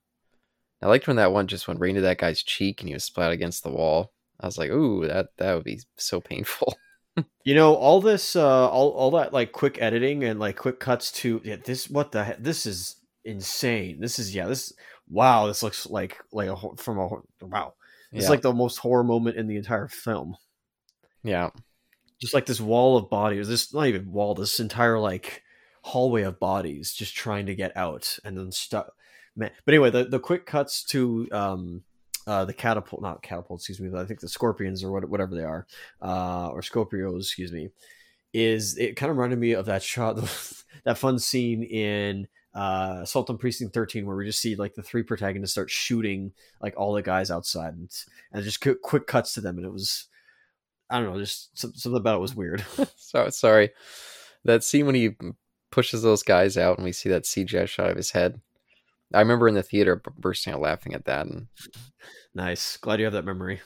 [0.82, 3.04] I liked when that one just went right into that guy's cheek and he was
[3.04, 4.12] splat against the wall.
[4.40, 6.76] I was like, ooh, that that would be so painful.
[7.44, 11.10] you know, all this, uh, all all that like quick editing and like quick cuts
[11.12, 11.88] to yeah, this.
[11.88, 12.42] What the heck?
[12.42, 14.00] This is insane.
[14.00, 14.46] This is yeah.
[14.46, 14.72] This
[15.08, 15.46] wow.
[15.46, 17.08] This looks like like a from a
[17.46, 17.74] wow.
[18.12, 18.30] It's yeah.
[18.30, 20.36] like the most horror moment in the entire film.
[21.22, 21.50] Yeah,
[22.20, 23.48] just like this wall of bodies.
[23.48, 24.34] This not even wall.
[24.34, 25.42] This entire like
[25.82, 28.92] hallway of bodies just trying to get out and then stuck.
[29.34, 31.82] Man, but anyway, the the quick cuts to um
[32.26, 35.44] uh, the catapult, not catapult, excuse me, but I think the scorpions or whatever they
[35.44, 35.66] are,
[36.02, 37.70] uh, or Scorpios, excuse me,
[38.32, 40.16] is it kind of reminded me of that shot,
[40.84, 44.82] that fun scene in uh, Assault on Precinct 13 where we just see like the
[44.82, 47.90] three protagonists start shooting like all the guys outside and,
[48.32, 49.58] and just quick, quick cuts to them.
[49.58, 50.06] And it was,
[50.90, 52.64] I don't know, just something about it was weird.
[52.96, 53.70] so, sorry.
[54.44, 55.16] That scene when he
[55.70, 58.40] pushes those guys out and we see that CGI shot of his head.
[59.14, 61.26] I remember in the theater bursting out laughing at that.
[61.26, 61.46] And
[62.34, 63.60] nice, glad you have that memory.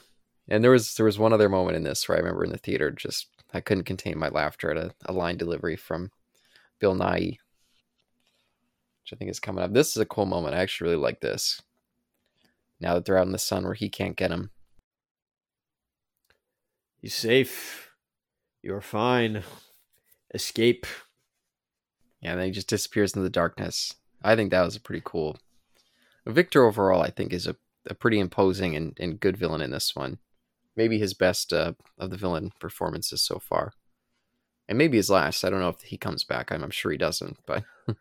[0.47, 2.57] And there was there was one other moment in this where I remember in the
[2.57, 6.11] theater just I couldn't contain my laughter at a, a line delivery from
[6.79, 7.37] Bill Nighy,
[9.01, 9.73] which I think is coming up.
[9.73, 10.55] This is a cool moment.
[10.55, 11.61] I actually really like this.
[12.79, 14.51] Now that they're out in the sun where he can't get him.
[16.99, 17.91] He's safe.
[18.61, 19.43] You're fine.
[20.33, 20.85] Escape.
[22.21, 23.95] Yeah, and then he just disappears in the darkness.
[24.23, 25.37] I think that was a pretty cool.
[26.25, 27.55] Victor overall, I think, is a,
[27.89, 30.19] a pretty imposing and, and good villain in this one.
[30.75, 33.73] Maybe his best uh, of the villain performances so far,
[34.69, 35.43] and maybe his last.
[35.43, 36.51] I don't know if he comes back.
[36.51, 37.63] I'm, I'm sure he doesn't, but.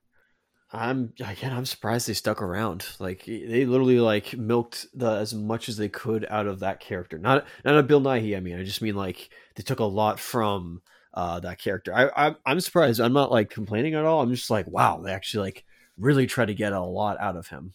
[0.73, 1.53] I'm again.
[1.53, 2.87] I'm surprised they stuck around.
[3.01, 7.19] Like they literally like milked the as much as they could out of that character.
[7.19, 8.37] Not not a Bill Nighy.
[8.37, 10.81] I mean, I just mean like they took a lot from
[11.13, 11.93] uh, that character.
[11.93, 13.01] I, I I'm surprised.
[13.01, 14.23] I'm not like complaining at all.
[14.23, 15.65] I'm just like, wow, they actually like
[16.01, 17.75] really try to get a lot out of him.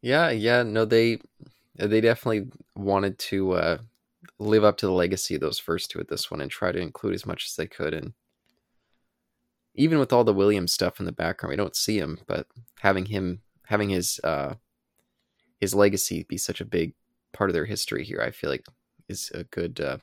[0.00, 1.20] Yeah, yeah, no, they
[1.74, 3.78] they definitely wanted to uh,
[4.38, 6.78] live up to the legacy of those first two at this one and try to
[6.78, 7.94] include as much as they could.
[7.94, 8.12] And
[9.74, 12.46] even with all the Williams stuff in the background, we don't see him, but
[12.80, 14.54] having him having his uh
[15.60, 16.94] his legacy be such a big
[17.32, 18.66] part of their history here, I feel like
[19.08, 19.98] is a good uh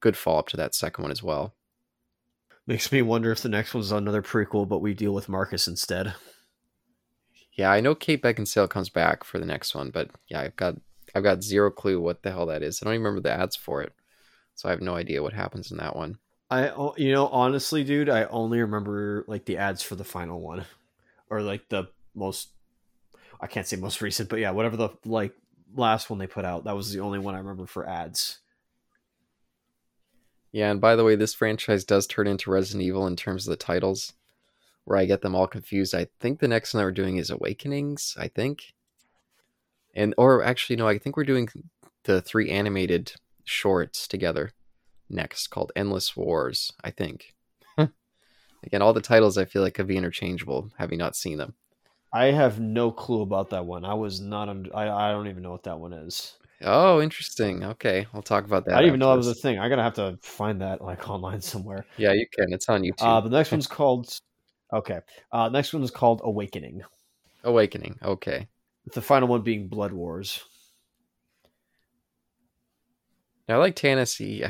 [0.00, 1.54] good follow up to that second one as well.
[2.66, 6.14] Makes me wonder if the next one's another prequel, but we deal with Marcus instead.
[7.52, 10.76] Yeah, I know Kate Beckinsale comes back for the next one, but yeah, I've got
[11.14, 12.80] I've got zero clue what the hell that is.
[12.80, 13.92] I don't even remember the ads for it,
[14.54, 16.18] so I have no idea what happens in that one.
[16.50, 20.40] I oh, you know honestly, dude, I only remember like the ads for the final
[20.40, 20.64] one,
[21.30, 22.48] or like the most.
[23.40, 25.34] I can't say most recent, but yeah, whatever the like
[25.76, 26.64] last one they put out.
[26.64, 28.38] That was the only one I remember for ads.
[30.54, 33.50] Yeah, and by the way, this franchise does turn into Resident Evil in terms of
[33.50, 34.12] the titles,
[34.84, 35.96] where I get them all confused.
[35.96, 38.14] I think the next one that we're doing is Awakenings.
[38.16, 38.72] I think,
[39.96, 41.48] and or actually no, I think we're doing
[42.04, 44.52] the three animated shorts together
[45.10, 46.70] next called Endless Wars.
[46.84, 47.34] I think.
[48.62, 51.54] Again, all the titles I feel like could be interchangeable, having not seen them.
[52.12, 53.84] I have no clue about that one.
[53.84, 54.48] I was not.
[54.48, 56.36] Under, I I don't even know what that one is.
[56.62, 57.64] Oh, interesting.
[57.64, 58.74] Okay, we'll talk about that.
[58.74, 59.58] I didn't even know that was a thing.
[59.58, 61.84] I'm gonna have to find that like online somewhere.
[61.96, 62.52] Yeah, you can.
[62.52, 63.02] It's on YouTube.
[63.02, 64.18] Uh, the next one's called.
[64.72, 65.00] Okay.
[65.30, 66.82] Uh, next one is called Awakening.
[67.44, 67.98] Awakening.
[68.02, 68.48] Okay.
[68.92, 70.42] The final one being Blood Wars.
[73.48, 74.44] Now, I like Tennessee.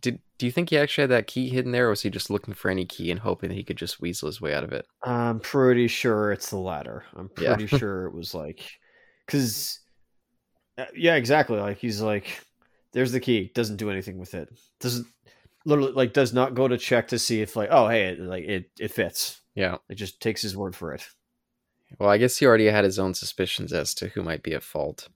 [0.00, 2.28] Did do you think he actually had that key hidden there, or was he just
[2.28, 4.72] looking for any key and hoping that he could just weasel his way out of
[4.72, 4.86] it?
[5.04, 7.04] I'm pretty sure it's the latter.
[7.14, 7.78] I'm pretty yeah.
[7.78, 8.60] sure it was like,
[9.24, 9.78] because,
[10.94, 11.58] yeah, exactly.
[11.58, 12.40] Like he's like,
[12.92, 13.50] there's the key.
[13.54, 14.48] Doesn't do anything with it.
[14.80, 15.06] Doesn't
[15.64, 18.44] literally like does not go to check to see if like, oh hey, it, like
[18.44, 19.40] it it fits.
[19.54, 21.06] Yeah, it just takes his word for it.
[21.98, 24.62] Well, I guess he already had his own suspicions as to who might be at
[24.62, 25.08] fault.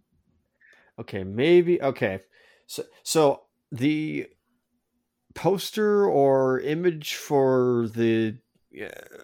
[0.99, 2.21] Okay, maybe okay.
[2.67, 3.43] So so
[3.73, 4.27] the
[5.35, 8.37] poster or image for the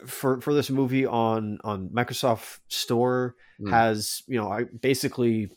[0.06, 3.70] for for this movie on on Microsoft Store mm.
[3.70, 5.50] has you know I basically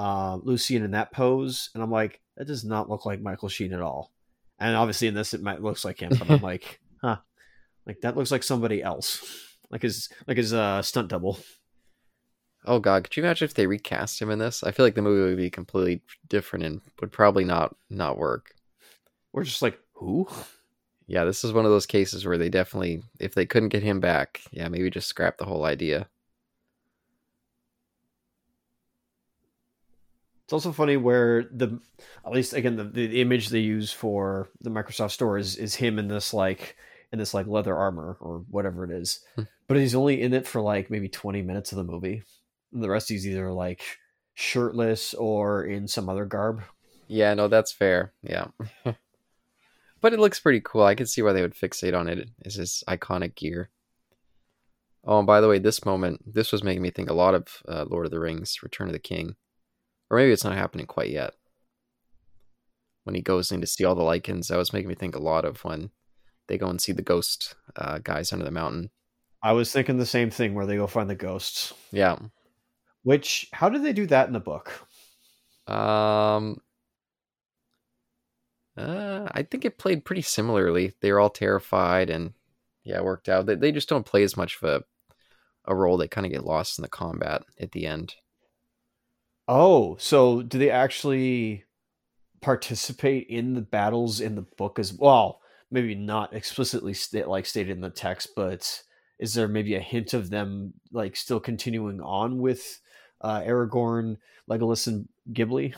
[0.00, 3.72] uh Lucian in that pose and I'm like that does not look like Michael Sheen
[3.72, 4.12] at all.
[4.58, 7.18] And obviously in this it might looks like him but I'm like huh
[7.86, 9.22] like that looks like somebody else.
[9.70, 11.38] Like his like his uh stunt double.
[12.64, 13.04] Oh god.
[13.04, 14.62] Could you imagine if they recast him in this?
[14.62, 18.54] I feel like the movie would be completely different and would probably not not work.
[19.32, 20.28] We're just like who?
[21.10, 23.98] Yeah, this is one of those cases where they definitely, if they couldn't get him
[23.98, 26.08] back, yeah, maybe just scrap the whole idea.
[30.50, 31.78] It's also funny where the,
[32.26, 35.96] at least again, the, the image they use for the Microsoft Store is is him
[35.96, 36.76] in this like
[37.12, 39.44] in this like leather armor or whatever it is, hmm.
[39.68, 42.24] but he's only in it for like maybe twenty minutes of the movie.
[42.72, 43.80] And the rest he's either like
[44.34, 46.64] shirtless or in some other garb.
[47.06, 48.12] Yeah, no, that's fair.
[48.20, 48.48] Yeah.
[50.00, 50.82] but it looks pretty cool.
[50.82, 52.28] I can see why they would fixate on it.
[52.40, 53.68] It's his iconic gear.
[55.04, 57.62] Oh, and by the way, this moment, this was making me think a lot of
[57.68, 59.36] uh, Lord of the Rings, Return of the King.
[60.10, 61.34] Or maybe it's not happening quite yet.
[63.04, 65.20] When he goes in to see all the Lycans, that was making me think a
[65.20, 65.90] lot of when
[66.48, 68.90] they go and see the ghost uh, guys under the mountain.
[69.42, 71.72] I was thinking the same thing where they go find the ghosts.
[71.92, 72.18] Yeah.
[73.02, 74.70] Which, how did they do that in the book?
[75.66, 76.60] Um,
[78.76, 80.92] uh, I think it played pretty similarly.
[81.00, 82.34] They were all terrified, and
[82.84, 83.46] yeah, it worked out.
[83.46, 84.84] They, they just don't play as much of a
[85.66, 85.96] a role.
[85.96, 88.14] They kind of get lost in the combat at the end.
[89.52, 91.64] Oh, so do they actually
[92.40, 95.40] participate in the battles in the book as well?
[95.72, 98.80] Maybe not explicitly st- like stated in the text, but
[99.18, 102.80] is there maybe a hint of them like still continuing on with
[103.22, 105.74] uh, Aragorn, Legolas, and Gimli?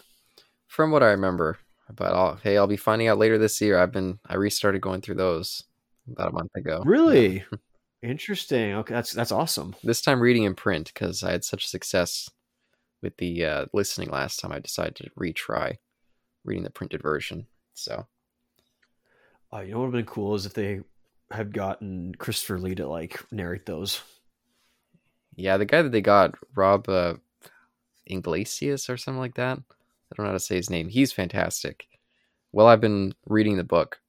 [0.67, 1.57] From what I remember,
[1.97, 3.79] but I'll, hey, I'll be finding out later this year.
[3.79, 5.65] I've been I restarted going through those
[6.11, 6.83] about a month ago.
[6.85, 7.59] Really yeah.
[8.03, 8.75] interesting.
[8.75, 9.75] Okay, that's that's awesome.
[9.83, 12.29] This time reading in print because I had such success
[13.03, 14.53] with the uh, listening last time.
[14.53, 15.77] I decided to retry
[16.45, 17.47] reading the printed version.
[17.75, 18.07] So,
[19.53, 20.81] uh, you know what would have been cool is if they
[21.31, 24.03] had gotten Christopher Lee to like narrate those.
[25.35, 27.15] Yeah, the guy that they got, Rob uh,
[28.07, 29.59] Iglesias or something like that.
[29.59, 30.89] I don't know how to say his name.
[30.89, 31.87] He's fantastic.
[32.53, 34.03] Well, I've been reading the book,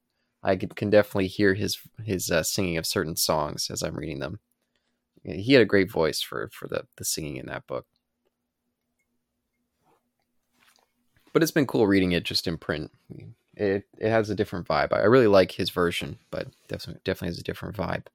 [0.44, 4.40] I can definitely hear his his uh, singing of certain songs as I'm reading them.
[5.24, 7.86] He had a great voice for for the the singing in that book.
[11.34, 12.92] But it's been cool reading it just in print.
[13.56, 14.94] It it has a different vibe.
[14.94, 18.06] I really like his version, but definitely definitely has a different vibe.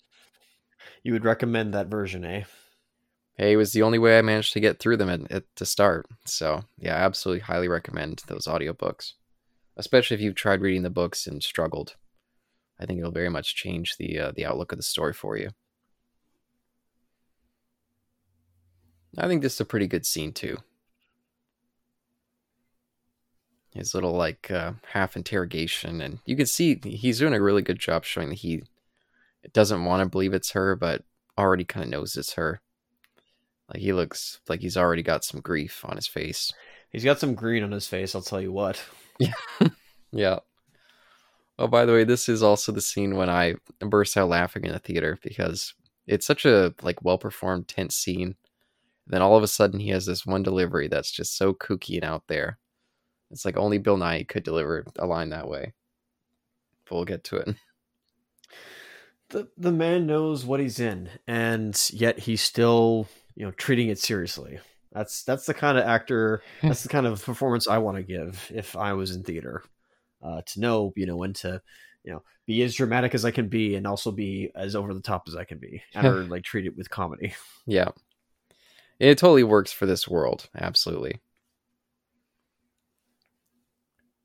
[1.02, 2.44] You would recommend that version, eh?
[3.38, 5.64] hey, it was the only way I managed to get through them at, at to
[5.64, 6.06] start.
[6.26, 9.12] So yeah, I absolutely highly recommend those audiobooks,
[9.76, 11.96] especially if you've tried reading the books and struggled.
[12.78, 15.50] I think it'll very much change the uh, the outlook of the story for you.
[19.16, 20.58] I think this is a pretty good scene too.
[23.78, 27.78] His little like uh, half interrogation, and you can see he's doing a really good
[27.78, 28.64] job showing that he
[29.52, 31.04] doesn't want to believe it's her, but
[31.38, 32.60] already kind of knows it's her.
[33.68, 36.52] Like he looks like he's already got some grief on his face.
[36.90, 38.14] He's got some green on his face.
[38.14, 38.82] I'll tell you what.
[39.18, 39.32] Yeah,
[40.12, 40.38] yeah.
[41.58, 44.72] Oh, by the way, this is also the scene when I burst out laughing in
[44.72, 45.74] the theater because
[46.06, 48.36] it's such a like well performed tense scene.
[49.06, 52.04] then all of a sudden he has this one delivery that's just so kooky and
[52.04, 52.58] out there.
[53.30, 55.74] It's like only Bill Nighy could deliver a line that way.
[56.88, 57.56] But we'll get to it.
[59.30, 63.98] The the man knows what he's in, and yet he's still you know treating it
[63.98, 64.58] seriously.
[64.90, 66.42] That's that's the kind of actor.
[66.62, 69.62] That's the kind of performance I want to give if I was in theater.
[70.22, 71.60] Uh, to know you know when to
[72.04, 75.02] you know be as dramatic as I can be, and also be as over the
[75.02, 77.34] top as I can be, and or like treat it with comedy.
[77.66, 77.90] Yeah,
[78.98, 80.48] it totally works for this world.
[80.56, 81.20] Absolutely.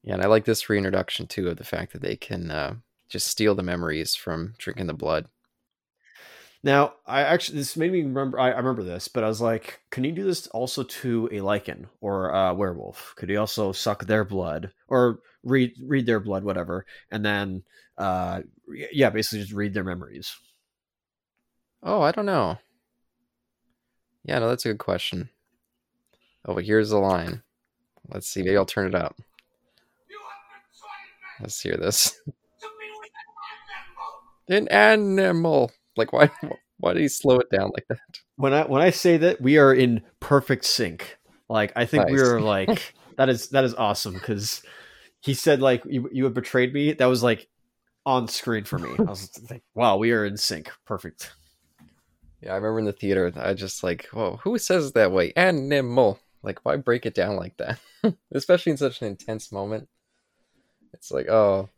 [0.04, 2.76] Yeah, and I like this reintroduction too of the fact that they can uh,
[3.08, 5.28] just steal the memories from drinking the blood.
[6.62, 8.40] Now, I actually this made me remember.
[8.40, 11.40] I, I remember this, but I was like, can you do this also to a
[11.40, 13.14] Lycan or a werewolf?
[13.18, 17.64] Could he also suck their blood or read read their blood, whatever, and then,
[17.98, 18.42] uh,
[18.92, 20.34] yeah, basically just read their memories?
[21.82, 22.58] Oh, I don't know.
[24.24, 25.30] Yeah, no, that's a good question.
[26.46, 27.44] Oh, but here's the line.
[28.10, 28.42] Let's see.
[28.42, 29.18] Maybe I'll turn it up.
[31.44, 32.18] Let's hear this.
[34.50, 35.72] An animal.
[35.98, 36.30] Like why?
[36.78, 38.00] Why did he slow it down like that?
[38.38, 41.18] When I when I say that we are in perfect sync.
[41.50, 44.64] Like I think we are like that is that is awesome because
[45.22, 46.94] he said like you you have betrayed me.
[46.94, 47.48] That was like
[48.06, 48.96] on screen for me.
[48.98, 50.72] I was like, wow, we are in sync.
[50.86, 51.34] Perfect.
[52.42, 55.34] Yeah, I remember in the theater, I just like, whoa, who says that way?
[55.36, 56.20] Animal.
[56.42, 57.80] Like, why break it down like that?
[58.34, 59.88] Especially in such an intense moment.
[60.94, 61.70] It's like, oh,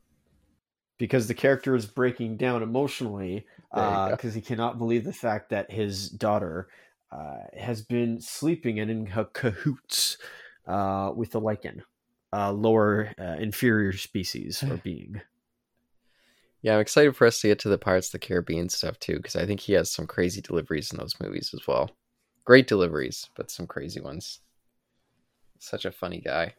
[0.97, 4.11] because the character is breaking down emotionally There you go.
[4.11, 6.70] because he cannot believe the fact that his daughter
[7.11, 10.18] uh, has been sleeping and in ca- cahoots
[10.68, 11.82] uh, with the Lycan,
[12.34, 15.22] uh, lower uh, inferior species or being.
[16.61, 19.18] yeah, I'm excited for us to get to the Pirates of the Caribbean stuff too,
[19.18, 21.91] because I think he has some crazy deliveries in those movies as well.
[22.43, 24.39] Great deliveries, but some crazy ones.
[25.59, 26.55] Such a funny guy.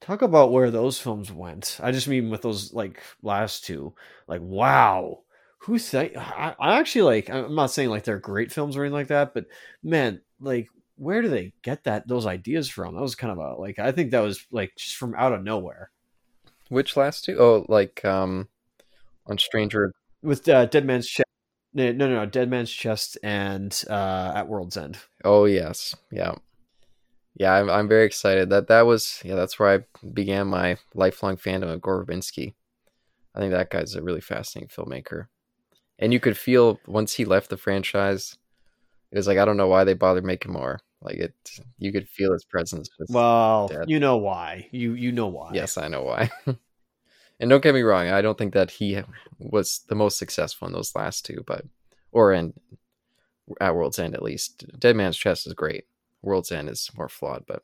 [0.00, 1.78] Talk about where those films went.
[1.82, 3.94] I just mean with those like last two.
[4.26, 5.20] Like, wow.
[5.58, 8.94] Who think I, I actually like I'm not saying like they're great films or anything
[8.94, 9.46] like that, but
[9.82, 12.94] man, like where do they get that those ideas from?
[12.94, 15.42] That was kind of a like I think that was like just from out of
[15.42, 15.90] nowhere.
[16.68, 17.38] Which last two?
[17.38, 18.48] Oh, like um,
[19.26, 19.94] on Stranger.
[20.22, 21.24] With uh, Dead Man's Chest
[21.74, 24.96] no, no, no, Dead Man's Chest and uh, At World's End.
[25.24, 26.34] Oh yes, yeah,
[27.34, 27.52] yeah.
[27.52, 31.72] I'm I'm very excited that that was yeah that's where I began my lifelong fandom
[31.72, 32.54] of Gore Verbinski.
[33.34, 35.26] I think that guy's a really fascinating filmmaker,
[35.98, 38.36] and you could feel once he left the franchise,
[39.10, 40.80] it was like I don't know why they bothered making more.
[41.02, 41.34] Like it,
[41.78, 42.88] you could feel his presence.
[43.08, 43.84] Well, dead.
[43.88, 44.68] you know why.
[44.72, 45.50] You you know why.
[45.52, 46.30] yes, I know why.
[47.40, 49.02] and don't get me wrong, I don't think that he
[49.38, 51.64] was the most successful in those last two, but
[52.10, 52.54] or in
[53.60, 54.64] at World's End at least.
[54.78, 55.84] Dead Man's Chest is great.
[56.24, 57.62] World's End is more flawed, but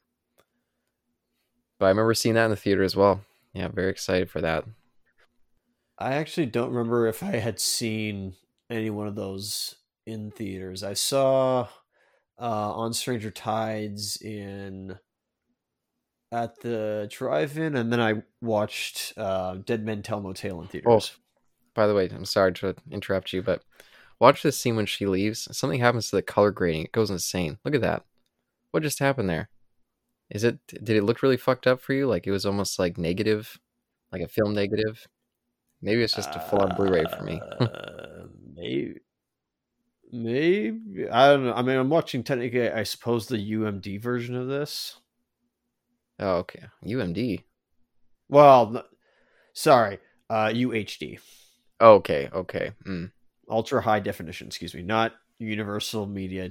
[1.79, 3.23] but I remember seeing that in the theater as well.
[3.55, 4.65] Yeah, very excited for that.
[5.99, 8.35] I actually don't remember if I had seen
[8.69, 10.83] any one of those in theaters.
[10.83, 11.69] I saw
[12.39, 14.99] uh, on Stranger Tides in
[16.33, 21.17] at the drive-in, and then I watched uh, Dead Men Tell No Tale in theaters.
[21.75, 23.63] By the way, I'm sorry to interrupt you, but
[24.21, 25.49] watch this scene when she leaves.
[25.57, 26.85] Something happens to the color grading.
[26.85, 27.59] It goes insane.
[27.65, 28.05] Look at that.
[28.71, 29.49] What just happened there?
[30.31, 32.07] Is it did it look really fucked up for you?
[32.07, 33.59] Like it was almost like negative,
[34.13, 35.07] like a film negative?
[35.83, 37.41] Maybe it's just a full on Blu-ray for me.
[37.61, 38.97] Uh, maybe,
[40.13, 41.55] maybe I don't know.
[41.55, 44.99] I mean, I'm watching technically, I suppose, the UMD version of this.
[46.19, 46.65] oh, okay.
[46.85, 47.43] UMD.
[48.29, 48.85] Well,
[49.55, 49.99] sorry,
[50.29, 51.19] uh, UHD.
[51.81, 52.73] Okay, okay.
[52.87, 53.11] Mm.
[53.49, 56.51] ultra high definition excuse me not universal media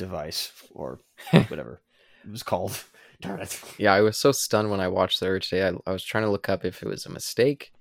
[0.00, 0.98] device or
[1.48, 1.80] whatever
[2.24, 2.82] it was called
[3.20, 5.68] darn it Yeah, I was so stunned when I watched the other today.
[5.68, 7.72] I, I was trying to look up if it was a mistake,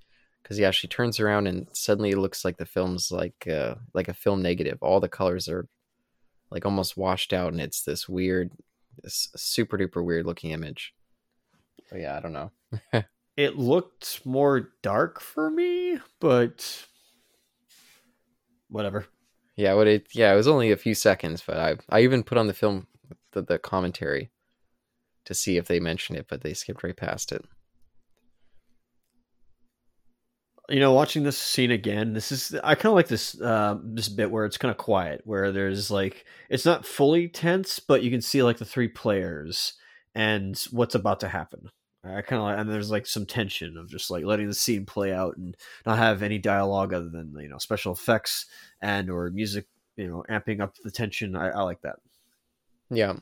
[0.43, 4.09] because yeah, she turns around and suddenly it looks like the film's like uh, like
[4.09, 4.77] a film negative.
[4.81, 5.67] All the colors are
[6.51, 8.51] like almost washed out, and it's this weird,
[9.01, 10.93] this super duper weird looking image.
[11.89, 12.51] So yeah, I don't know.
[13.37, 16.85] it looked more dark for me, but
[18.67, 19.05] whatever.
[19.59, 22.37] Yeah, what it yeah, it was only a few seconds, but I I even put
[22.37, 22.87] on the film
[23.33, 24.29] the, the commentary
[25.25, 27.43] to see if they mentioned it, but they skipped right past it.
[30.69, 34.07] You know, watching this scene again, this is I kind of like this uh, this
[34.07, 38.11] bit where it's kind of quiet, where there's like it's not fully tense, but you
[38.11, 39.73] can see like the three players
[40.15, 41.69] and what's about to happen.
[42.03, 44.85] I kind of like, and there's like some tension of just like letting the scene
[44.85, 48.45] play out and not have any dialogue other than you know special effects
[48.81, 51.35] and or music, you know, amping up the tension.
[51.35, 51.97] I, I like that.
[52.89, 53.15] Yeah.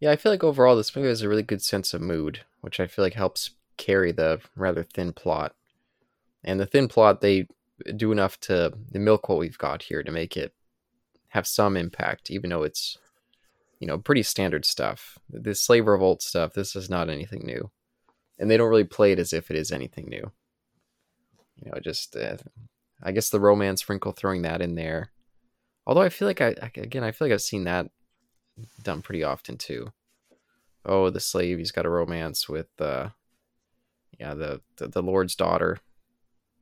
[0.00, 2.78] Yeah, I feel like overall this movie has a really good sense of mood, which
[2.78, 5.56] I feel like helps carry the rather thin plot.
[6.44, 7.48] And the thin plot, they
[7.96, 10.52] do enough to milk what we've got here to make it
[11.28, 12.96] have some impact, even though it's
[13.80, 15.18] you know, pretty standard stuff.
[15.28, 17.70] This slave revolt stuff, this is not anything new.
[18.38, 20.32] And they don't really play it as if it is anything new.
[21.56, 22.36] You know, just, uh,
[23.02, 25.10] I guess the romance wrinkle throwing that in there.
[25.86, 27.90] Although I feel like I, again, I feel like I've seen that
[28.82, 29.92] done pretty often too.
[30.84, 33.10] Oh, the slave, he's got a romance with, uh,
[34.18, 35.78] yeah, the, the, the Lord's daughter.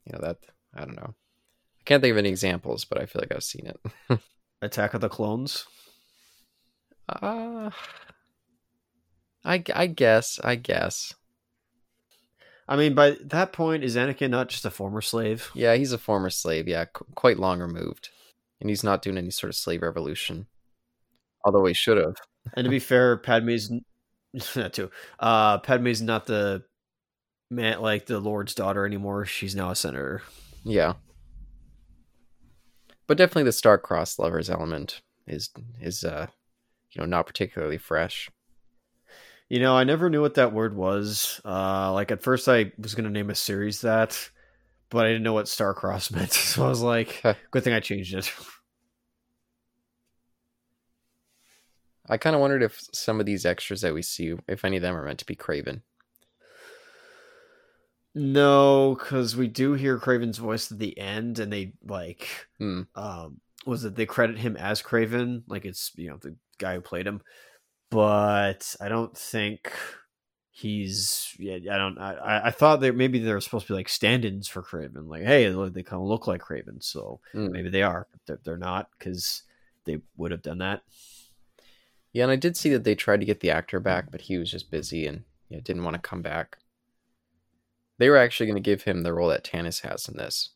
[0.05, 0.39] You know, that,
[0.75, 1.15] I don't know.
[1.15, 4.21] I can't think of any examples, but I feel like I've seen it.
[4.63, 5.67] Attack of the Clones.
[7.09, 7.71] Uh,
[9.45, 10.41] I, I guess.
[10.43, 11.15] I guess.
[12.69, 15.51] I mean, by that point, is Anakin not just a former slave?
[15.55, 16.67] Yeah, he's a former slave.
[16.67, 18.11] Yeah, qu- quite long removed,
[18.61, 20.47] and he's not doing any sort of slave revolution.
[21.45, 22.17] Although he should have.
[22.55, 23.71] and to be fair, Padme's
[24.57, 24.91] not too.
[25.21, 26.65] Uh, Padme's not the
[27.51, 29.25] man like the Lord's daughter anymore.
[29.27, 30.23] She's now a senator.
[30.65, 30.95] Yeah,
[33.07, 35.51] but definitely the star-crossed lovers element is
[35.81, 36.27] is uh
[36.97, 38.31] you know not particularly fresh.
[39.49, 41.41] You know, I never knew what that word was.
[41.45, 44.31] Uh, like at first, I was to name a series that,
[44.91, 46.33] but I didn't know what star-crossed meant.
[46.33, 48.33] So I was like, good thing I changed it.
[52.09, 54.83] I kind of wondered if some of these extras that we see, if any of
[54.83, 55.83] them are meant to be Kraven.
[58.15, 62.29] No, because we do hear Kraven's voice at the end, and they like,
[62.59, 62.83] Hmm.
[62.95, 66.81] um, was it they credit him as Kraven, like it's you know the guy who
[66.81, 67.21] played him,
[67.91, 69.73] but I don't think
[70.51, 71.35] he's.
[71.39, 71.99] Yeah, I don't.
[71.99, 75.49] I I thought that maybe they're supposed to be like stand-ins for Kraven, like hey,
[75.49, 77.51] they kind of look like Kraven, so Hmm.
[77.51, 79.43] maybe they are, but they're, they're not because
[79.85, 80.83] they would have done that.
[82.13, 84.39] Yeah, and I did see that they tried to get the actor back, but he
[84.39, 86.57] was just busy and you know, didn't want to come back.
[87.99, 90.51] They were actually going to give him the role that Tannis has in this.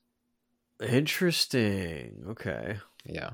[0.80, 2.24] Interesting.
[2.30, 2.78] Okay.
[3.04, 3.30] Yeah.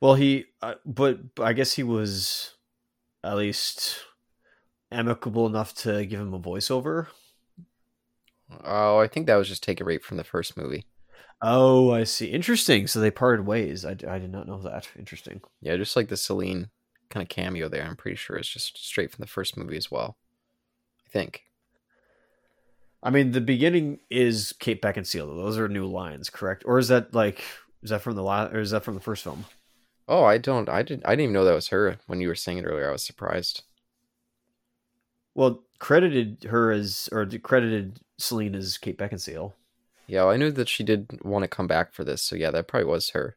[0.00, 2.54] Well, he, uh, but, I guess he was
[3.24, 4.00] at least
[4.92, 7.08] amicable enough to give him a voiceover.
[8.62, 10.84] Oh, I think that was just taken right from the first movie.
[11.42, 12.26] Oh, I see.
[12.26, 12.86] Interesting.
[12.86, 13.84] So they parted ways.
[13.84, 14.88] I, I did not know that.
[14.98, 15.40] Interesting.
[15.60, 16.70] Yeah, just like the Selene
[17.10, 17.84] kind of cameo there.
[17.84, 20.16] I'm pretty sure it's just straight from the first movie as well.
[21.06, 21.42] I think.
[23.02, 25.36] I mean, the beginning is Kate Beckinsale.
[25.36, 26.64] Those are new lines, correct?
[26.66, 27.42] Or is that like
[27.82, 29.44] is that from the last or is that from the first film?
[30.08, 30.68] Oh, I don't.
[30.68, 31.04] I didn't.
[31.06, 32.88] I didn't even know that was her when you were saying it earlier.
[32.88, 33.62] I was surprised.
[35.34, 39.52] Well, credited her as or credited Selene as Kate Beckinsale.
[40.06, 42.50] Yeah, well, I knew that she did want to come back for this, so yeah,
[42.52, 43.36] that probably was her.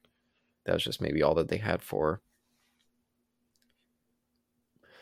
[0.65, 2.21] That was just maybe all that they had for her.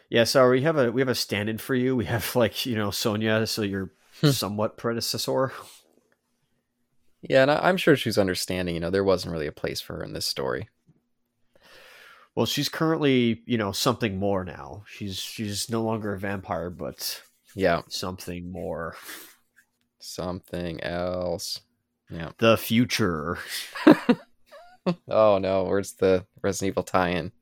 [0.10, 1.96] Yeah, so we have a we have a stand-in for you.
[1.96, 4.30] We have like you know Sonja, so your hmm.
[4.30, 5.52] somewhat predecessor.
[7.28, 8.75] Yeah, and I, I'm sure she's understanding.
[8.75, 10.69] You know, there wasn't really a place for her in this story.
[12.36, 14.84] Well, she's currently you know something more now.
[14.88, 17.21] She's she's no longer a vampire, but
[17.55, 18.95] Yeah, something more.
[19.99, 21.61] something else.
[22.09, 22.32] Yeah.
[22.38, 23.38] The future.
[25.09, 27.34] Oh no, where's the Resident Evil tie-in?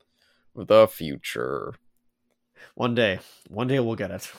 [0.55, 1.75] The future.
[2.73, 3.19] One day,
[3.49, 4.31] one day we'll get it.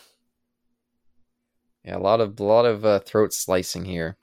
[1.84, 4.16] Yeah, a lot of a lot of uh, throat slicing here.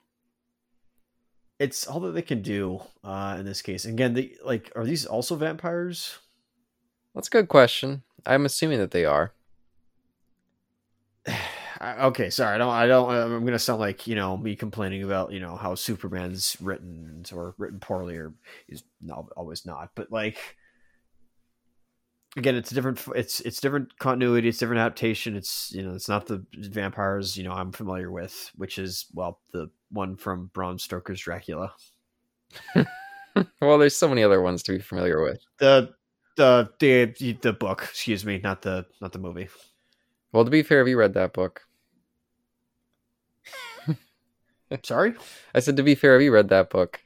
[1.64, 3.86] It's all that they can do uh, in this case.
[3.86, 6.18] Again, they like are these also vampires?
[7.14, 8.02] That's a good question.
[8.26, 9.32] I'm assuming that they are.
[11.82, 12.54] Okay, sorry.
[12.54, 12.70] I don't.
[12.70, 13.10] I don't.
[13.10, 17.54] I'm gonna sound like you know me complaining about you know how Superman's written or
[17.58, 18.32] written poorly or
[18.68, 19.90] is no always not.
[19.94, 20.38] But like
[22.36, 23.00] again, it's a different.
[23.14, 24.48] It's it's different continuity.
[24.48, 25.36] It's different adaptation.
[25.36, 29.40] It's you know it's not the vampires you know I'm familiar with, which is well
[29.52, 31.72] the one from Bram Stoker's Dracula.
[33.60, 35.40] well, there's so many other ones to be familiar with.
[35.58, 35.94] The
[36.36, 37.82] the the the book.
[37.82, 39.48] Excuse me, not the not the movie.
[40.32, 41.62] Well, to be fair, have you read that book?
[44.82, 45.14] Sorry,
[45.54, 47.00] I said to be fair, have you read that book?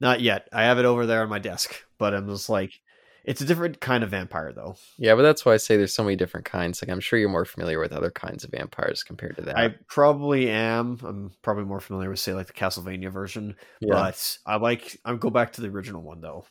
[0.00, 0.48] not yet.
[0.52, 2.80] I have it over there on my desk, but I'm just like,
[3.26, 4.76] it's a different kind of vampire, though.
[4.98, 6.80] Yeah, but that's why I say there's so many different kinds.
[6.80, 9.58] Like I'm sure you're more familiar with other kinds of vampires compared to that.
[9.58, 10.98] I probably am.
[11.02, 13.92] I'm probably more familiar with, say, like the Castlevania version, yeah.
[13.92, 14.98] but I like.
[15.04, 16.46] I go back to the original one though.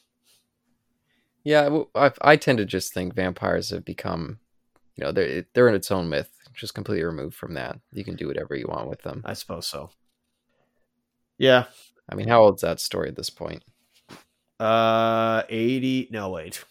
[1.45, 4.39] Yeah, I, I tend to just think vampires have become,
[4.95, 7.80] you know, they're they're in its own myth, just completely removed from that.
[7.93, 9.21] You can do whatever you want with them.
[9.23, 9.91] I suppose so.
[11.38, 11.65] Yeah.
[12.09, 13.63] I mean, how old's that story at this point?
[14.59, 16.07] Uh, eighty.
[16.11, 16.63] No, wait.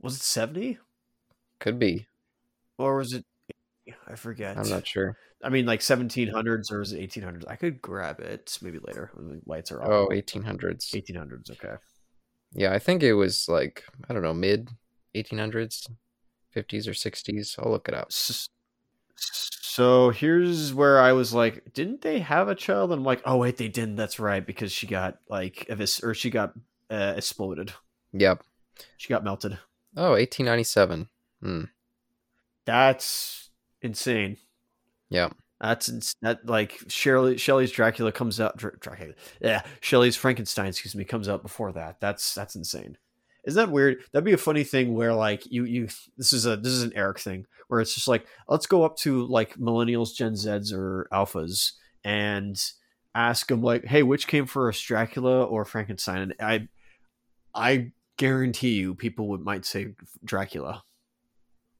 [0.00, 0.78] Was it seventy
[1.60, 2.06] Could be.
[2.78, 3.24] or was it?
[4.06, 4.56] I forget.
[4.56, 5.16] I'm not sure.
[5.42, 7.46] I mean, like seventeen hundreds or was it eighteen hundreds?
[7.46, 9.88] I could grab it maybe later when the lights are off.
[9.90, 10.94] Oh, 1800s.
[10.94, 11.50] Eighteen hundreds.
[11.50, 11.74] Okay.
[12.54, 14.70] Yeah, I think it was like I don't know, mid
[15.14, 15.88] 1800s,
[16.54, 17.58] 50s or 60s.
[17.58, 18.08] I'll look it up.
[18.10, 18.48] S-
[19.78, 22.90] So here's where I was like, didn't they have a child?
[22.90, 23.94] And I'm like, oh wait, they didn't.
[23.94, 26.54] That's right, because she got like evis- or she got
[26.90, 27.72] uh, exploded.
[28.12, 28.42] Yep.
[28.96, 29.52] She got melted.
[29.96, 31.08] Oh, 1897.
[31.40, 31.62] Hmm.
[32.64, 33.50] That's
[33.80, 34.38] insane.
[35.10, 35.36] Yep.
[35.60, 38.56] That's ins- that like Shirley Shelley's Dracula comes out.
[38.56, 42.00] Dr- Dracula, yeah, Shelley's Frankenstein, excuse me, comes out before that.
[42.00, 42.98] That's that's insane.
[43.48, 43.98] Isn't that weird?
[44.12, 46.92] That'd be a funny thing where like you you this is a this is an
[46.94, 51.08] Eric thing where it's just like let's go up to like millennials, Gen Zs, or
[51.12, 51.72] alphas
[52.04, 52.56] and
[53.14, 56.22] ask them like, hey, which came first, Dracula or Frankenstein?
[56.22, 56.68] And I
[57.54, 59.94] I guarantee you, people would might say
[60.24, 60.82] Dracula.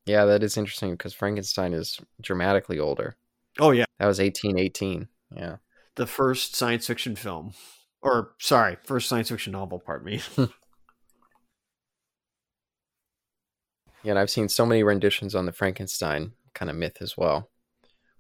[0.07, 3.17] Yeah, that is interesting because Frankenstein is dramatically older.
[3.59, 5.07] Oh yeah, That was 1818.
[5.37, 5.57] Yeah.
[5.97, 7.53] the first science fiction film,
[8.01, 9.79] or sorry, first science fiction novel.
[9.85, 10.23] Pardon me.
[14.03, 17.51] Yeah, and I've seen so many renditions on the Frankenstein kind of myth as well,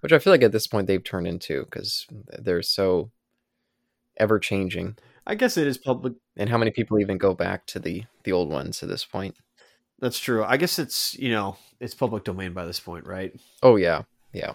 [0.01, 2.07] which I feel like at this point they've turned into because
[2.39, 3.11] they're so
[4.17, 4.97] ever changing.
[5.27, 6.15] I guess it is public.
[6.37, 9.37] And how many people even go back to the the old ones at this point?
[10.01, 10.45] That's true.
[10.45, 13.39] I guess it's you know it's public domain by this point, right?
[13.63, 14.03] Oh yeah,
[14.33, 14.55] yeah,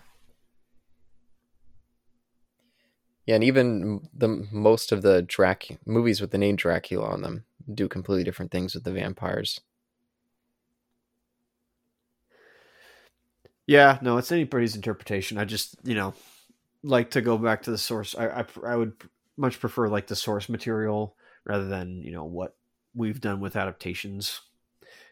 [3.25, 3.35] yeah.
[3.35, 7.87] And even the most of the Drac movies with the name Dracula on them do
[7.87, 9.61] completely different things with the vampires.
[13.65, 15.37] Yeah, no, it's anybody's interpretation.
[15.37, 16.13] I just you know
[16.83, 18.15] like to go back to the source.
[18.15, 18.93] I I, I would
[19.37, 22.55] much prefer like the source material rather than you know what
[22.95, 24.41] we've done with adaptations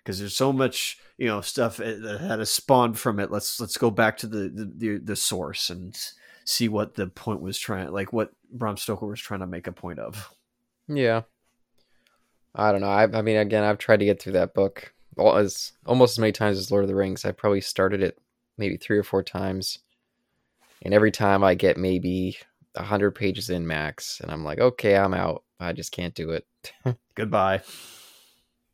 [0.03, 3.31] because there's so much you know stuff eh, that had spawned from it.
[3.31, 5.97] Let's let's go back to the the, the, source and
[6.45, 9.71] see what the point was trying like what Bram Stoker was trying to make a
[9.71, 10.33] point of.
[10.87, 11.21] Yeah.
[12.53, 12.89] I don't know.
[12.89, 16.33] I, I mean, again, I've tried to get through that book as almost as many
[16.33, 17.23] times as Lord of the Rings.
[17.23, 18.19] I probably started it
[18.57, 19.79] maybe three or four times,
[20.81, 22.37] and every time I get maybe
[22.75, 25.43] a hundred pages in max, and I'm like, okay, I'm out.
[25.59, 26.45] I just can't do it.
[27.15, 27.61] Goodbye.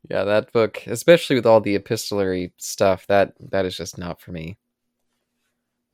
[0.08, 4.32] Yeah, that book, especially with all the epistolary stuff, that that is just not for
[4.32, 4.58] me.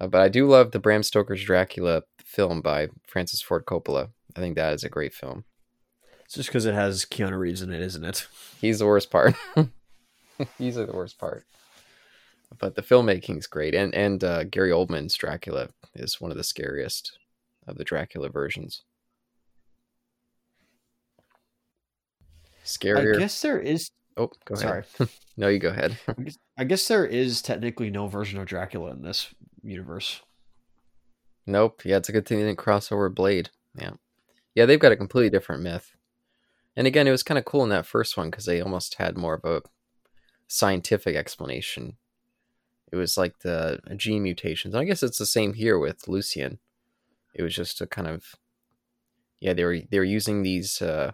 [0.00, 4.10] Uh, but I do love the Bram Stoker's Dracula film by Francis Ford Coppola.
[4.36, 5.44] I think that is a great film.
[6.24, 8.26] It's just because it has Keanu Reeves in it, isn't it?
[8.60, 9.34] He's the worst part.
[10.58, 11.44] He's the worst part.
[12.58, 17.18] But the filmmaking's great, and and uh, Gary Oldman's Dracula is one of the scariest
[17.66, 18.82] of the Dracula versions.
[22.64, 23.16] Scarier.
[23.16, 23.90] I guess there is.
[24.16, 24.84] oh, go ahead.
[24.96, 25.98] Sorry, No, you go ahead.
[26.08, 30.22] I guess, I guess there is technically no version of Dracula in this universe.
[31.46, 31.82] nope.
[31.84, 33.50] Yeah, it's a good thing they didn't cross over Blade.
[33.78, 33.92] Yeah,
[34.54, 35.94] yeah, they've got a completely different myth.
[36.76, 39.16] And again, it was kind of cool in that first one because they almost had
[39.16, 39.62] more of a
[40.48, 41.96] scientific explanation.
[42.92, 44.74] It was like the gene mutations.
[44.74, 46.58] And I guess it's the same here with Lucian.
[47.34, 48.36] It was just a kind of
[49.40, 51.12] yeah, they were they were using these uh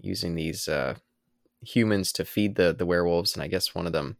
[0.00, 0.96] using these uh
[1.62, 4.16] humans to feed the the werewolves and I guess one of them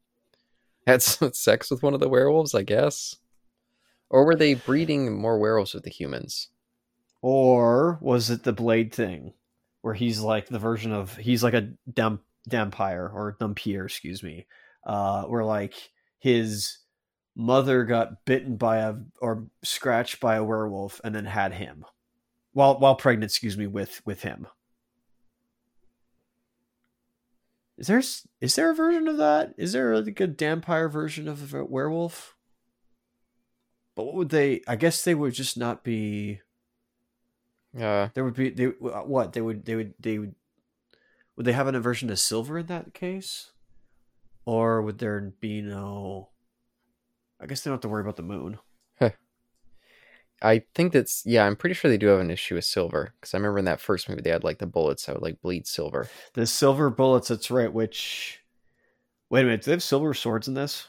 [0.87, 1.03] had
[1.35, 3.17] sex with one of the werewolves, I guess.
[4.11, 6.49] Or were they breeding more werewolves with the humans?
[7.23, 9.33] Or was it the Blade thing,
[9.81, 14.47] where he's like the version of he's like a dump Dampire or Dumpier, excuse me,
[14.85, 15.93] uh, where like
[16.23, 16.79] his
[17.35, 21.85] mother got bitten by a or scratched by a werewolf and then had him
[22.53, 24.47] while while pregnant, excuse me, with with him.
[27.77, 28.03] Is there
[28.41, 29.55] is there a version of that?
[29.59, 32.37] Is there like a vampire version of a werewolf?
[33.97, 34.61] But what would they?
[34.69, 36.41] I guess they would just not be.
[37.77, 40.37] Uh There would be they what they would they would they would
[41.35, 43.51] would they have an aversion to silver in that case,
[44.45, 46.31] or would there be no?
[47.41, 48.59] I guess they don't have to worry about the moon.
[50.43, 51.47] I think that's yeah.
[51.47, 53.81] I'm pretty sure they do have an issue with silver because I remember in that
[53.81, 56.09] first movie they had like the bullets that would like bleed silver.
[56.35, 57.29] The silver bullets.
[57.29, 57.73] That's right.
[57.73, 58.41] Which
[59.31, 59.63] wait a minute.
[59.63, 60.89] Do they have silver swords in this?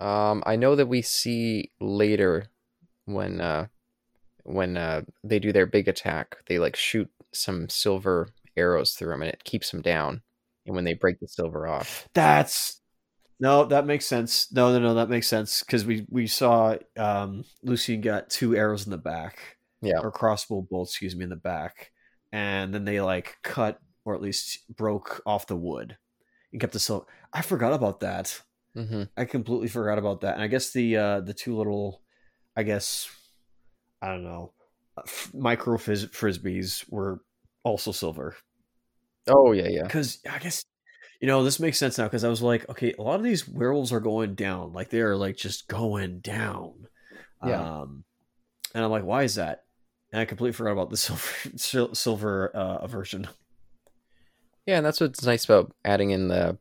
[0.00, 2.46] Um, I know that we see later
[3.04, 3.66] when uh
[4.44, 9.22] when uh they do their big attack, they like shoot some silver arrows through them
[9.22, 10.22] and it keeps them down.
[10.66, 12.80] And when they break the silver off, That's
[13.40, 14.50] no, that makes sense.
[14.52, 18.84] No, no, no, that makes sense because we we saw um Lucian got two arrows
[18.86, 19.98] in the back, Yeah.
[20.00, 21.90] or crossbow bolts, excuse me, in the back,
[22.32, 25.96] and then they like cut or at least broke off the wood
[26.52, 27.06] and kept the silver.
[27.32, 28.40] I forgot about that.
[28.74, 30.34] hmm I completely forgot about that.
[30.34, 32.02] And I guess the uh the two little,
[32.56, 33.08] I guess,
[34.00, 34.52] I don't know,
[34.96, 37.20] uh, f- micro fris- frisbees were
[37.64, 38.36] also silver.
[39.28, 40.64] Oh yeah, yeah, Because I guess
[41.20, 42.04] you know this makes sense now.
[42.04, 44.72] Because I was like, okay, a lot of these werewolves are going down.
[44.72, 46.88] Like they are like just going down.
[47.44, 47.80] Yeah.
[47.80, 48.04] Um,
[48.74, 49.64] and I'm like, why is that?
[50.12, 53.28] And I completely forgot about the silver sil- silver uh, version.
[54.66, 54.76] yeah.
[54.78, 56.58] And that's what's nice about adding in the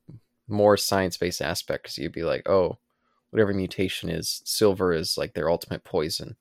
[0.47, 2.77] more science-based aspect because you'd be like, oh,
[3.31, 6.35] whatever mutation is, silver is like their ultimate poison,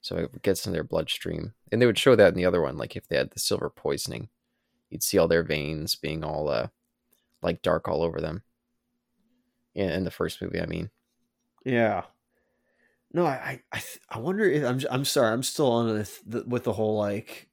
[0.00, 1.54] so it gets in their bloodstream.
[1.70, 3.70] And they would show that in the other one, like if they had the silver
[3.70, 4.28] poisoning,
[4.92, 6.68] you'd see all their veins being all uh
[7.42, 8.42] like dark all over them.
[9.74, 10.90] In, in the first movie, I mean.
[11.64, 12.02] Yeah.
[13.12, 16.22] No, I I I, th- I wonder if I'm I'm sorry I'm still on with
[16.26, 17.48] the, with the whole like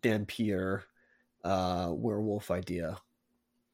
[0.00, 0.84] Dampier
[1.42, 2.98] uh werewolf idea.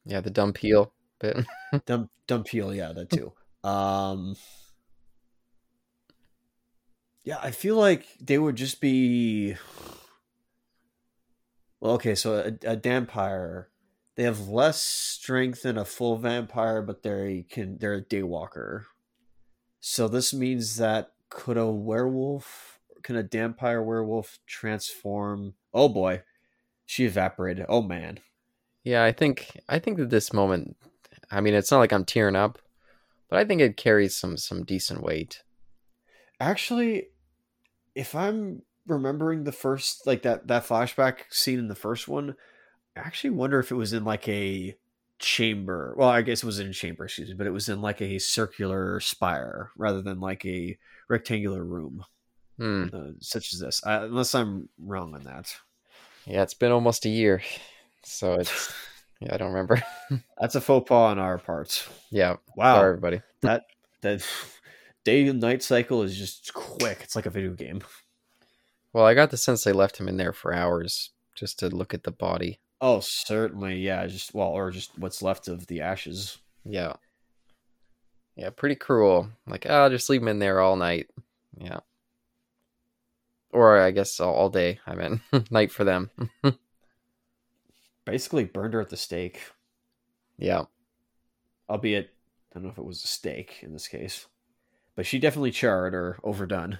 [0.05, 1.45] Yeah, the dumb peel bit.
[1.85, 3.33] Dump Dumpeel, yeah, that too.
[3.67, 4.35] Um
[7.23, 9.55] Yeah, I feel like they would just be
[11.81, 13.67] Well, okay, so a, a vampire
[14.15, 18.83] they have less strength than a full vampire, but they can they're a daywalker.
[19.79, 26.23] So this means that could a werewolf can a vampire werewolf transform oh boy.
[26.85, 27.65] She evaporated.
[27.69, 28.19] Oh man.
[28.83, 30.75] yeah, I think I think that this moment,
[31.31, 32.59] I mean, it's not like I'm tearing up,
[33.29, 35.41] but I think it carries some some decent weight.
[36.39, 37.07] Actually,
[37.95, 42.35] if I'm remembering the first like that that flashback scene in the first one,
[42.95, 44.75] I actually wonder if it was in like a
[45.19, 45.93] chamber.
[45.97, 48.01] Well, I guess it was in a chamber, excuse me, but it was in like
[48.01, 50.77] a circular spire rather than like a
[51.09, 52.03] rectangular room,
[52.57, 52.85] Hmm.
[52.93, 53.85] uh, such as this.
[53.85, 55.55] I, unless I'm wrong on that.
[56.25, 57.41] Yeah, it's been almost a year,
[58.03, 58.73] so it's
[59.19, 59.81] yeah, I don't remember.
[60.39, 61.87] That's a faux pas on our part.
[62.09, 63.21] yeah, Wow, sorry everybody.
[63.41, 63.65] that
[64.01, 64.25] that
[65.05, 66.99] day and night cycle is just quick.
[67.03, 67.81] It's like a video game.
[68.93, 71.93] Well, I got the sense they left him in there for hours just to look
[71.93, 72.59] at the body.
[72.81, 74.05] Oh, certainly, yeah.
[74.07, 76.37] Just well, or just what's left of the ashes.
[76.65, 76.93] Yeah.
[78.35, 79.29] Yeah, pretty cruel.
[79.47, 81.07] Like, oh, just leave him in there all night.
[81.57, 81.79] Yeah.
[83.51, 84.79] Or I guess all, all day.
[84.87, 86.09] I meant night for them.
[88.05, 89.39] Basically, burned her at the stake.
[90.37, 90.63] yeah.
[91.69, 92.09] albeit
[92.51, 94.25] I don't know if it was a stake in this case,
[94.95, 96.79] but she definitely charred or overdone.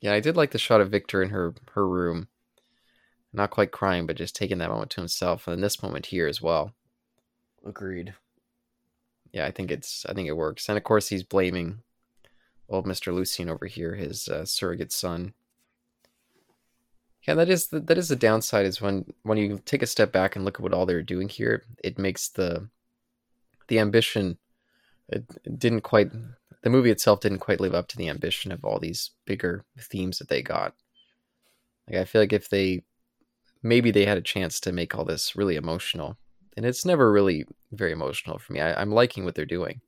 [0.00, 2.28] Yeah, I did like the shot of Victor in her her room.
[3.32, 6.42] Not quite crying, but just taking that moment to himself, and this moment here as
[6.42, 6.72] well.
[7.64, 8.14] Agreed.
[9.32, 11.82] Yeah, I think it's I think it works, and of course he's blaming
[12.68, 15.34] old Mister Lucian over here, his uh, surrogate son.
[17.28, 20.10] Yeah, that is the, that is the downside is when when you take a step
[20.10, 22.68] back and look at what all they're doing here, it makes the
[23.68, 24.38] the ambition
[25.08, 26.10] it, it didn't quite
[26.62, 30.18] the movie itself didn't quite live up to the ambition of all these bigger themes
[30.18, 30.74] that they got.
[31.88, 32.84] Like I feel like if they
[33.62, 36.16] maybe they had a chance to make all this really emotional,
[36.56, 38.60] and it's never really very emotional for me.
[38.60, 39.80] I, I'm liking what they're doing,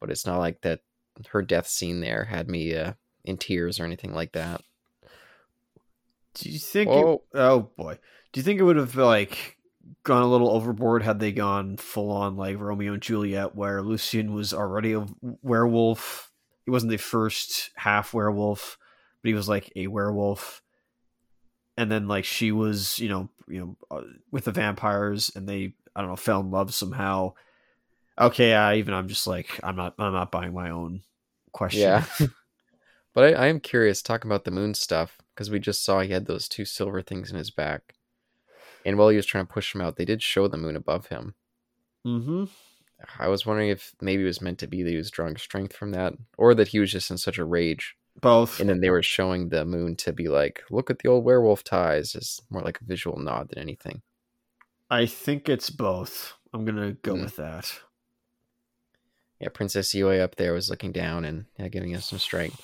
[0.00, 0.80] but it's not like that.
[1.28, 2.94] Her death scene there had me uh,
[3.24, 4.62] in tears or anything like that.
[6.34, 6.90] Do you think?
[6.90, 7.98] It, oh boy,
[8.32, 9.58] do you think it would have like
[10.02, 14.32] gone a little overboard had they gone full on like Romeo and Juliet, where Lucian
[14.32, 15.06] was already a
[15.42, 16.30] werewolf?
[16.64, 18.78] He wasn't the first half werewolf,
[19.22, 20.62] but he was like a werewolf.
[21.76, 25.74] And then like she was, you know, you know, uh, with the vampires, and they,
[25.96, 27.34] I don't know, fell in love somehow.
[28.20, 31.02] Okay, I even I'm just like I'm not I'm not buying my own
[31.52, 31.80] question.
[31.80, 32.04] Yeah.
[33.12, 36.10] But I, I am curious, talking about the moon stuff, because we just saw he
[36.10, 37.94] had those two silver things in his back.
[38.84, 41.06] And while he was trying to push him out, they did show the moon above
[41.06, 41.34] him.
[42.06, 42.44] mm-hmm.
[43.18, 45.74] I was wondering if maybe it was meant to be that he was drawing strength
[45.74, 47.96] from that, or that he was just in such a rage.
[48.20, 48.60] Both.
[48.60, 51.64] And then they were showing the moon to be like, look at the old werewolf
[51.64, 54.02] ties, as more like a visual nod than anything.
[54.90, 56.34] I think it's both.
[56.52, 57.22] I'm gonna go Hmm.
[57.22, 57.72] with that.
[59.40, 62.60] Yeah, Princess Yue up there was looking down and yeah, giving us some strength.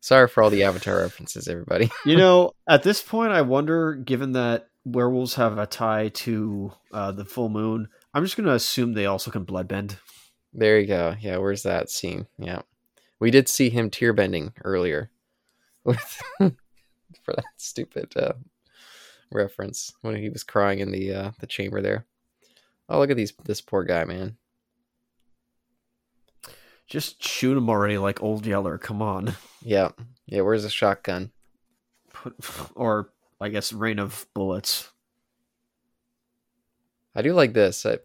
[0.00, 1.90] Sorry for all the Avatar references, everybody.
[2.06, 7.12] you know, at this point, I wonder, given that werewolves have a tie to uh,
[7.12, 9.96] the full moon, I'm just going to assume they also can bloodbend.
[10.52, 11.14] There you go.
[11.20, 12.26] Yeah, where's that scene?
[12.38, 12.62] Yeah,
[13.20, 15.10] we did see him tear bending earlier,
[15.84, 18.32] with for that stupid uh,
[19.30, 22.06] reference when he was crying in the uh, the chamber there.
[22.88, 24.36] Oh, look at these this poor guy, man.
[26.88, 28.76] Just shoot him already, like old Yeller.
[28.76, 29.34] Come on.
[29.62, 29.90] Yeah,
[30.26, 30.40] yeah.
[30.40, 31.30] Where's the shotgun?
[32.12, 32.34] Put,
[32.74, 34.90] or I guess rain of bullets.
[37.14, 37.86] I do like this.
[37.86, 37.98] I,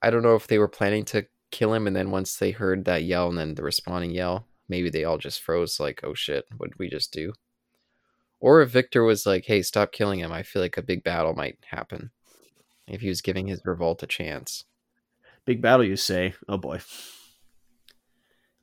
[0.00, 2.84] I don't know if they were planning to kill him, and then once they heard
[2.84, 5.80] that yell and then the responding yell, maybe they all just froze.
[5.80, 7.32] Like, oh shit, what did we just do?
[8.40, 11.34] Or if Victor was like, "Hey, stop killing him," I feel like a big battle
[11.34, 12.10] might happen
[12.86, 14.64] if he was giving his revolt a chance.
[15.44, 16.34] Big battle, you say?
[16.48, 16.80] Oh boy.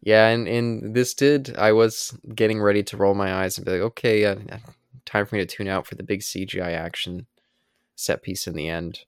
[0.01, 1.55] Yeah, and, and this did.
[1.57, 4.35] I was getting ready to roll my eyes and be like, okay, uh,
[5.05, 7.27] time for me to tune out for the big CGI action
[7.95, 9.01] set piece in the end.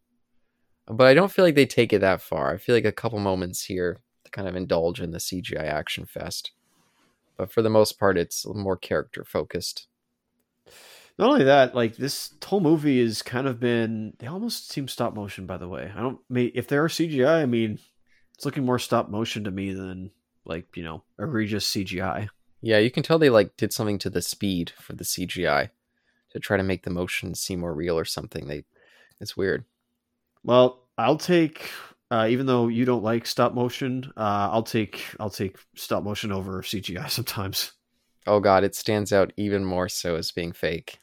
[0.87, 2.53] But I don't feel like they take it that far.
[2.53, 6.05] I feel like a couple moments here to kind of indulge in the CGI action
[6.05, 6.51] fest.
[7.37, 9.87] But for the most part, it's more character focused.
[11.17, 14.13] Not only that, like this whole movie has kind of been.
[14.19, 15.45] They almost seem stop motion.
[15.45, 16.19] By the way, I don't.
[16.29, 17.79] Mean if there are CGI, I mean,
[18.33, 20.11] it's looking more stop motion to me than
[20.45, 22.27] like you know egregious CGI.
[22.61, 25.69] Yeah, you can tell they like did something to the speed for the CGI
[26.35, 28.45] to try to make the motion seem more real or something.
[28.45, 28.65] They,
[29.21, 29.63] it's weird.
[30.43, 31.71] Well, I'll take.
[32.11, 36.31] Uh, even though you don't like stop motion, uh, I'll take I'll take stop motion
[36.31, 37.71] over CGI sometimes.
[38.27, 40.99] Oh god, it stands out even more so as being fake.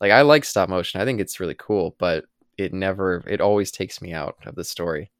[0.00, 1.00] Like I like stop motion.
[1.00, 2.26] I think it's really cool, but
[2.58, 5.10] it never it always takes me out of the story.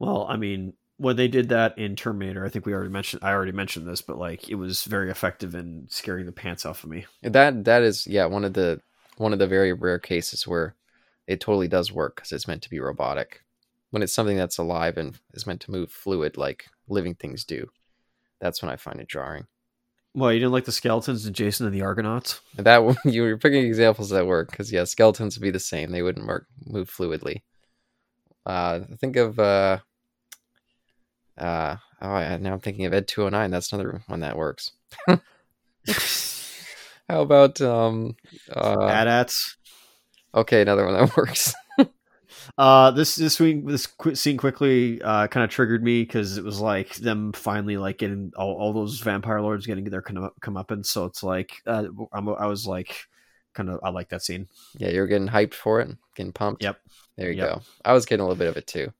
[0.00, 3.22] Well, I mean, when they did that in Terminator, I think we already mentioned.
[3.24, 6.84] I already mentioned this, but like it was very effective in scaring the pants off
[6.84, 7.06] of me.
[7.22, 8.80] That that is yeah one of the
[9.16, 10.74] one of the very rare cases where
[11.26, 13.42] it totally does work because it's meant to be robotic.
[13.90, 17.70] When it's something that's alive and is meant to move fluid like living things do,
[18.40, 19.46] that's when I find it jarring.
[20.14, 22.40] Well, you didn't like the skeletons in Jason and the Argonauts.
[22.56, 26.02] That you were picking examples that work because yeah, skeletons would be the same; they
[26.02, 27.42] wouldn't work, move fluidly.
[28.44, 29.78] Uh, think of uh,
[31.38, 33.50] uh, oh, yeah, now I'm thinking of Ed 209.
[33.50, 34.72] That's another one that works.
[37.08, 38.16] How about um,
[38.54, 39.56] uh, AT-ATs?
[40.34, 41.54] Okay, another one that works.
[42.58, 46.60] uh, this this scene this scene quickly uh, kind of triggered me because it was
[46.60, 50.70] like them finally like getting all, all those vampire lords getting their come come up,
[50.70, 52.94] and so it's like uh, I'm, I was like
[53.54, 54.48] kind of I like that scene.
[54.76, 56.62] Yeah, you were getting hyped for it, getting pumped.
[56.62, 56.78] Yep.
[57.16, 57.48] There you Yep.
[57.48, 57.60] go.
[57.84, 58.92] I was getting a little bit of it too.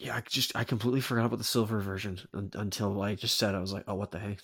[0.00, 3.54] Yeah, I just I completely forgot about the silver version un- until I just said
[3.54, 4.38] I was like, oh, what the heck?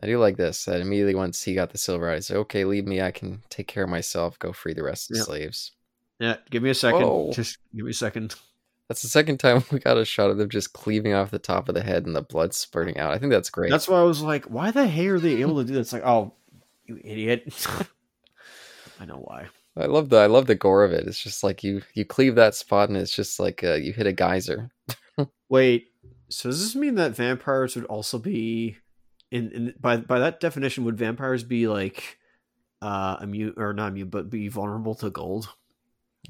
[0.00, 0.64] I do like this.
[0.66, 3.02] That immediately once he got the silver, I said, "Okay, leave me.
[3.02, 4.38] I can take care of myself.
[4.38, 5.26] Go free the rest of the Yep.
[5.26, 5.72] slaves."
[6.20, 7.02] Yeah, give me a second.
[7.02, 7.32] Whoa.
[7.32, 8.36] Just give me a second.
[8.88, 11.68] That's the second time we got a shot of them just cleaving off the top
[11.68, 13.12] of the head and the blood spurting out.
[13.12, 13.70] I think that's great.
[13.70, 15.92] That's why I was like, why the heck are they able to do this?
[15.92, 16.32] Like, oh,
[16.86, 17.52] you idiot.
[19.00, 19.48] I know why.
[19.76, 21.06] I love the I love the gore of it.
[21.06, 24.06] It's just like you you cleave that spot and it's just like uh, you hit
[24.06, 24.70] a geyser.
[25.48, 25.88] Wait,
[26.28, 28.76] so does this mean that vampires would also be
[29.30, 32.18] in, in by by that definition would vampires be like
[32.82, 35.48] uh immune or not immune but be vulnerable to gold?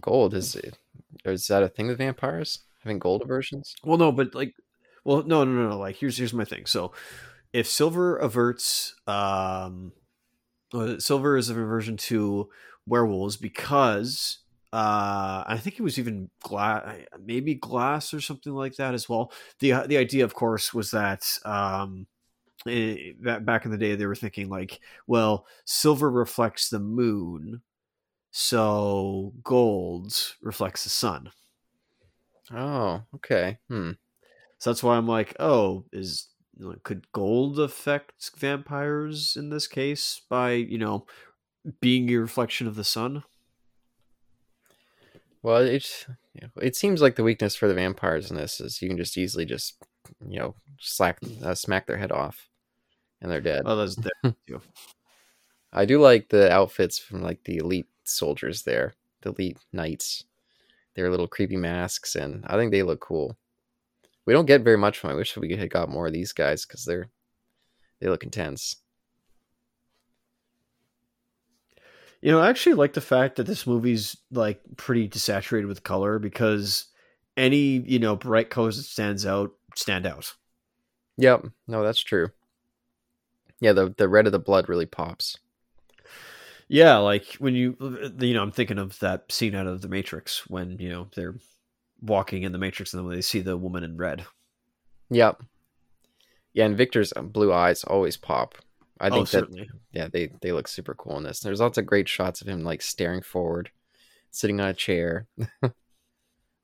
[0.00, 0.78] Gold is it?
[1.24, 3.74] Is that a thing with vampires having gold aversions?
[3.84, 4.54] Well, no, but like,
[5.04, 5.78] well, no, no, no, no.
[5.78, 6.66] Like, here's here's my thing.
[6.66, 6.92] So,
[7.52, 9.92] if silver averts, um,
[10.72, 12.48] uh, silver is a reversion to
[12.86, 14.38] werewolves because
[14.72, 19.32] uh, I think it was even glass, maybe glass or something like that as well.
[19.60, 22.06] the The idea, of course, was that um,
[22.68, 27.62] eh, that back in the day they were thinking like, well, silver reflects the moon,
[28.32, 31.30] so gold reflects the sun.
[32.50, 33.58] Oh, okay.
[33.68, 33.92] Hmm.
[34.58, 36.30] So that's why I'm like, oh, is
[36.84, 41.06] could gold affect vampires in this case by you know
[41.80, 43.24] being a reflection of the sun?
[45.42, 46.06] Well, it
[46.60, 49.44] it seems like the weakness for the vampires in this is you can just easily
[49.44, 49.74] just
[50.26, 52.48] you know slack uh, smack their head off,
[53.20, 53.62] and they're dead.
[53.66, 54.60] Oh, that's there too.
[55.72, 60.24] I do like the outfits from like the elite soldiers there, the elite knights.
[60.94, 63.38] Their little creepy masks, and I think they look cool.
[64.26, 65.08] We don't get very much from.
[65.08, 65.16] 'em.
[65.16, 67.08] I wish we had got more of these guys because they're
[67.98, 68.76] they look intense.
[72.22, 76.18] You know, I actually like the fact that this movie's like pretty desaturated with color
[76.18, 76.86] because
[77.36, 80.32] any you know bright colors that stands out stand out.
[81.18, 81.46] Yep.
[81.66, 82.28] No, that's true.
[83.60, 85.36] Yeah, the the red of the blood really pops.
[86.68, 87.76] Yeah, like when you
[88.18, 91.34] you know, I'm thinking of that scene out of the Matrix when, you know, they're
[92.00, 94.24] walking in the Matrix and then they see the woman in red.
[95.10, 95.42] Yep.
[96.54, 98.56] Yeah, and Victor's um, blue eyes always pop.
[99.02, 99.70] I oh, think oh, that certainly.
[99.92, 101.40] yeah, they they look super cool in this.
[101.40, 103.70] There's lots of great shots of him like staring forward,
[104.30, 105.26] sitting on a chair.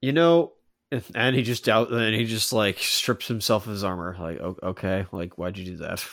[0.00, 0.52] You know,
[1.14, 4.16] and he just out and he just like strips himself of his armor.
[4.18, 6.04] Like, okay, like why'd you do that?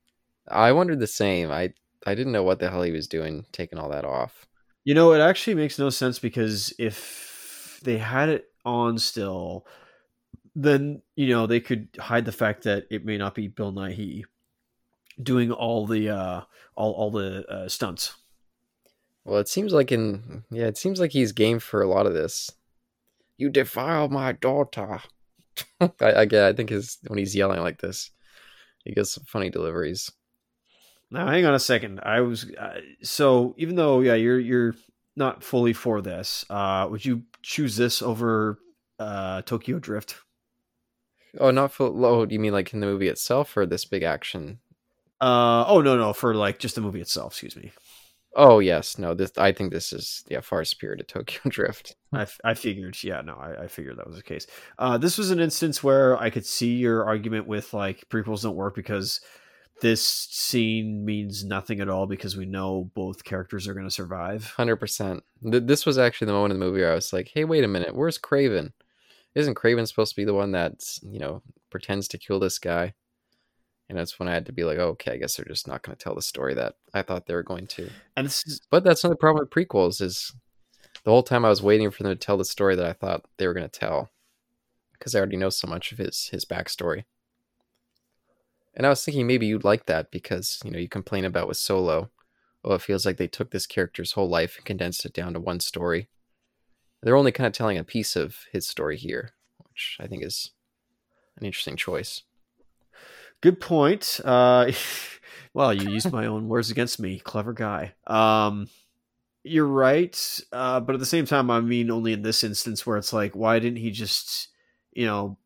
[0.48, 1.50] I wondered the same.
[1.50, 1.72] I
[2.06, 4.46] I didn't know what the hell he was doing taking all that off.
[4.84, 9.66] You know, it actually makes no sense because if they had it on still,
[10.54, 14.24] then you know they could hide the fact that it may not be Bill Nighy
[15.22, 16.42] doing all the uh
[16.74, 18.14] all all the uh, stunts.
[19.24, 22.14] Well, it seems like in yeah, it seems like he's game for a lot of
[22.14, 22.50] this.
[23.36, 25.00] You defile my daughter.
[25.80, 26.44] I, I get.
[26.44, 28.10] I think his when he's yelling like this,
[28.84, 30.10] he gets some funny deliveries.
[31.10, 32.00] Now, hang on a second.
[32.02, 34.74] I was uh, so even though yeah, you're you're
[35.16, 36.44] not fully for this.
[36.48, 38.58] Uh, would you choose this over
[38.98, 40.16] uh Tokyo Drift?
[41.38, 42.04] Oh, not full.
[42.04, 44.60] Oh, you mean like in the movie itself or this big action?
[45.20, 47.32] Uh oh no no for like just the movie itself.
[47.32, 47.72] Excuse me.
[48.36, 49.14] Oh yes, no.
[49.14, 51.96] This I think this is yeah far superior to Tokyo Drift.
[52.12, 54.46] I, I figured, yeah, no, I, I figured that was the case.
[54.78, 58.56] Uh, this was an instance where I could see your argument with like prequels don't
[58.56, 59.20] work because
[59.80, 64.52] this scene means nothing at all because we know both characters are going to survive.
[64.56, 65.24] Hundred percent.
[65.42, 67.68] This was actually the moment in the movie where I was like, "Hey, wait a
[67.68, 68.72] minute, where's Kraven?
[69.34, 72.94] Isn't Kraven supposed to be the one that's you know pretends to kill this guy?"
[73.90, 75.82] And that's when I had to be like, oh, "Okay, I guess they're just not
[75.82, 78.60] going to tell the story that I thought they were going to." And this is
[78.70, 80.32] But that's another problem with prequels is
[81.02, 83.24] the whole time I was waiting for them to tell the story that I thought
[83.36, 84.10] they were going to tell
[84.92, 87.02] because I already know so much of his his backstory.
[88.74, 91.56] And I was thinking maybe you'd like that because you know you complain about with
[91.56, 92.10] Solo,
[92.64, 95.40] oh it feels like they took this character's whole life and condensed it down to
[95.40, 96.08] one story.
[97.02, 100.52] They're only kind of telling a piece of his story here, which I think is
[101.36, 102.22] an interesting choice.
[103.40, 104.20] Good point.
[104.24, 104.70] Uh,
[105.54, 107.94] well, you used my own words against me, clever guy.
[108.06, 108.68] Um,
[109.42, 112.98] you're right, uh, but at the same time, I mean, only in this instance where
[112.98, 114.48] it's like, why didn't he just,
[114.92, 115.38] you know?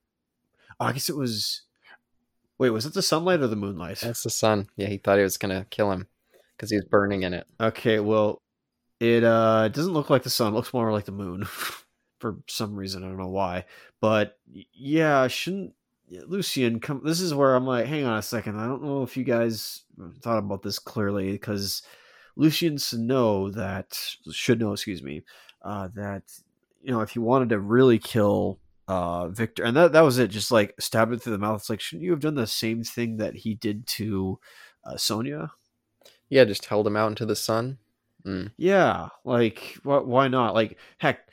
[0.80, 1.62] I guess it was.
[2.58, 4.00] Wait, was it the sunlight or the moonlight?
[4.00, 4.68] That's the sun.
[4.76, 6.08] Yeah, he thought he was gonna kill him
[6.56, 7.46] because he was burning in it.
[7.60, 8.42] Okay, well,
[9.00, 10.52] it uh doesn't look like the sun.
[10.52, 11.44] It looks more like the moon
[12.18, 13.04] for some reason.
[13.04, 13.66] I don't know why,
[14.00, 14.38] but
[14.72, 15.74] yeah, shouldn't yeah,
[16.26, 17.02] Lucian come?
[17.04, 18.58] This is where I'm like, hang on a second.
[18.58, 19.82] I don't know if you guys
[20.22, 21.82] thought about this clearly because
[22.36, 23.98] Lucian should know that
[24.30, 25.22] should know, excuse me,
[25.62, 26.22] uh, that
[26.82, 28.58] you know if you wanted to really kill
[28.88, 31.60] uh Victor, and that that was it, just like stab him through the mouth.
[31.60, 34.38] It's like, shouldn't you have done the same thing that he did to
[34.84, 35.50] uh, Sonja?
[36.28, 37.78] Yeah, just held him out into the sun.
[38.26, 38.52] Mm.
[38.56, 40.54] Yeah, like wh- why not?
[40.54, 41.28] Like heck,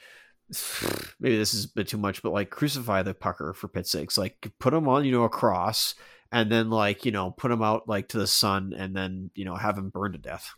[1.20, 4.18] maybe this is a bit too much, but like crucify the pucker for pit's sakes.
[4.18, 5.96] Like put him on, you know, a cross,
[6.32, 9.46] and then like you know put him out like to the sun, and then you
[9.46, 10.54] know have him burned to death.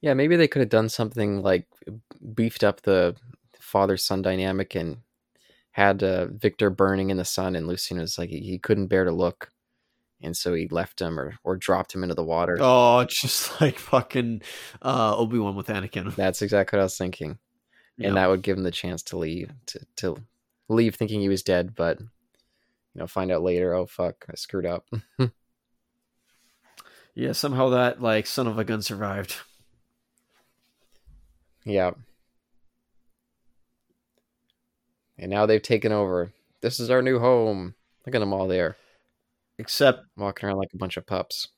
[0.00, 1.66] Yeah, maybe they could have done something like
[2.34, 3.16] beefed up the
[3.58, 4.98] father son dynamic and
[5.72, 9.12] had uh, Victor burning in the sun, and Lucian was like he, couldn't bear to
[9.12, 9.50] look,
[10.20, 12.56] and so he left him or or dropped him into the water.
[12.60, 14.42] Oh, it's just like fucking
[14.82, 16.14] uh, Obi Wan with Anakin.
[16.14, 17.38] That's exactly what I was thinking.
[18.00, 20.16] And that would give him the chance to leave to to
[20.68, 22.06] leave thinking he was dead, but you
[22.94, 23.74] know find out later.
[23.74, 24.86] Oh fuck, I screwed up.
[27.14, 29.36] yeah, somehow that like son of a gun survived.
[31.64, 31.90] yeah.
[35.18, 36.32] And now they've taken over.
[36.60, 37.74] This is our new home.
[38.06, 38.76] Look at them all there,
[39.58, 41.48] Except walking around like a bunch of pups.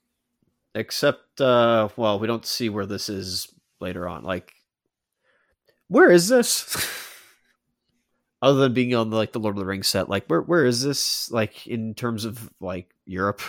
[0.75, 3.49] except uh well we don't see where this is
[3.81, 4.53] later on like
[5.91, 6.89] where is this
[8.43, 10.83] other than being on like the lord of the rings set like where where is
[10.83, 13.43] this like in terms of like europe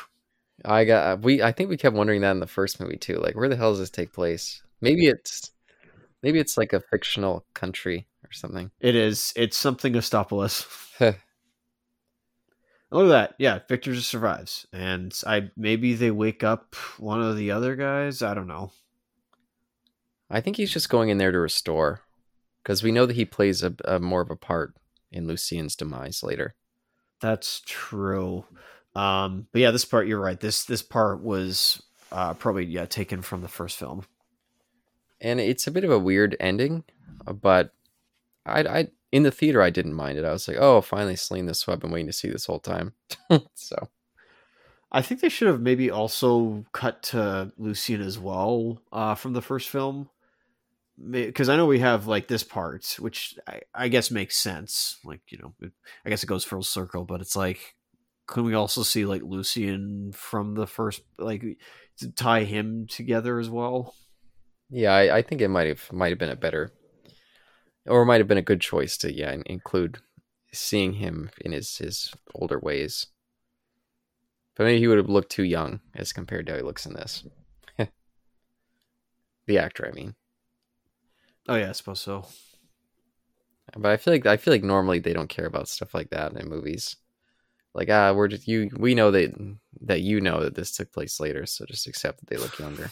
[0.63, 1.41] I got we.
[1.41, 3.17] I think we kept wondering that in the first movie too.
[3.17, 4.61] Like, where the hell does this take place?
[4.79, 5.51] Maybe it's
[6.21, 8.71] maybe it's like a fictional country or something.
[8.79, 10.67] it is it's something Estopolis.
[12.91, 17.37] Look at that yeah victor just survives and i maybe they wake up one of
[17.37, 18.73] the other guys i don't know
[20.29, 22.01] I think he's just going in there to restore,
[22.63, 24.73] because we know that he plays a, a more of a part
[25.11, 26.55] in Lucian's demise later.
[27.19, 28.45] That's true.
[28.95, 30.39] Um, but yeah, this part you're right.
[30.39, 31.81] This this part was
[32.11, 34.05] uh, probably yeah taken from the first film.
[35.21, 36.83] and it's a bit of a weird ending,
[37.27, 37.73] uh, but
[38.45, 40.25] I, I in the theater, I didn't mind it.
[40.25, 42.59] I was like, oh, finally, Selene, this who I've been waiting to see this whole
[42.59, 42.93] time.
[43.53, 43.89] so,
[44.91, 49.41] I think they should have maybe also cut to Lucian as well uh, from the
[49.41, 50.09] first film,
[51.09, 54.99] because I know we have like this part, which I, I guess makes sense.
[55.03, 55.71] Like you know, it,
[56.05, 57.75] I guess it goes full circle, but it's like,
[58.27, 61.43] can we also see like Lucian from the first, like
[61.97, 63.95] to tie him together as well?
[64.69, 66.71] Yeah, I, I think it might have might have been a better,
[67.85, 69.99] or might have been a good choice to yeah include
[70.53, 73.07] seeing him in his his older ways.
[74.55, 76.93] But maybe he would have looked too young as compared to how he looks in
[76.93, 77.23] this.
[79.47, 80.15] the actor, I mean.
[81.51, 82.25] Oh yeah, I suppose so.
[83.75, 86.31] But I feel like I feel like normally they don't care about stuff like that
[86.31, 86.95] in movies.
[87.73, 88.69] Like ah, we're just you.
[88.77, 89.33] We know that
[89.81, 92.89] that you know that this took place later, so just accept that they look younger.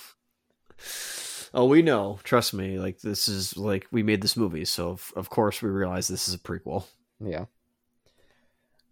[1.53, 2.19] oh, we know.
[2.25, 2.77] Trust me.
[2.77, 6.27] Like this is like we made this movie, so of, of course we realize this
[6.27, 6.83] is a prequel.
[7.21, 7.45] Yeah.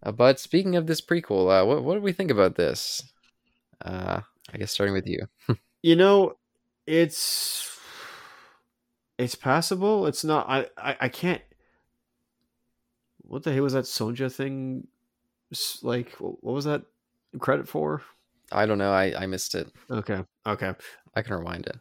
[0.02, 3.02] Uh, but speaking of this prequel, uh, what what do we think about this?
[3.84, 5.26] Uh, I guess starting with you.
[5.82, 6.36] you know,
[6.86, 7.77] it's
[9.18, 10.06] it's passable.
[10.06, 10.48] It's not.
[10.48, 11.42] I, I I can't.
[13.22, 14.86] What the hell was that Sonja thing?
[15.82, 16.82] Like, what was that
[17.38, 18.02] credit for?
[18.50, 18.92] I don't know.
[18.92, 19.70] I I missed it.
[19.90, 20.24] Okay.
[20.46, 20.72] Okay.
[21.14, 21.76] I can rewind it.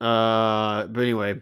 [0.00, 1.40] Uh, but anyway,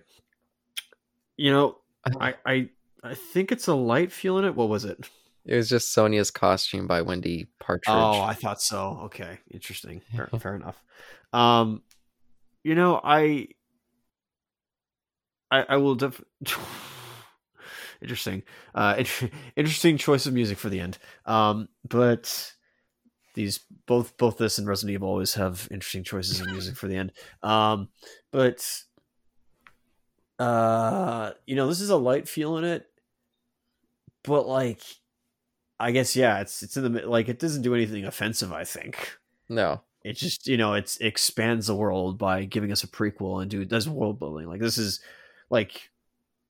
[1.37, 1.79] you know,
[2.19, 2.69] I I
[3.03, 4.55] I think it's a light feeling it.
[4.55, 5.09] What was it?
[5.47, 7.89] It was just Sonja's costume by Wendy Partridge.
[7.89, 9.01] Oh, I thought so.
[9.05, 10.03] Okay, interesting.
[10.15, 10.83] Fair, fair enough.
[11.33, 11.83] Um,
[12.63, 13.49] you know, I,
[15.51, 16.23] I, I will def.
[18.03, 18.43] interesting.
[18.75, 19.03] Uh,
[19.57, 20.99] interesting choice of music for the end.
[21.27, 22.53] Um, but
[23.35, 26.97] these both both this and Resident Evil always have interesting choices of music for the
[26.97, 27.13] end.
[27.43, 27.89] Um,
[28.31, 28.67] but
[30.39, 32.87] uh, you know, this is a light feel in it,
[34.25, 34.81] but like
[35.79, 38.53] I guess yeah, it's it's in the like it doesn't do anything offensive.
[38.53, 39.19] I think
[39.49, 43.51] no, it just you know it expands the world by giving us a prequel and
[43.51, 44.47] do does world building.
[44.47, 45.01] Like this is
[45.51, 45.91] like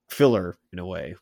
[0.09, 1.17] filler in a way.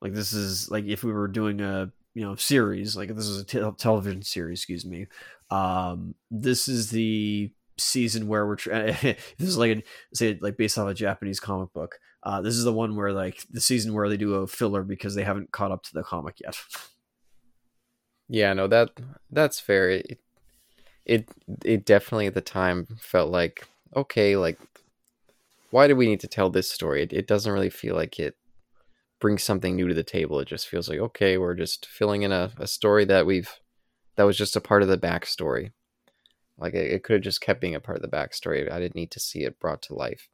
[0.00, 3.42] Like this is like if we were doing a you know series like this is
[3.42, 4.60] a te- television series.
[4.60, 5.06] Excuse me.
[5.50, 8.86] Um, this is the season where we're trying.
[9.02, 9.82] this is like a,
[10.14, 11.98] say like based off a Japanese comic book.
[12.22, 15.14] Uh, this is the one where like the season where they do a filler because
[15.14, 16.56] they haven't caught up to the comic yet.
[18.28, 18.90] Yeah, no that
[19.30, 19.90] that's fair.
[19.90, 20.20] It,
[21.04, 21.28] it
[21.64, 24.58] it definitely at the time felt like okay, like
[25.70, 27.02] why do we need to tell this story?
[27.02, 28.36] It, it doesn't really feel like it
[29.20, 30.40] brings something new to the table.
[30.40, 33.50] It just feels like okay, we're just filling in a, a story that we've
[34.16, 35.72] that was just a part of the backstory.
[36.56, 38.70] Like it, it could have just kept being a part of the backstory.
[38.70, 40.28] I didn't need to see it brought to life.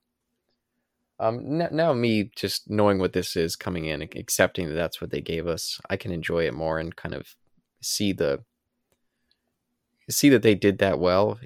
[1.21, 5.11] Um, now, now me just knowing what this is coming in, accepting that that's what
[5.11, 7.37] they gave us, I can enjoy it more and kind of
[7.81, 8.43] see the
[10.11, 11.39] see that they did that well,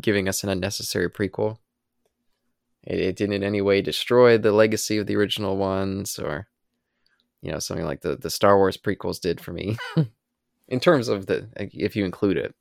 [0.00, 1.58] giving us an unnecessary prequel.
[2.84, 6.48] It, it didn't in any way destroy the legacy of the original ones, or
[7.42, 9.76] you know something like the the Star Wars prequels did for me.
[10.68, 12.54] in terms of the if you include it,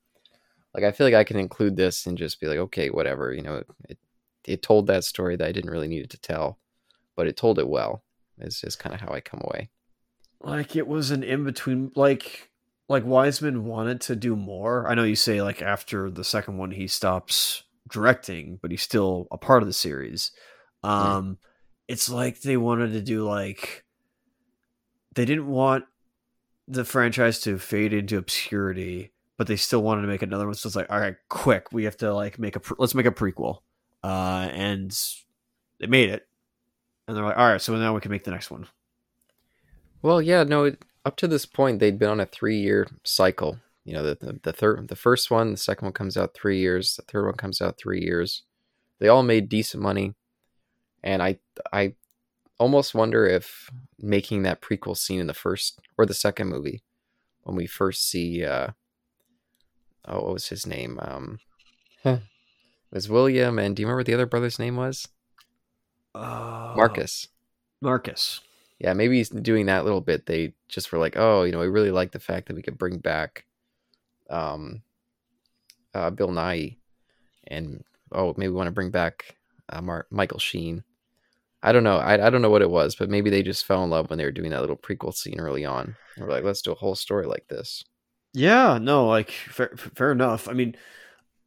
[0.73, 3.33] like I feel like I can include this and just be like, okay, whatever.
[3.33, 3.97] You know, it
[4.45, 6.59] it told that story that I didn't really need it to tell,
[7.15, 8.03] but it told it well.
[8.39, 9.69] Is is kind of how I come away.
[10.41, 12.49] Like it was an in between, like
[12.87, 14.87] like Wiseman wanted to do more.
[14.87, 19.27] I know you say like after the second one he stops directing, but he's still
[19.31, 20.31] a part of the series.
[20.83, 21.93] Um yeah.
[21.93, 23.85] it's like they wanted to do like
[25.15, 25.85] they didn't want
[26.67, 30.53] the franchise to fade into obscurity, but they still wanted to make another one.
[30.53, 33.05] So it's like, all right, quick, we have to like make a pre- let's make
[33.07, 33.59] a prequel.
[34.03, 34.97] Uh and
[35.79, 36.27] they made it.
[37.07, 38.67] And they're like, all right, so now we can make the next one.
[40.01, 40.71] Well, yeah, no,
[41.05, 43.57] up to this point they'd been on a three year cycle.
[43.85, 46.59] You know, the, the, the third, the first one, the second one comes out three
[46.59, 48.43] years, the third one comes out three years.
[48.99, 50.15] They all made decent money,
[51.03, 51.39] and I
[51.71, 51.95] I
[52.57, 56.83] almost wonder if making that prequel scene in the first or the second movie,
[57.43, 58.69] when we first see, uh,
[60.05, 60.99] oh, what was his name?
[61.01, 61.39] Um,
[62.03, 62.21] it
[62.91, 65.07] was William, and do you remember what the other brother's name was?
[66.13, 67.29] Uh, Marcus.
[67.81, 68.41] Marcus
[68.79, 71.91] yeah, maybe doing that little bit, they just were like, oh, you know, we really
[71.91, 73.45] like the fact that we could bring back
[74.29, 74.81] um,
[75.93, 76.77] uh, Bill Nighy,
[77.47, 79.35] and oh, maybe we want to bring back
[79.69, 80.83] uh, Mar- Michael Sheen.
[81.61, 81.97] I don't know.
[81.97, 84.17] I, I don't know what it was, but maybe they just fell in love when
[84.17, 85.95] they were doing that little prequel scene early on.
[86.15, 87.83] They we're like, let's do a whole story like this.
[88.33, 90.47] Yeah, no, like fair, fair enough.
[90.47, 90.75] I mean,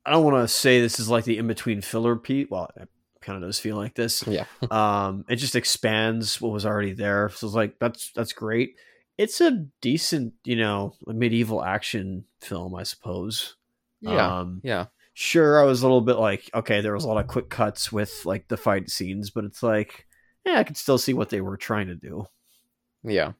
[0.04, 2.50] I don't want to say this is like the in between filler Pete.
[2.50, 2.88] Well, it
[3.20, 4.26] kind of does feel like this.
[4.26, 4.44] Yeah.
[4.70, 7.30] um, it just expands what was already there.
[7.30, 8.76] So it's like that's that's great.
[9.18, 13.56] It's a decent, you know, medieval action film, I suppose.
[14.00, 14.40] Yeah.
[14.40, 14.86] Um, yeah.
[15.14, 17.92] sure, I was a little bit like, okay, there was a lot of quick cuts
[17.92, 20.06] with like the fight scenes, but it's like,
[20.44, 22.26] yeah, I could still see what they were trying to do.
[23.04, 23.32] Yeah.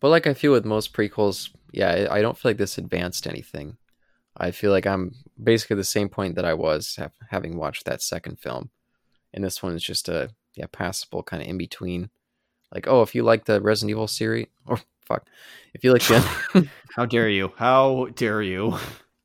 [0.00, 3.76] But like I feel with most prequels, yeah, I don't feel like this advanced anything.
[4.36, 8.02] I feel like I'm basically the same point that I was ha- having watched that
[8.02, 8.70] second film,
[9.32, 12.10] and this one is just a yeah passable kind of in between.
[12.74, 15.26] Like, oh, if you like the Resident Evil series, or fuck,
[15.72, 17.52] if you like the How dare you?
[17.56, 18.76] How dare you?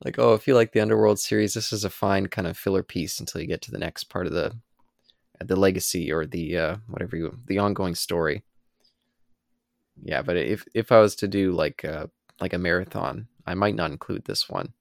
[0.04, 2.82] like, oh, if you like the Underworld series, this is a fine kind of filler
[2.82, 4.56] piece until you get to the next part of the
[5.42, 8.42] the legacy or the uh, whatever you the ongoing story.
[10.02, 12.06] Yeah, but if if I was to do like uh,
[12.40, 14.74] like a marathon, I might not include this one.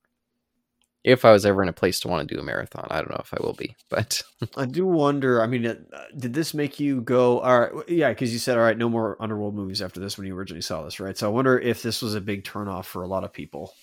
[1.03, 3.11] If I was ever in a place to want to do a marathon, I don't
[3.11, 4.21] know if I will be, but
[4.57, 5.41] I do wonder.
[5.41, 5.75] I mean, uh,
[6.17, 7.39] did this make you go?
[7.39, 10.27] All right, yeah, because you said, all right, no more underworld movies after this when
[10.27, 11.17] you originally saw this, right?
[11.17, 13.73] So I wonder if this was a big turnoff for a lot of people.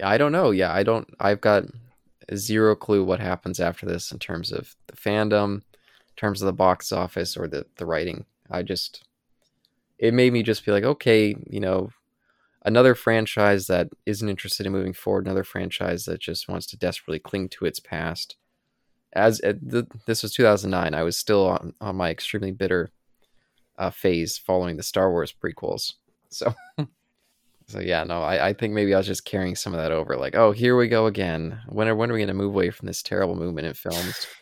[0.00, 0.50] Yeah, I don't know.
[0.50, 1.08] Yeah, I don't.
[1.20, 1.64] I've got
[2.34, 5.62] zero clue what happens after this in terms of the fandom, in
[6.16, 8.24] terms of the box office or the the writing.
[8.50, 9.04] I just
[9.98, 11.90] it made me just be like, okay, you know,
[12.64, 17.18] another franchise that isn't interested in moving forward, another franchise that just wants to desperately
[17.18, 18.36] cling to its past.
[19.12, 22.90] As uh, the, this was 2009, I was still on, on my extremely bitter
[23.78, 25.94] uh, phase following the Star Wars prequels.
[26.30, 26.52] So,
[27.68, 30.16] so yeah, no, I, I think maybe I was just carrying some of that over.
[30.16, 31.60] Like, oh, here we go again.
[31.68, 34.26] When are when are we going to move away from this terrible movement in films?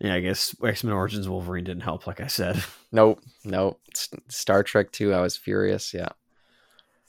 [0.00, 2.62] Yeah, I guess X Men Origins Wolverine didn't help, like I said.
[2.92, 3.80] Nope, nope.
[3.92, 5.92] S- Star Trek 2, I was furious.
[5.92, 6.10] Yeah.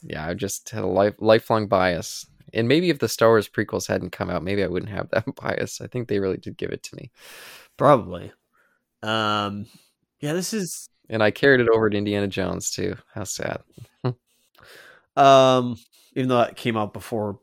[0.02, 2.26] Yeah, I just had a life, lifelong bias.
[2.54, 5.24] And maybe if the Star Wars prequels hadn't come out, maybe I wouldn't have that
[5.42, 5.80] bias.
[5.80, 7.10] I think they really did give it to me.
[7.76, 8.32] Probably.
[9.02, 9.66] Um,
[10.20, 12.96] yeah, this is And I carried it over to Indiana Jones too.
[13.14, 13.62] How sad.
[15.16, 15.76] um,
[16.14, 17.38] even though it came out before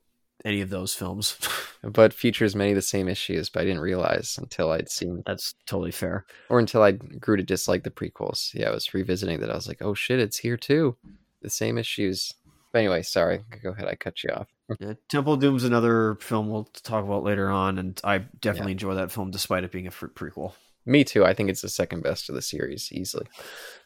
[0.45, 1.37] any of those films.
[1.85, 5.53] But features many of the same issues, but I didn't realize until I'd seen That's
[5.65, 6.25] totally fair.
[6.47, 8.53] or until I grew to dislike the prequels.
[8.53, 9.51] Yeah, I was revisiting that.
[9.51, 10.95] I was like, oh shit, it's here too.
[11.41, 12.33] The same issues.
[12.73, 13.41] But anyway, sorry.
[13.61, 13.87] Go ahead.
[13.87, 14.47] I cut you off.
[14.79, 18.95] Yeah, Temple of Doom's another film we'll talk about later on, and I definitely enjoy
[18.95, 20.53] that film despite it being a fr- prequel.
[20.85, 21.23] Me too.
[21.23, 23.27] I think it's the second best of the series, easily.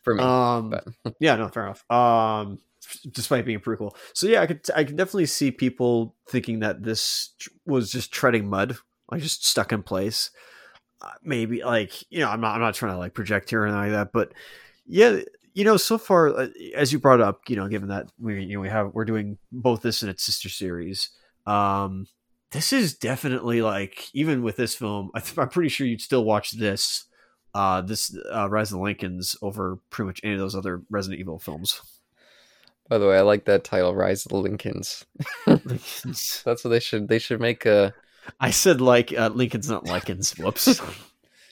[0.03, 0.23] For me.
[0.23, 0.87] Um, but
[1.19, 1.83] yeah, no, fair enough.
[1.91, 2.59] Um,
[3.11, 6.83] despite being a prequel, so yeah, I could I can definitely see people thinking that
[6.83, 8.77] this tr- was just treading mud,
[9.11, 10.31] like just stuck in place.
[11.01, 13.67] Uh, maybe like you know, I'm not I'm not trying to like project here or
[13.67, 14.33] anything like that, but
[14.85, 15.19] yeah,
[15.57, 18.53] you know, so far uh, as you brought up, you know, given that we you
[18.53, 21.09] know we have we're doing both this and its sister series,
[21.47, 22.05] um,
[22.51, 26.23] this is definitely like even with this film, I th- I'm pretty sure you'd still
[26.23, 27.05] watch this
[27.55, 31.19] uh, this uh, Rise of the Lincolns over pretty much any of those other Resident
[31.19, 31.81] Evil films.
[32.87, 35.05] by the way, I like that title, Rise of the Lincolns.
[35.47, 37.95] That's what they should they should make a
[38.39, 40.37] I said like uh, Lincoln's not Lycans.
[40.37, 40.79] Whoops.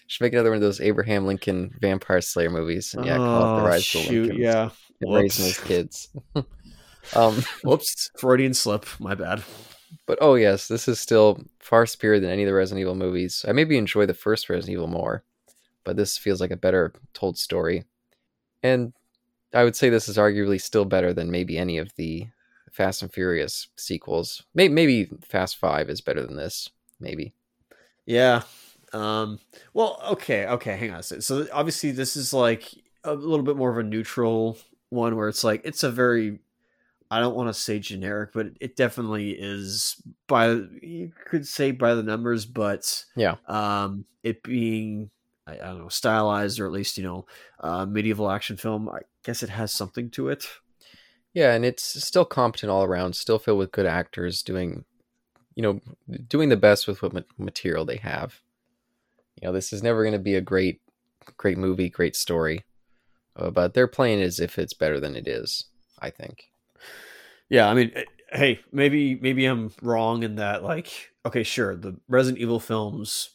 [0.08, 2.94] should make another one of those Abraham Lincoln Vampire Slayer movies.
[2.94, 4.70] And yeah, call it the Oh, Rise of the shoot, yeah.
[5.02, 6.10] Raising his kids.
[7.16, 8.12] um Whoops.
[8.18, 8.86] Freudian slip.
[9.00, 9.44] My bad.
[10.06, 13.46] But oh yes, this is still far superior than any of the Resident Evil movies.
[13.48, 15.24] I maybe enjoy the first Resident Evil more,
[15.84, 17.86] but this feels like a better told story.
[18.62, 18.94] And
[19.54, 22.28] I would say this is arguably still better than maybe any of the
[22.72, 24.44] Fast and Furious sequels.
[24.54, 26.70] Maybe, maybe Fast Five is better than this.
[27.00, 27.34] Maybe.
[28.06, 28.44] Yeah.
[28.96, 29.40] Um.
[29.74, 30.02] Well.
[30.12, 30.46] Okay.
[30.48, 30.78] Okay.
[30.78, 31.22] Hang on a.
[31.22, 32.74] So obviously this is like
[33.04, 34.58] a little bit more of a neutral
[34.90, 36.40] one, where it's like it's a very
[37.12, 40.48] I don't want to say generic, but it definitely is by
[40.82, 43.36] you could say by the numbers, but Yeah.
[43.48, 45.10] um, it being
[45.46, 47.26] I, I don't know stylized or at least you know
[47.60, 48.90] uh, medieval action film.
[48.90, 50.48] I guess it has something to it.
[51.34, 53.16] Yeah, and it's still competent all around.
[53.16, 54.86] Still filled with good actors doing,
[55.54, 55.82] you know,
[56.30, 58.40] doing the best with what material they have.
[59.46, 60.82] Know, this is never going to be a great,
[61.38, 62.64] great movie, great story,
[63.36, 65.66] uh, but they're playing as if it's better than it is.
[66.00, 66.52] I think.
[67.48, 70.64] Yeah, I mean, eh, hey, maybe maybe I'm wrong in that.
[70.64, 73.30] Like, okay, sure, the Resident Evil films,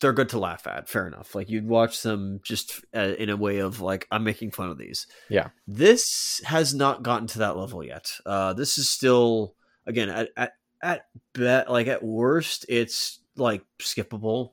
[0.00, 0.88] they're good to laugh at.
[0.88, 1.34] Fair enough.
[1.34, 4.78] Like, you'd watch them just uh, in a way of like, I'm making fun of
[4.78, 5.06] these.
[5.28, 5.50] Yeah.
[5.66, 8.10] This has not gotten to that level yet.
[8.26, 9.54] Uh, this is still,
[9.86, 10.52] again, at at
[10.82, 14.52] at bet like at worst, it's like skippable.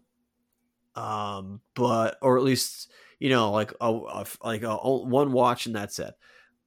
[0.96, 5.76] Um, but or at least you know, like a, a like a, one watch and
[5.76, 6.14] that's it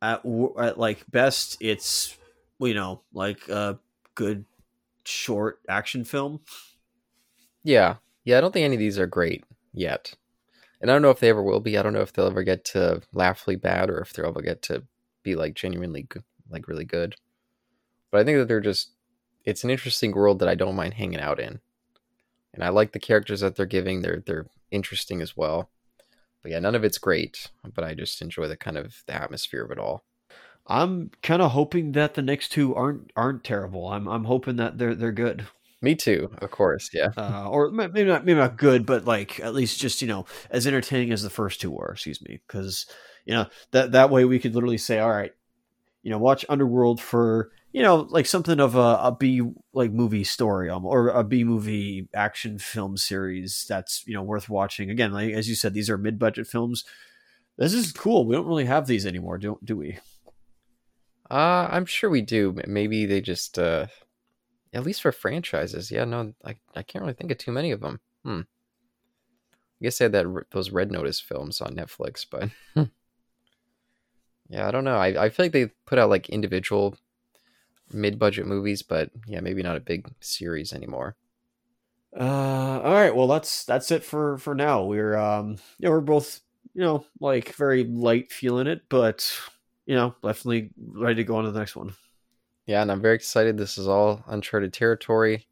[0.02, 0.22] at,
[0.58, 2.16] at like best it's
[2.58, 3.78] you know like a
[4.14, 4.44] good
[5.04, 6.40] short action film
[7.62, 10.14] Yeah, Yeah, I don't think any of these are great yet.
[10.80, 11.78] And I don't know if they ever will be.
[11.78, 14.62] I don't know if they'll ever get to laughably bad or if they'll ever get
[14.62, 14.84] to
[15.22, 16.06] be like genuinely
[16.50, 17.14] like really good.
[18.10, 18.92] But I think that they're just
[19.44, 21.60] it's an interesting world that I don't mind hanging out in.
[22.56, 24.02] And I like the characters that they're giving.
[24.02, 25.70] They're they're interesting as well.
[26.42, 29.64] But yeah, none of it's great, but I just enjoy the kind of the atmosphere
[29.64, 30.04] of it all.
[30.66, 33.88] I'm kind of hoping that the next two aren't aren't terrible.
[33.88, 35.46] I'm I'm hoping that they're they're good.
[35.82, 37.10] Me too, of course, yeah.
[37.16, 40.66] Uh, or maybe not maybe not good, but like at least just you know as
[40.66, 41.92] entertaining as the first two were.
[41.92, 42.86] Excuse me, because
[43.26, 45.32] you know that that way we could literally say, all right,
[46.06, 49.42] you know, watch Underworld for you know like something of a, a B
[49.72, 54.88] like movie story or a B movie action film series that's you know worth watching.
[54.88, 56.84] Again, like as you said, these are mid budget films.
[57.58, 58.24] This is cool.
[58.24, 59.98] We don't really have these anymore, do do we?
[61.28, 62.56] Uh, I'm sure we do.
[62.68, 63.86] Maybe they just uh
[64.72, 65.90] at least for franchises.
[65.90, 67.98] Yeah, no, I, I can't really think of too many of them.
[68.24, 68.42] Hmm.
[69.80, 72.50] I guess they had that those Red Notice films on Netflix, but
[74.48, 74.96] yeah, I don't know.
[74.96, 76.96] I, I feel like they put out like individual
[77.92, 81.16] mid-budget movies, but yeah, maybe not a big series anymore.
[82.18, 83.14] Uh, all right.
[83.14, 84.84] Well, that's that's it for for now.
[84.84, 86.40] We're um, yeah, we're both
[86.74, 89.30] you know like very light feeling it, but
[89.84, 91.94] you know definitely ready to go on to the next one.
[92.66, 93.56] Yeah, and I'm very excited.
[93.56, 95.46] This is all uncharted territory.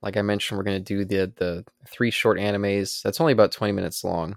[0.00, 3.02] Like I mentioned, we're going to do the the three short animes.
[3.02, 4.36] That's only about 20 minutes long.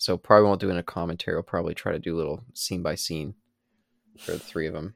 [0.00, 1.36] So probably won't do in a commentary.
[1.36, 3.34] I'll probably try to do a little scene by scene
[4.18, 4.94] for the three of them.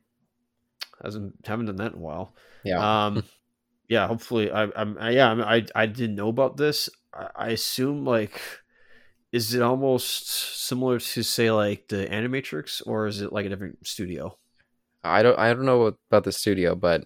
[1.03, 2.35] Hasn't haven't done that in a while.
[2.65, 3.07] Yeah.
[3.07, 3.23] Um
[3.89, 6.89] yeah, hopefully I I'm I, yeah, I, I I didn't know about this.
[7.13, 8.41] I, I assume like
[9.31, 10.27] is it almost
[10.67, 14.39] similar to say like the Animatrix or is it like a different studio?
[15.05, 17.05] I don't I don't know about the studio, but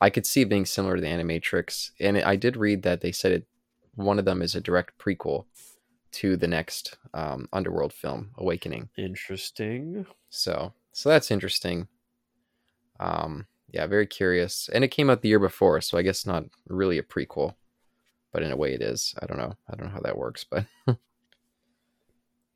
[0.00, 1.90] I could see it being similar to the Animatrix.
[2.00, 3.46] And it, I did read that they said it
[3.96, 5.44] one of them is a direct prequel
[6.12, 8.88] to the next um, Underworld film, Awakening.
[8.96, 10.06] Interesting.
[10.30, 11.88] So so that's interesting.
[12.98, 14.68] Um, yeah, very curious.
[14.72, 17.54] And it came out the year before, so I guess not really a prequel,
[18.32, 19.14] but in a way it is.
[19.22, 19.54] I don't know.
[19.70, 20.64] I don't know how that works, but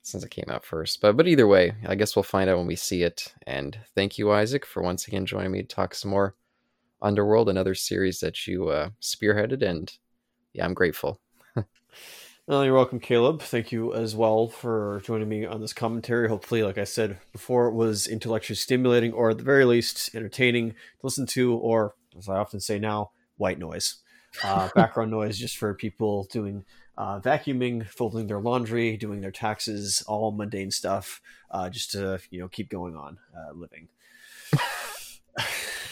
[0.01, 0.99] since it came out first.
[1.01, 3.33] But but either way, I guess we'll find out when we see it.
[3.47, 6.35] And thank you, Isaac, for once again joining me to talk some more
[7.01, 9.61] Underworld, another series that you uh, spearheaded.
[9.61, 9.91] And
[10.53, 11.19] yeah, I'm grateful.
[12.45, 13.41] well, you're welcome, Caleb.
[13.41, 16.27] Thank you as well for joining me on this commentary.
[16.27, 20.71] Hopefully, like I said before, it was intellectually stimulating, or at the very least, entertaining
[20.71, 23.97] to listen to, or as I often say now, white noise,
[24.43, 26.65] uh, background noise, just for people doing
[26.97, 32.41] uh, vacuuming, folding their laundry, doing their taxes, all mundane stuff, uh, just to you
[32.41, 33.87] know keep going on uh, living.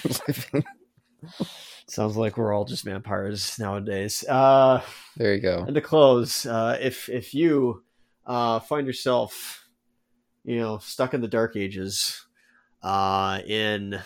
[0.28, 0.66] living.
[1.92, 4.24] Sounds like we're all just vampires nowadays.
[4.28, 4.82] Uh,
[5.18, 5.64] there you go.
[5.66, 7.84] And to close, uh, if if you
[8.26, 9.68] uh, find yourself,
[10.44, 12.26] you know, stuck in the dark ages,
[12.82, 14.00] uh, in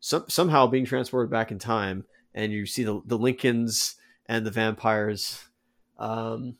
[0.00, 2.04] some, somehow being transported back in time,
[2.34, 3.94] and you see the the Lincolns
[4.26, 5.44] and the vampires
[6.00, 6.56] um,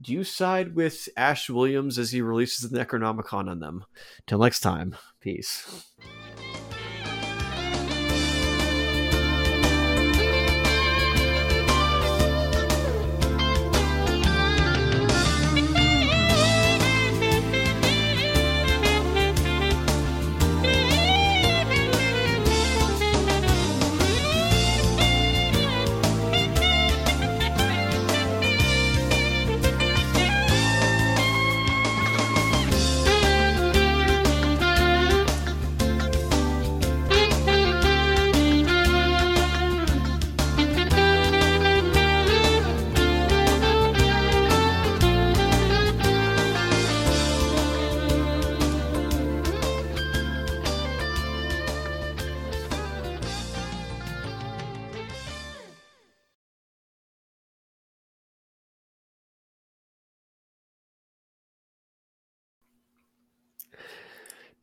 [0.00, 3.84] do you side with Ash Williams as he releases the Necronomicon on them?
[4.26, 5.86] Till next time, peace.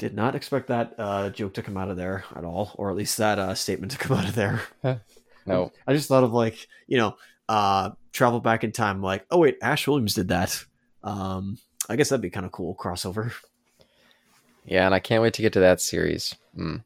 [0.02, 2.96] Did not expect that uh, joke to come out of there at all, or at
[2.96, 4.64] least that uh, statement to come out of there.
[5.46, 7.18] no, I just thought of like you know,
[7.48, 9.04] uh, travel back in time.
[9.04, 10.66] Like, oh wait, Ash Williams did that.
[11.04, 13.32] Um, I guess that'd be kind of cool crossover.
[14.66, 16.36] Yeah, and I can't wait to get to that series.
[16.58, 16.84] Mm.